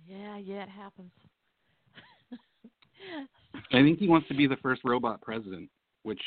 yeah, 0.06 0.38
yeah, 0.38 0.64
it 0.64 0.70
happens. 0.70 1.12
I 3.72 3.82
think 3.82 4.00
he 4.00 4.08
wants 4.08 4.28
to 4.28 4.34
be 4.34 4.48
the 4.48 4.58
first 4.58 4.82
robot 4.84 5.22
president, 5.22 5.70
which 6.04 6.22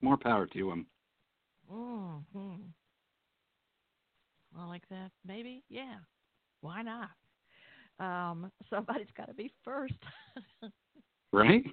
more 0.00 0.16
power 0.16 0.46
to 0.46 0.70
him. 0.70 0.86
Mm-hmm. 1.72 2.62
I 4.58 4.66
like 4.66 4.88
that. 4.90 5.10
Maybe, 5.26 5.62
yeah. 5.68 5.96
Why 6.60 6.82
not? 6.82 7.10
Um, 7.98 8.50
somebody's 8.70 9.06
got 9.16 9.28
to 9.28 9.34
be 9.34 9.52
first. 9.64 9.94
Right? 11.32 11.64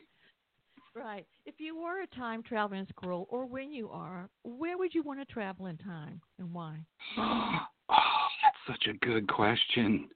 right. 0.94 1.26
If 1.46 1.56
you 1.60 1.78
were 1.78 2.02
a 2.02 2.08
time 2.08 2.44
traveling 2.44 2.86
squirrel, 2.90 3.28
or 3.30 3.46
when 3.46 3.72
you 3.72 3.90
are, 3.90 4.28
where 4.44 4.78
would 4.78 4.94
you 4.94 5.04
want 5.04 5.20
to 5.20 5.26
travel 5.32 5.68
in 5.68 5.78
time 5.78 6.20
and 6.38 6.52
why? 6.52 6.80
oh, 7.18 7.60
that's 7.90 8.58
such 8.68 8.88
a 8.94 8.98
good 9.06 9.28
question. 9.28 10.10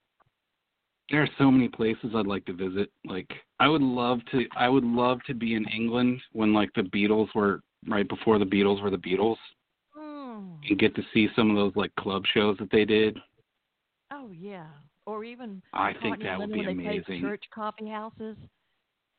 There 1.10 1.22
are 1.24 1.30
so 1.38 1.50
many 1.50 1.70
places 1.70 2.12
I'd 2.16 2.28
like 2.28 2.46
to 2.46 2.54
visit. 2.54 2.92
Like 3.06 3.30
I 3.60 3.68
would 3.68 3.82
love 3.82 4.20
to 4.32 4.46
I 4.58 4.68
would 4.70 4.84
love 4.84 5.20
to 5.28 5.34
be 5.34 5.56
in 5.56 5.66
England 5.74 6.22
when 6.34 6.54
like 6.54 6.70
the 6.76 6.82
Beatles 6.82 7.34
were 7.34 7.62
right 7.88 8.08
before 8.08 8.40
the 8.40 8.46
Beatles 8.46 8.82
were 8.82 8.90
the 8.92 8.98
Beatles 8.98 9.38
Mm. 9.98 10.58
and 10.70 10.78
get 10.80 10.94
to 10.96 11.02
see 11.14 11.28
some 11.36 11.50
of 11.50 11.56
those 11.56 11.76
like 11.76 11.96
club 11.96 12.24
shows 12.34 12.58
that 12.60 12.70
they 12.72 12.86
did. 12.86 13.18
Oh 14.12 14.30
yeah. 14.32 14.68
or 15.06 15.24
even 15.24 15.62
I 15.74 15.94
think 16.02 16.22
that 16.22 16.38
would 16.38 16.52
be 16.54 16.66
amazing. 16.66 17.22
Church 17.22 17.44
coffee 17.54 17.88
houses. 17.90 18.38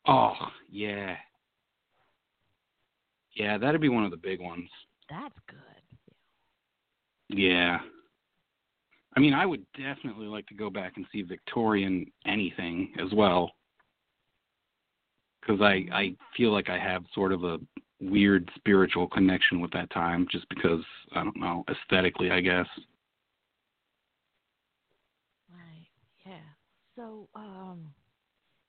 Oh 0.07 0.34
yeah, 0.70 1.16
yeah, 3.34 3.59
that'd 3.59 3.80
be 3.80 3.89
one 3.89 4.05
of 4.05 4.11
the 4.11 4.16
big 4.16 4.41
ones. 4.41 4.68
That's 5.11 5.34
good. 5.49 7.39
Yeah. 7.39 7.78
I 9.16 9.20
mean, 9.20 9.34
I 9.34 9.46
would 9.46 9.64
definitely 9.76 10.26
like 10.26 10.46
to 10.46 10.54
go 10.54 10.70
back 10.70 10.92
and 10.96 11.06
see 11.12 11.22
Victorian 11.22 12.06
anything 12.26 12.92
as 13.02 13.12
well. 13.12 13.50
Because 15.40 15.61
I, 15.61 15.86
I 15.92 16.16
feel 16.36 16.52
like 16.52 16.68
I 16.68 16.78
have 16.78 17.04
sort 17.14 17.32
of 17.32 17.44
a 17.44 17.59
weird 18.00 18.50
spiritual 18.54 19.09
connection 19.09 19.61
with 19.61 19.72
that 19.72 19.90
time 19.90 20.26
just 20.30 20.48
because, 20.48 20.84
I 21.14 21.24
don't 21.24 21.40
know, 21.40 21.64
aesthetically, 21.68 22.30
I 22.30 22.40
guess. 22.40 22.66
Right. 25.50 25.88
Yeah. 26.26 26.34
So, 26.94 27.28
um, 27.34 27.92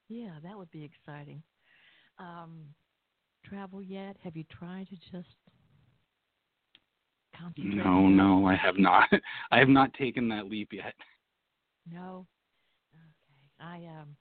yeah, 0.07 0.35
that 0.43 0.57
would 0.57 0.71
be 0.71 0.83
exciting. 0.83 1.43
Um, 2.17 2.65
travel 3.45 3.81
yet? 3.81 4.15
Have 4.23 4.35
you 4.35 4.43
tried 4.51 4.87
to 4.89 4.95
just 5.11 5.35
concentrate? 7.39 7.75
No, 7.75 8.07
no, 8.07 8.45
I 8.45 8.55
have 8.55 8.77
not. 8.77 9.09
I 9.51 9.59
have 9.59 9.69
not 9.69 9.93
taken 9.93 10.27
that 10.29 10.49
leap 10.49 10.69
yet. 10.71 10.93
No. 11.91 12.25
Okay. 12.93 13.05
I 13.59 13.75
um. 13.99 14.15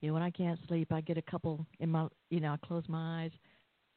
You 0.00 0.08
know, 0.08 0.14
when 0.14 0.22
I 0.22 0.30
can't 0.30 0.58
sleep, 0.68 0.92
I 0.92 1.00
get 1.00 1.16
a 1.16 1.22
couple 1.22 1.66
in 1.80 1.90
my. 1.90 2.08
You 2.30 2.40
know, 2.40 2.52
I 2.52 2.66
close 2.66 2.84
my 2.88 3.24
eyes, 3.24 3.30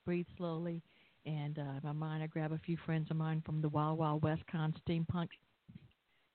breathe 0.06 0.28
slowly, 0.38 0.82
and 1.26 1.60
uh, 1.60 1.62
in 1.62 1.82
my 1.84 1.92
mind, 1.92 2.24
I 2.24 2.28
grab 2.28 2.54
a 2.54 2.60
few 2.60 2.78
friends 2.86 3.12
of 3.12 3.18
mine 3.18 3.44
from 3.46 3.62
the 3.62 3.70
Wild 3.70 3.98
Wild 3.98 4.24
West 4.24 4.44
Con 4.50 4.74
steampunk 4.88 5.28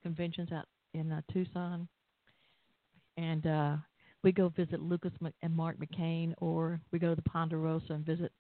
conventions 0.02 0.50
out 0.52 0.66
in 0.94 1.10
uh, 1.10 1.22
Tucson, 1.32 1.88
and 3.16 3.46
uh, 3.46 3.76
we 4.22 4.32
go 4.32 4.50
visit 4.50 4.80
Lucas 4.80 5.12
and 5.42 5.54
Mark 5.54 5.76
McCain, 5.78 6.34
or 6.38 6.80
we 6.92 6.98
go 6.98 7.10
to 7.10 7.16
the 7.16 7.22
Ponderosa 7.22 7.94
and 7.94 8.04
visit, 8.04 8.32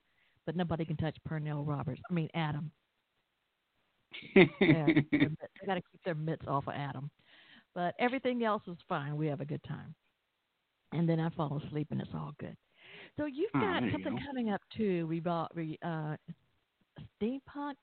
but 0.44 0.56
nobody 0.56 0.84
can 0.84 0.96
touch 0.96 1.16
Pernell 1.28 1.66
Roberts. 1.66 2.00
I 2.10 2.14
mean 2.14 2.28
Adam. 2.34 2.70
Yeah, 4.34 4.86
they 4.86 5.28
got 5.66 5.74
to 5.74 5.80
keep 5.80 6.02
their 6.04 6.14
mitts 6.14 6.46
off 6.46 6.66
of 6.66 6.74
Adam, 6.74 7.10
but 7.74 7.94
everything 7.98 8.44
else 8.44 8.62
is 8.66 8.76
fine. 8.88 9.16
We 9.16 9.26
have 9.28 9.40
a 9.40 9.44
good 9.44 9.62
time, 9.64 9.94
and 10.92 11.08
then 11.08 11.20
I 11.20 11.30
fall 11.30 11.60
asleep, 11.66 11.88
and 11.90 12.00
it's 12.00 12.10
all 12.14 12.32
good. 12.38 12.56
So 13.16 13.26
you've 13.26 13.50
oh, 13.54 13.60
got 13.60 13.82
you 13.82 13.92
something 13.92 14.16
go. 14.16 14.22
coming 14.26 14.50
up 14.50 14.62
too. 14.76 15.06
We 15.06 15.20
bought 15.20 15.54
we 15.54 15.78
uh, 15.84 16.16
steampunk 17.20 17.76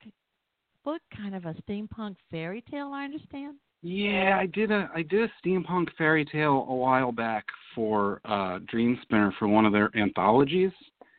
book, 0.83 1.01
kind 1.15 1.35
of 1.35 1.45
a 1.45 1.55
steampunk 1.67 2.15
fairy 2.31 2.63
tale. 2.69 2.91
I 2.93 3.05
understand. 3.05 3.57
Yeah, 3.81 4.37
I 4.39 4.45
did 4.45 4.71
a 4.71 4.89
I 4.93 5.03
did 5.03 5.29
a 5.29 5.47
steampunk 5.47 5.87
fairy 5.97 6.25
tale 6.25 6.65
a 6.69 6.75
while 6.75 7.11
back 7.11 7.45
for 7.75 8.19
uh 8.25 8.59
Dreamspinner 8.73 9.31
for 9.37 9.47
one 9.47 9.65
of 9.65 9.73
their 9.73 9.89
anthologies 9.95 10.71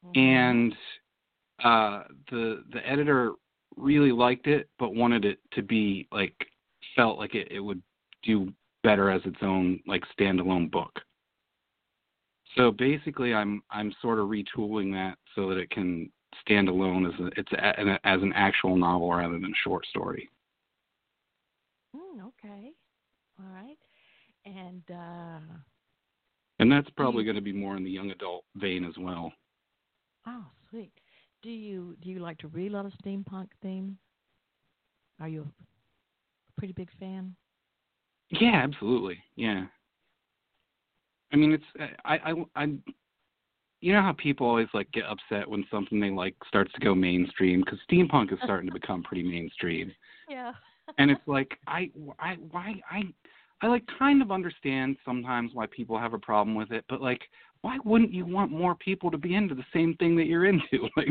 Mm-hmm. 0.04 0.18
and 0.18 0.74
uh 1.62 2.04
the 2.30 2.64
the 2.72 2.88
editor 2.88 3.32
really 3.76 4.12
liked 4.12 4.46
it 4.46 4.68
but 4.78 4.94
wanted 4.94 5.24
it 5.24 5.38
to 5.52 5.62
be 5.62 6.06
like 6.12 6.34
felt 6.96 7.18
like 7.18 7.34
it, 7.34 7.48
it 7.50 7.60
would 7.60 7.82
do 8.22 8.52
better 8.82 9.10
as 9.10 9.22
its 9.24 9.38
own 9.42 9.80
like 9.86 10.02
standalone 10.18 10.70
book. 10.70 11.00
So 12.56 12.70
basically 12.72 13.34
I'm 13.34 13.62
I'm 13.70 13.94
sort 14.02 14.18
of 14.18 14.28
retooling 14.28 14.92
that 14.92 15.16
so 15.34 15.48
that 15.48 15.58
it 15.58 15.70
can 15.70 16.10
stand 16.40 16.68
alone 16.68 17.06
as 17.06 17.18
a, 17.20 17.26
it's 17.36 17.52
a, 17.52 17.80
an, 17.80 17.98
as 18.04 18.22
an 18.22 18.32
actual 18.34 18.76
novel 18.76 19.12
rather 19.12 19.34
than 19.38 19.52
a 19.52 19.62
short 19.64 19.86
story. 19.86 20.28
Mm, 21.94 22.26
okay. 22.26 22.72
All 23.38 23.52
right. 23.52 23.78
And 24.44 24.82
uh 24.90 25.40
And 26.58 26.70
that's 26.70 26.90
probably 26.90 27.24
going 27.24 27.36
to 27.36 27.42
be 27.42 27.52
more 27.52 27.76
in 27.76 27.84
the 27.84 27.90
young 27.90 28.10
adult 28.10 28.44
vein 28.56 28.84
as 28.84 28.94
well. 28.98 29.32
oh, 30.26 30.46
sweet. 30.68 30.99
Do 31.42 31.50
you 31.50 31.96
do 32.02 32.10
you 32.10 32.18
like 32.20 32.38
to 32.38 32.48
read 32.48 32.72
a 32.72 32.74
lot 32.74 32.86
of 32.86 32.92
steampunk 33.04 33.48
theme? 33.62 33.96
Are 35.20 35.28
you 35.28 35.42
a 35.42 36.52
pretty 36.58 36.72
big 36.74 36.90
fan? 36.98 37.34
Yeah, 38.30 38.60
absolutely. 38.62 39.18
Yeah. 39.36 39.64
I 41.32 41.36
mean, 41.36 41.52
it's 41.52 41.64
uh, 41.80 41.86
I 42.04 42.18
I 42.32 42.34
I 42.56 42.64
you 43.80 43.92
know 43.92 44.02
how 44.02 44.12
people 44.12 44.46
always 44.46 44.68
like 44.74 44.90
get 44.92 45.04
upset 45.04 45.48
when 45.48 45.64
something 45.70 46.00
they 46.00 46.10
like 46.10 46.34
starts 46.46 46.72
to 46.74 46.80
go 46.80 46.94
mainstream 46.94 47.62
because 47.64 47.78
steampunk 47.90 48.32
is 48.32 48.38
starting 48.44 48.68
to 48.68 48.74
become 48.74 49.02
pretty 49.02 49.22
mainstream, 49.22 49.92
Yeah. 50.28 50.52
and 50.98 51.10
it's 51.10 51.26
like 51.26 51.56
I 51.66 51.90
I 52.18 52.34
why 52.50 52.80
I 52.90 53.02
I 53.62 53.66
like 53.66 53.84
kind 53.98 54.22
of 54.22 54.30
understand 54.30 54.96
sometimes 55.04 55.50
why 55.54 55.66
people 55.66 55.98
have 55.98 56.14
a 56.14 56.18
problem 56.18 56.54
with 56.54 56.70
it, 56.70 56.84
but 56.88 57.00
like 57.00 57.20
why 57.62 57.78
wouldn't 57.84 58.12
you 58.12 58.24
want 58.24 58.50
more 58.50 58.74
people 58.74 59.10
to 59.10 59.18
be 59.18 59.34
into 59.34 59.54
the 59.54 59.64
same 59.72 59.94
thing 59.96 60.16
that 60.16 60.26
you're 60.26 60.46
into? 60.46 60.88
Like 60.96 61.08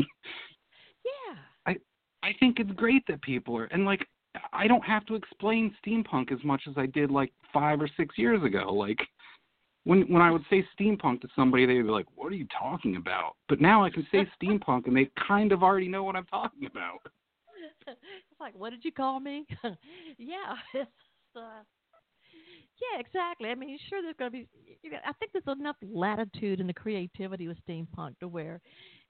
yeah. 1.04 1.36
I 1.66 1.76
I 2.22 2.32
think 2.38 2.58
it's 2.58 2.72
great 2.72 3.02
that 3.08 3.22
people 3.22 3.56
are 3.56 3.64
and 3.66 3.84
like 3.84 4.06
I 4.52 4.66
don't 4.66 4.84
have 4.84 5.06
to 5.06 5.14
explain 5.14 5.74
steampunk 5.84 6.32
as 6.32 6.42
much 6.44 6.62
as 6.68 6.74
I 6.76 6.86
did 6.86 7.10
like 7.10 7.32
five 7.52 7.80
or 7.80 7.88
six 7.96 8.16
years 8.18 8.42
ago. 8.42 8.72
Like 8.72 8.98
when 9.84 10.02
when 10.12 10.22
I 10.22 10.30
would 10.30 10.44
say 10.50 10.64
steampunk 10.78 11.20
to 11.22 11.28
somebody, 11.34 11.66
they'd 11.66 11.82
be 11.82 11.88
like, 11.88 12.06
"What 12.14 12.32
are 12.32 12.36
you 12.36 12.46
talking 12.58 12.96
about?" 12.96 13.36
But 13.48 13.60
now 13.60 13.84
I 13.84 13.90
can 13.90 14.06
say 14.12 14.28
steampunk, 14.40 14.86
and 14.86 14.96
they 14.96 15.10
kind 15.26 15.52
of 15.52 15.62
already 15.62 15.88
know 15.88 16.04
what 16.04 16.16
I'm 16.16 16.26
talking 16.26 16.66
about. 16.66 17.00
it's 17.86 18.40
like, 18.40 18.54
what 18.54 18.70
did 18.70 18.84
you 18.84 18.92
call 18.92 19.20
me? 19.20 19.46
yeah, 20.18 20.54
it's 20.74 20.90
uh, 21.36 21.62
yeah, 22.80 23.00
exactly. 23.00 23.50
I 23.50 23.54
mean, 23.54 23.78
sure, 23.88 24.02
there's 24.02 24.16
going 24.18 24.30
to 24.30 24.38
be. 24.38 24.48
You 24.82 24.90
know, 24.92 24.98
I 25.04 25.12
think 25.14 25.32
there's 25.32 25.58
enough 25.58 25.76
latitude 25.82 26.60
in 26.60 26.66
the 26.66 26.72
creativity 26.72 27.48
with 27.48 27.58
steampunk 27.68 28.18
to 28.20 28.28
where, 28.28 28.60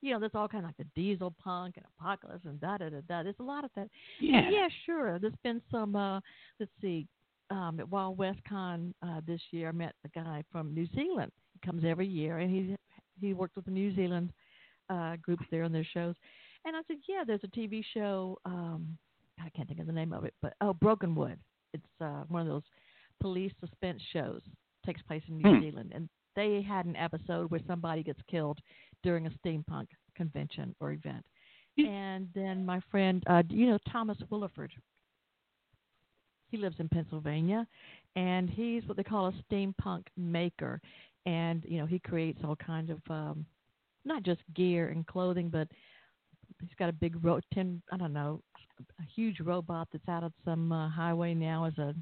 you 0.01 0.13
know, 0.13 0.19
there's 0.19 0.35
all 0.35 0.49
kind 0.49 0.65
of 0.65 0.69
like 0.69 0.77
the 0.79 1.01
diesel 1.01 1.35
punk 1.43 1.77
and 1.77 1.87
apocalypse 1.99 2.45
and 2.45 2.61
da 2.61 2.79
da 2.79 2.89
da 2.89 3.01
da. 3.09 3.23
There's 3.23 3.37
a 3.39 3.45
lot 3.45 3.65
of 3.65 3.71
that. 3.77 3.89
Yeah. 4.21 4.49
Yeah, 4.51 4.69
sure. 4.87 5.19
There's 5.19 5.33
been 5.45 5.63
some. 5.71 5.95
uh 5.97 6.21
Let's 6.59 6.73
see. 6.81 7.07
Um, 7.51 7.81
at 7.81 7.89
Wild 7.89 8.17
West 8.17 8.39
Con 8.49 8.95
uh, 9.03 9.21
this 9.27 9.41
year, 9.51 9.69
I 9.71 9.73
met 9.73 9.95
a 10.05 10.09
guy 10.09 10.45
from 10.53 10.73
New 10.73 10.87
Zealand. 10.95 11.33
He 11.53 11.67
comes 11.67 11.83
every 11.85 12.07
year, 12.07 12.39
and 12.39 12.51
he 12.51 12.77
he 13.21 13.35
worked 13.35 13.57
with 13.57 13.65
the 13.65 13.71
New 13.73 13.95
Zealand 13.95 14.33
uh, 14.89 15.17
groups 15.17 15.45
there 15.51 15.65
on 15.65 15.73
their 15.73 15.87
shows. 15.95 16.15
And 16.65 16.77
I 16.77 16.81
said, 16.87 16.99
yeah, 17.09 17.23
there's 17.27 17.41
a 17.45 17.49
TV 17.49 17.83
show. 17.95 18.39
Um, 18.45 18.97
I 19.41 19.49
can't 19.51 19.67
think 19.67 19.81
of 19.81 19.87
the 19.87 19.93
name 19.93 20.13
of 20.13 20.25
it, 20.25 20.35
but 20.43 20.55
oh, 20.61 20.75
Brokenwood. 20.75 21.39
It's 21.73 21.85
uh, 22.01 22.25
one 22.29 22.43
of 22.43 22.49
those 22.49 22.63
police 23.21 23.53
suspense 23.61 24.03
shows. 24.13 24.43
Takes 24.85 25.03
place 25.03 25.23
in 25.29 25.37
New 25.39 25.57
Hmm. 25.57 25.61
Zealand, 25.61 25.93
and 25.95 26.09
they 26.35 26.63
had 26.63 26.87
an 26.87 26.97
episode 26.97 27.51
where 27.51 27.61
somebody 27.67 28.03
gets 28.03 28.21
killed 28.29 28.59
during 29.03 29.27
a 29.27 29.31
steampunk 29.31 29.87
convention 30.15 30.75
or 30.81 30.93
event. 30.93 31.25
And 31.79 32.29
then 32.35 32.65
my 32.65 32.81
friend, 32.91 33.23
uh, 33.27 33.43
you 33.49 33.67
know, 33.67 33.79
Thomas 33.91 34.19
Willeford. 34.31 34.71
He 36.51 36.57
lives 36.57 36.77
in 36.81 36.89
Pennsylvania, 36.89 37.67
and 38.17 38.51
he's 38.51 38.85
what 38.87 38.97
they 38.97 39.05
call 39.05 39.29
a 39.29 39.33
steampunk 39.45 40.03
maker. 40.17 40.81
And 41.27 41.65
you 41.69 41.79
know, 41.79 41.87
he 41.87 41.99
creates 42.01 42.41
all 42.45 42.57
kinds 42.57 42.91
of 42.91 42.99
um, 43.09 43.47
not 44.05 44.23
just 44.25 44.41
gear 44.55 44.89
and 44.89 45.07
clothing, 45.07 45.49
but 45.49 45.69
he's 46.61 46.75
got 46.79 46.89
a 46.89 46.93
big 46.93 47.23
ro- 47.25 47.41
tin, 47.55 47.81
I 47.93 47.97
don't 47.97 48.13
know, 48.13 48.43
a 48.99 49.05
huge 49.15 49.41
robot 49.41 49.89
that's 49.93 50.09
out 50.09 50.25
of 50.25 50.33
some 50.45 50.73
uh, 50.73 50.89
highway 50.89 51.35
now 51.35 51.65
as 51.67 51.79
a 51.79 51.95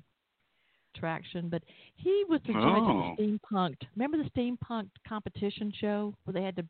attraction. 0.99 1.49
But 1.49 1.63
he 1.97 2.25
was 2.29 2.41
the 2.47 2.53
judge 2.53 2.63
Oh. 2.65 3.11
of 3.13 3.17
the 3.17 3.23
steampunk. 3.39 3.77
Remember 3.97 4.17
the 4.19 4.31
steampunk 4.31 4.89
competition 5.07 5.73
show 5.81 6.15
where 6.25 6.35
they 6.35 6.43
had 6.43 6.57
the 6.57 6.67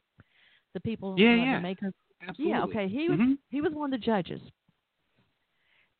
the 0.74 0.80
people, 0.80 1.18
Yeah, 1.18 1.34
yeah. 1.34 1.54
the 1.56 1.62
makers. 1.62 1.94
Absolutely. 2.20 2.50
Yeah, 2.50 2.62
okay. 2.64 2.88
He 2.88 3.08
was 3.08 3.18
Mhm. 3.18 3.38
he 3.48 3.60
was 3.60 3.72
one 3.72 3.92
of 3.92 4.00
the 4.00 4.04
judges. 4.04 4.42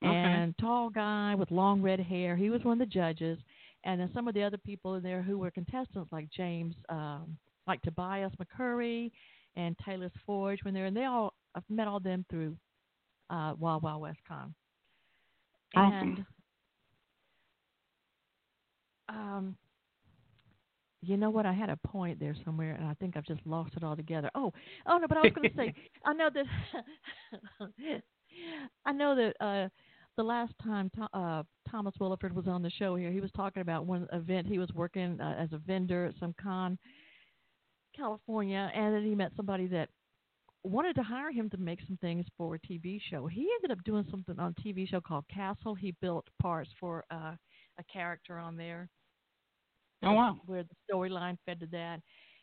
Okay. 0.05 0.15
And 0.15 0.57
tall 0.59 0.91
guy 0.91 1.35
with 1.35 1.51
long 1.51 1.83
red 1.83 1.99
hair. 2.01 2.37
He 2.37 2.51
was 2.51 2.63
one 2.65 2.75
of 2.75 2.79
the 2.89 2.93
judges. 2.95 3.39
And 3.85 4.01
then 4.01 4.13
some 4.13 4.29
of 4.29 4.35
the 4.35 4.43
other 4.43 4.59
people 4.59 4.95
in 4.97 5.03
there 5.03 5.23
who 5.23 5.39
were 5.39 5.51
contestants, 5.51 6.13
like 6.13 6.29
James, 6.31 6.75
um, 6.89 7.37
like 7.67 7.81
Tobias 7.83 8.33
McCurry 8.37 9.11
and 9.57 9.77
Taylor's 9.79 10.13
Forge, 10.27 10.63
when 10.65 10.75
they're 10.75 10.87
and 10.87 10.97
they 10.97 11.05
all 11.05 11.33
I've 11.55 11.69
met 11.71 11.89
all 11.89 11.99
them 12.01 12.25
through 12.31 12.57
uh, 13.31 13.55
Wild 13.59 13.83
Wild 13.83 14.03
West 14.03 14.21
Con. 14.29 14.55
Awesome. 15.75 16.27
Um, 19.09 19.57
you 21.01 21.17
know 21.17 21.31
what? 21.31 21.47
I 21.47 21.53
had 21.53 21.71
a 21.71 21.77
point 21.87 22.19
there 22.19 22.35
somewhere, 22.45 22.75
and 22.75 22.87
I 22.87 22.95
think 22.95 23.17
I've 23.17 23.25
just 23.25 23.41
lost 23.47 23.73
it 23.77 23.85
altogether. 23.85 24.31
Oh, 24.35 24.53
oh 24.87 24.99
no! 24.99 25.07
But 25.07 25.19
I 25.19 25.21
was 25.23 25.33
going 25.33 25.49
to 25.49 25.57
say, 25.57 25.75
I 26.05 26.13
know 26.13 26.29
that 26.35 26.45
I 28.85 28.93
know 28.93 29.15
that 29.15 29.45
uh, 29.45 29.69
the 30.17 30.23
last 30.23 30.53
time 30.63 30.91
Tho- 30.97 31.19
uh, 31.19 31.43
Thomas 31.71 31.95
Willeford 32.01 32.33
was 32.33 32.49
on 32.49 32.63
the 32.63 32.71
show 32.71 32.97
here, 32.97 33.11
he 33.11 33.21
was 33.21 33.31
talking 33.37 33.63
about 33.63 33.87
one 33.87 34.09
event 34.13 34.47
he 34.47 34.59
was 34.59 34.71
working 34.75 35.21
uh, 35.21 35.37
as 35.39 35.53
a 35.53 35.59
vendor 35.59 36.07
at 36.07 36.15
some 36.19 36.35
con, 36.41 36.77
California, 37.97 38.71
and 38.75 38.95
then 38.95 39.05
he 39.05 39.15
met 39.15 39.33
somebody 39.37 39.67
that 39.69 39.89
wanted 40.65 40.95
to 40.97 41.03
hire 41.03 41.31
him 41.31 41.49
to 41.51 41.57
make 41.57 41.79
some 41.87 41.97
things 42.01 42.27
for 42.37 42.57
a 42.57 42.59
TV 42.59 43.01
show. 43.11 43.27
He 43.27 43.49
ended 43.57 43.71
up 43.77 43.85
doing 43.85 44.05
something 44.11 44.39
on 44.39 44.55
a 44.59 44.61
TV 44.61 44.89
show 44.89 45.01
called 45.01 45.25
Castle. 45.33 45.75
He 45.75 45.95
built 46.01 46.27
parts 46.43 46.71
for 46.81 47.05
uh, 47.11 47.35
a 47.79 47.85
character 47.91 48.39
on 48.39 48.57
there, 48.57 48.89
Oh 50.03 50.13
wow! 50.13 50.37
Where 50.47 50.63
the 50.63 50.75
storyline 50.91 51.39
fed 51.45 51.61
to 51.61 51.67
that, 51.67 52.01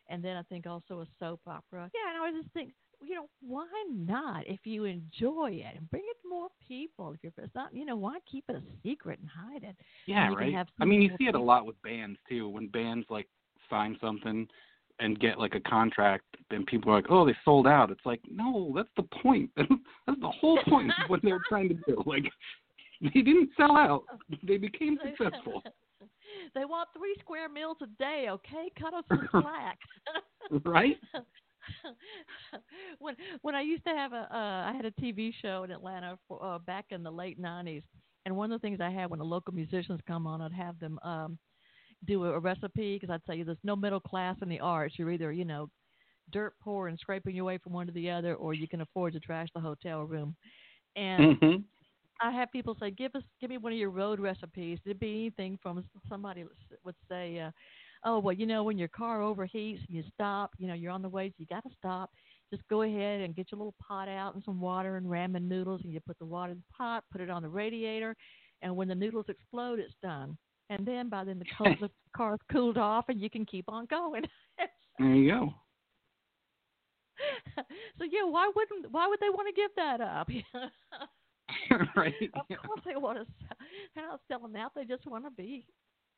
and 0.09 0.23
then 0.23 0.35
I 0.37 0.43
think 0.43 0.67
also 0.67 1.01
a 1.01 1.07
soap 1.19 1.41
opera. 1.47 1.89
Yeah, 1.93 2.09
and 2.09 2.17
I 2.17 2.19
always 2.27 2.43
just 2.43 2.53
think, 2.53 2.73
you 3.01 3.15
know, 3.15 3.27
why 3.41 3.67
not? 3.89 4.45
If 4.47 4.59
you 4.65 4.85
enjoy 4.85 5.51
it, 5.51 5.77
and 5.77 5.89
bring 5.89 6.03
it 6.05 6.17
to 6.23 6.29
more 6.29 6.49
people. 6.67 7.13
If 7.13 7.19
you're 7.23 7.31
it's 7.37 7.55
not, 7.55 7.73
you 7.73 7.85
know, 7.85 7.95
why 7.95 8.17
keep 8.29 8.45
it 8.49 8.55
a 8.55 8.61
secret 8.83 9.19
and 9.19 9.29
hide 9.29 9.63
it? 9.63 9.75
Yeah, 10.05 10.33
right. 10.33 10.55
I 10.79 10.85
mean, 10.85 11.01
you 11.01 11.11
see 11.17 11.25
it 11.25 11.35
a 11.35 11.39
lot 11.39 11.65
with 11.65 11.81
bands 11.81 12.19
too. 12.27 12.49
When 12.49 12.67
bands 12.67 13.05
like 13.09 13.27
sign 13.69 13.97
something 14.01 14.47
and 14.99 15.19
get 15.19 15.39
like 15.39 15.55
a 15.55 15.59
contract, 15.61 16.25
and 16.51 16.65
people 16.65 16.91
are 16.91 16.95
like, 16.95 17.07
"Oh, 17.09 17.25
they 17.25 17.35
sold 17.43 17.67
out." 17.67 17.91
It's 17.91 18.05
like, 18.05 18.21
no, 18.29 18.73
that's 18.75 18.89
the 18.95 19.03
point. 19.21 19.49
that's 19.57 20.19
the 20.21 20.29
whole 20.29 20.57
point 20.67 20.89
of 20.89 21.09
what 21.09 21.21
they're 21.23 21.41
trying 21.47 21.69
to 21.69 21.75
do. 21.87 22.03
Like, 22.05 22.25
they 23.01 23.21
didn't 23.21 23.49
sell 23.57 23.75
out; 23.75 24.03
they 24.43 24.57
became 24.57 24.97
successful. 25.17 25.63
They 26.53 26.65
want 26.65 26.89
three 26.95 27.15
square 27.19 27.49
meals 27.49 27.77
a 27.81 27.87
day. 27.97 28.27
Okay, 28.29 28.71
cut 28.79 28.93
us 28.93 29.03
some 29.11 29.27
slack. 29.39 29.79
right? 30.65 30.97
when 32.99 33.15
when 33.41 33.55
I 33.55 33.61
used 33.61 33.83
to 33.85 33.91
have 33.91 34.13
a 34.13 34.27
uh, 34.31 34.69
I 34.69 34.73
had 34.75 34.85
a 34.85 34.91
TV 34.91 35.33
show 35.41 35.63
in 35.63 35.71
Atlanta 35.71 36.17
for, 36.27 36.43
uh, 36.43 36.59
back 36.59 36.85
in 36.91 37.03
the 37.03 37.11
late 37.11 37.41
'90s, 37.41 37.83
and 38.25 38.35
one 38.35 38.51
of 38.51 38.61
the 38.61 38.65
things 38.67 38.79
I 38.81 38.89
had 38.89 39.09
when 39.09 39.19
the 39.19 39.25
local 39.25 39.53
musicians 39.53 39.99
come 40.07 40.27
on, 40.27 40.41
I'd 40.41 40.53
have 40.53 40.79
them 40.79 40.99
um, 41.03 41.37
do 42.05 42.23
a, 42.25 42.33
a 42.33 42.39
recipe 42.39 42.97
because 42.99 43.09
I'd 43.13 43.25
say 43.27 43.41
there's 43.43 43.57
no 43.63 43.75
middle 43.75 43.99
class 43.99 44.37
in 44.41 44.49
the 44.49 44.59
arts. 44.59 44.95
You're 44.97 45.11
either 45.11 45.31
you 45.31 45.45
know 45.45 45.69
dirt 46.31 46.53
poor 46.61 46.87
and 46.87 46.97
scraping 46.99 47.35
your 47.35 47.45
way 47.45 47.57
from 47.57 47.73
one 47.73 47.87
to 47.87 47.93
the 47.93 48.09
other, 48.09 48.35
or 48.35 48.53
you 48.53 48.67
can 48.67 48.81
afford 48.81 49.13
to 49.13 49.19
trash 49.19 49.47
the 49.53 49.61
hotel 49.61 50.03
room. 50.03 50.35
And 50.95 51.39
hmm 51.41 51.55
I 52.21 52.31
have 52.31 52.51
people 52.51 52.75
say, 52.79 52.91
"Give 52.91 53.13
us, 53.15 53.23
give 53.41 53.49
me 53.49 53.57
one 53.57 53.73
of 53.73 53.77
your 53.77 53.89
road 53.89 54.19
recipes." 54.19 54.79
It'd 54.85 54.99
be 54.99 55.11
anything 55.11 55.57
from 55.61 55.83
somebody 56.07 56.45
would 56.83 56.95
say, 57.09 57.39
uh, 57.39 57.51
"Oh, 58.03 58.19
well, 58.19 58.33
you 58.33 58.45
know, 58.45 58.63
when 58.63 58.77
your 58.77 58.87
car 58.87 59.19
overheats 59.19 59.85
and 59.85 59.89
you 59.95 60.03
stop, 60.13 60.51
you 60.57 60.67
know, 60.67 60.73
you're 60.73 60.91
on 60.91 61.01
the 61.01 61.09
way, 61.09 61.29
so 61.29 61.35
you 61.37 61.45
got 61.45 61.63
to 61.63 61.75
stop. 61.77 62.11
Just 62.51 62.67
go 62.69 62.83
ahead 62.83 63.21
and 63.21 63.35
get 63.35 63.51
your 63.51 63.57
little 63.59 63.75
pot 63.85 64.07
out 64.07 64.35
and 64.35 64.43
some 64.43 64.61
water 64.61 64.97
and 64.97 65.07
ramen 65.07 65.43
noodles, 65.43 65.81
and 65.83 65.91
you 65.91 65.99
put 65.99 66.17
the 66.19 66.25
water 66.25 66.51
in 66.53 66.57
the 66.57 66.73
pot, 66.77 67.03
put 67.11 67.21
it 67.21 67.29
on 67.29 67.41
the 67.41 67.49
radiator, 67.49 68.15
and 68.61 68.75
when 68.75 68.87
the 68.87 68.95
noodles 68.95 69.25
explode, 69.27 69.79
it's 69.79 69.95
done. 70.01 70.37
And 70.69 70.85
then 70.85 71.09
by 71.09 71.23
then 71.23 71.39
the, 71.39 71.45
co- 71.57 71.75
the 71.81 71.89
car's 72.15 72.39
cooled 72.51 72.77
off, 72.77 73.05
and 73.09 73.19
you 73.19 73.29
can 73.29 73.45
keep 73.45 73.65
on 73.69 73.85
going." 73.87 74.23
There 74.97 75.13
you 75.13 75.29
go. 75.29 75.53
so 77.97 78.05
yeah, 78.09 78.23
why 78.23 78.49
wouldn't 78.55 78.91
why 78.91 79.07
would 79.07 79.19
they 79.19 79.29
want 79.29 79.47
to 79.53 79.61
give 79.61 79.71
that 79.75 79.99
up? 79.99 80.29
right? 81.95 82.13
of 82.33 82.57
course 82.65 82.81
they 82.85 82.95
want 82.95 83.19
to 83.19 83.25
sell. 83.39 83.57
They're 83.95 84.07
not 84.07 84.21
selling 84.27 84.55
out. 84.55 84.71
They 84.75 84.85
just 84.85 85.05
want 85.05 85.25
to 85.25 85.31
be 85.31 85.65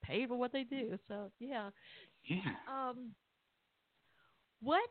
paid 0.03 0.30
for 0.30 0.38
what 0.38 0.51
they 0.51 0.64
do. 0.64 0.97
So 1.08 1.32
yeah. 1.39 1.70
Yeah. 2.26 2.39
Um, 2.68 3.12
what? 4.62 4.89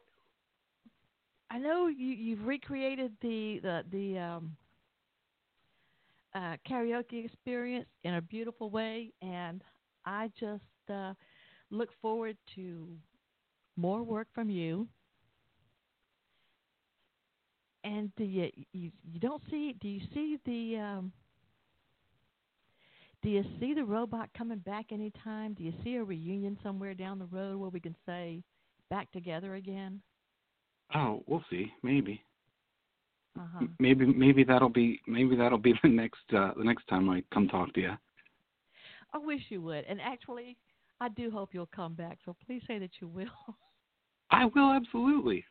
I 1.50 1.58
know 1.58 1.86
you 1.86 2.08
you've 2.08 2.46
recreated 2.46 3.12
the 3.20 3.60
the 3.62 3.84
the 3.90 4.18
um, 4.18 4.56
uh, 6.34 6.56
karaoke 6.68 7.24
experience 7.24 7.86
in 8.04 8.14
a 8.14 8.22
beautiful 8.22 8.70
way, 8.70 9.12
and 9.22 9.62
I 10.04 10.30
just 10.38 10.62
uh, 10.92 11.14
look 11.70 11.88
forward 12.02 12.36
to 12.56 12.88
more 13.76 14.02
work 14.02 14.28
from 14.34 14.50
you. 14.50 14.88
And 17.86 18.10
do 18.16 18.24
you, 18.24 18.50
you 18.72 18.90
you 19.04 19.20
don't 19.20 19.42
see? 19.48 19.76
Do 19.80 19.86
you 19.86 20.00
see 20.12 20.38
the? 20.44 20.80
Um, 20.80 21.12
do 23.22 23.28
you 23.30 23.44
see 23.60 23.74
the 23.74 23.84
robot 23.84 24.28
coming 24.36 24.58
back 24.58 24.86
anytime? 24.90 25.54
Do 25.54 25.62
you 25.62 25.72
see 25.84 25.94
a 25.94 26.02
reunion 26.02 26.58
somewhere 26.64 26.94
down 26.94 27.20
the 27.20 27.26
road 27.26 27.58
where 27.58 27.70
we 27.70 27.78
can 27.78 27.94
say 28.04 28.42
back 28.90 29.10
together 29.12 29.54
again? 29.54 30.00
Oh, 30.96 31.22
we'll 31.26 31.44
see. 31.48 31.72
Maybe. 31.84 32.20
Uh-huh. 33.38 33.66
Maybe 33.78 34.04
maybe 34.06 34.42
that'll 34.42 34.68
be 34.68 35.00
maybe 35.06 35.36
that'll 35.36 35.56
be 35.56 35.74
the 35.84 35.88
next 35.88 36.24
uh 36.36 36.52
the 36.56 36.64
next 36.64 36.88
time 36.88 37.08
I 37.08 37.22
come 37.32 37.46
talk 37.46 37.72
to 37.74 37.80
you. 37.80 37.92
I 39.14 39.18
wish 39.18 39.42
you 39.48 39.62
would. 39.62 39.84
And 39.84 40.00
actually, 40.00 40.56
I 41.00 41.08
do 41.10 41.30
hope 41.30 41.50
you'll 41.52 41.66
come 41.66 41.94
back. 41.94 42.18
So 42.24 42.34
please 42.44 42.62
say 42.66 42.80
that 42.80 42.90
you 43.00 43.06
will. 43.06 43.26
I 44.32 44.46
will 44.46 44.72
absolutely. 44.72 45.44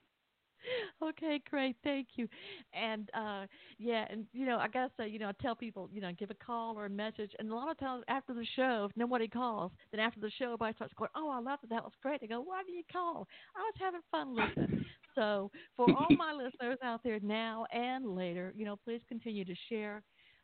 okay, 1.03 1.41
great, 1.49 1.76
thank 1.84 2.07
you. 2.16 2.28
And 2.74 3.09
uh 3.13 3.45
yeah, 3.78 4.05
and 4.09 4.26
you 4.34 4.45
know, 4.45 4.57
I 4.57 4.68
gotta 4.68 4.91
say, 4.97 5.07
you 5.07 5.20
know, 5.20 5.30
I 5.30 5.34
tell 5.41 5.55
people, 5.55 5.89
you 5.91 6.01
know, 6.01 6.11
give 6.18 6.32
a 6.32 6.36
call 6.36 6.78
or 6.78 6.86
a 6.86 6.89
message, 6.89 7.32
and 7.39 7.51
a 7.51 7.55
lot 7.55 7.70
of 7.70 7.78
times 7.80 8.03
after 8.07 8.34
the 8.34 8.45
show, 8.55 8.88
if 8.89 8.95
nobody 8.97 9.28
calls, 9.28 9.72
then 9.91 9.99
after 9.99 10.20
the 10.20 10.32
show, 10.38 10.45
everybody 10.45 10.74
starts 10.76 10.93
going, 10.97 11.11
"Oh, 11.16 11.30
I 11.30 11.39
loved 11.39 11.63
it, 11.63 11.70
that 11.70 11.84
was 11.84 11.93
great." 12.01 12.22
They 12.22 12.28
go, 12.28 12.41
"Why 12.41 12.63
do 12.66 12.72
you 12.72 12.84
call? 12.91 13.28
I 13.55 13.59
was 13.59 13.74
having 13.80 14.01
fun 14.11 14.36
listening." 14.36 14.86
so, 15.16 15.51
for 15.76 15.89
all 15.91 16.16
my 16.18 16.34
listeners 16.34 16.78
out 16.84 17.01
there 17.03 17.20
now 17.22 17.66
and 17.72 18.16
later, 18.16 18.53
you 18.55 18.66
know, 18.66 18.76
please 18.76 19.01
continue 19.07 19.45
to 19.45 19.55
share. 19.70 20.01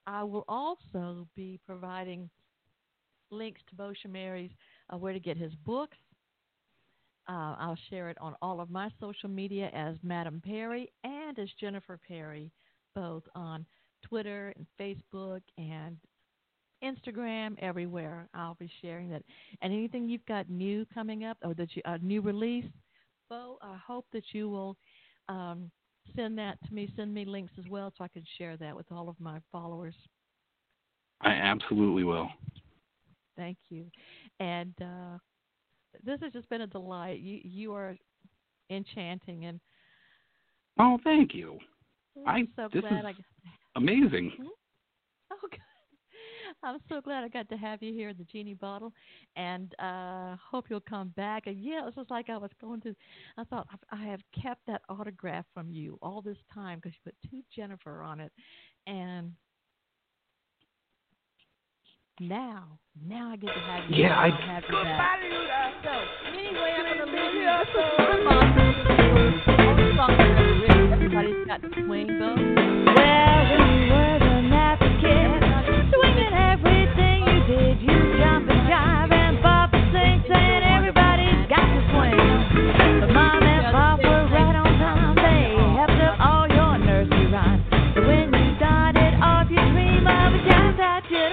I 0.07 0.23
will 0.23 0.45
also 0.47 1.27
be 1.35 1.59
providing 1.65 2.29
links 3.29 3.61
to 3.69 3.75
Beau 3.75 3.93
Schemery's 3.93 4.51
uh, 4.91 4.97
where 4.97 5.13
to 5.13 5.19
get 5.19 5.37
his 5.37 5.53
books. 5.65 5.97
Uh, 7.29 7.55
I'll 7.59 7.77
share 7.89 8.09
it 8.09 8.17
on 8.19 8.35
all 8.41 8.59
of 8.59 8.69
my 8.69 8.89
social 8.99 9.29
media 9.29 9.69
as 9.73 9.95
Madame 10.03 10.41
Perry 10.43 10.91
and 11.03 11.37
as 11.37 11.49
Jennifer 11.59 11.99
Perry, 12.07 12.51
both 12.95 13.23
on 13.35 13.65
Twitter 14.03 14.53
and 14.55 14.65
Facebook 14.79 15.41
and 15.57 15.97
Instagram, 16.83 17.55
everywhere. 17.59 18.27
I'll 18.33 18.57
be 18.59 18.71
sharing 18.81 19.09
that. 19.09 19.23
And 19.61 19.71
anything 19.71 20.09
you've 20.09 20.25
got 20.25 20.49
new 20.49 20.85
coming 20.93 21.23
up 21.23 21.37
or 21.43 21.53
that 21.53 21.75
you 21.75 21.81
a 21.85 21.99
new 21.99 22.21
release, 22.21 22.65
Beau, 23.29 23.57
I 23.61 23.77
hope 23.77 24.05
that 24.13 24.23
you 24.33 24.49
will 24.49 24.75
um, 25.29 25.69
send 26.15 26.37
that 26.39 26.57
to 26.65 26.73
me. 26.73 26.91
Send 26.95 27.13
me 27.13 27.23
links 27.23 27.53
as 27.57 27.65
well 27.69 27.93
so 27.97 28.03
I 28.03 28.07
can 28.07 28.23
share 28.37 28.57
that 28.57 28.75
with 28.75 28.91
all 28.91 29.07
of 29.09 29.15
my 29.19 29.39
followers. 29.51 29.95
I 31.21 31.29
absolutely 31.33 32.03
will. 32.03 32.29
Thank 33.37 33.57
you. 33.69 33.85
And 34.39 34.73
uh, 34.81 35.17
this 36.03 36.19
has 36.21 36.33
just 36.33 36.49
been 36.49 36.61
a 36.61 36.67
delight. 36.67 37.19
You 37.19 37.39
you 37.43 37.73
are 37.73 37.95
enchanting, 38.69 39.45
and 39.45 39.59
Oh, 40.79 40.97
thank 41.03 41.33
you. 41.33 41.59
I- 42.25 42.31
I'm 42.39 42.47
so 42.55 42.67
this 42.71 42.81
glad 42.81 42.99
is- 42.99 43.05
I. 43.05 43.11
got- 43.13 43.25
Amazing. 43.75 44.31
Oh, 45.31 45.37
good. 45.51 45.59
I'm 46.63 46.77
so 46.89 46.99
glad 47.01 47.23
I 47.23 47.29
got 47.29 47.47
to 47.49 47.55
have 47.57 47.81
you 47.81 47.93
here 47.93 48.09
in 48.09 48.17
the 48.17 48.25
genie 48.25 48.53
bottle, 48.53 48.91
and 49.35 49.73
uh 49.79 50.35
hope 50.35 50.65
you'll 50.69 50.81
come 50.81 51.09
back. 51.15 51.47
And 51.47 51.57
yeah, 51.57 51.87
it's 51.87 51.95
just 51.95 52.11
like 52.11 52.29
I 52.29 52.37
was 52.37 52.51
going 52.59 52.81
to. 52.81 52.93
I 53.37 53.43
thought 53.45 53.67
I 53.91 54.01
I 54.01 54.05
have 54.05 54.21
kept 54.41 54.65
that 54.67 54.81
autograph 54.89 55.45
from 55.53 55.71
you 55.71 55.97
all 56.01 56.21
this 56.21 56.37
time 56.53 56.79
because 56.79 56.93
you 56.95 57.11
put 57.11 57.29
two 57.29 57.41
Jennifer 57.55 58.01
on 58.03 58.19
it, 58.19 58.31
and 58.87 59.31
now, 62.21 62.77
now 63.07 63.31
I 63.31 63.35
get 63.35 63.47
to 63.47 63.59
have 63.59 63.89
you. 63.89 64.03
Yeah, 64.03 64.19
I- 64.19 64.27
and 64.27 64.35
have 64.35 64.63
you 64.69 64.77
back. 64.83 65.19
So 65.83 65.89
anyway, 66.37 66.73
I'm 66.77 66.85
gonna 66.85 67.11
leave 67.11 67.33
you 67.33 67.49
with 67.49 67.69
some 67.73 68.21
song. 68.29 68.47
song 69.97 70.13
written. 70.61 70.93
Everybody's 70.93 71.47
got 71.47 71.61
to 71.63 71.69
swing 71.73 72.07
though. 72.19 72.35
Well, 72.35 73.41
when 73.49 73.61
you 73.73 73.91
were 73.91 74.19
the 74.19 74.35
nappy 74.53 74.91
kid, 75.01 75.29
swinging 75.93 76.33
everything 76.33 76.70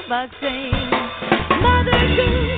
jazz-out. 0.09 1.61
Mother 1.61 2.17
Goose 2.17 2.58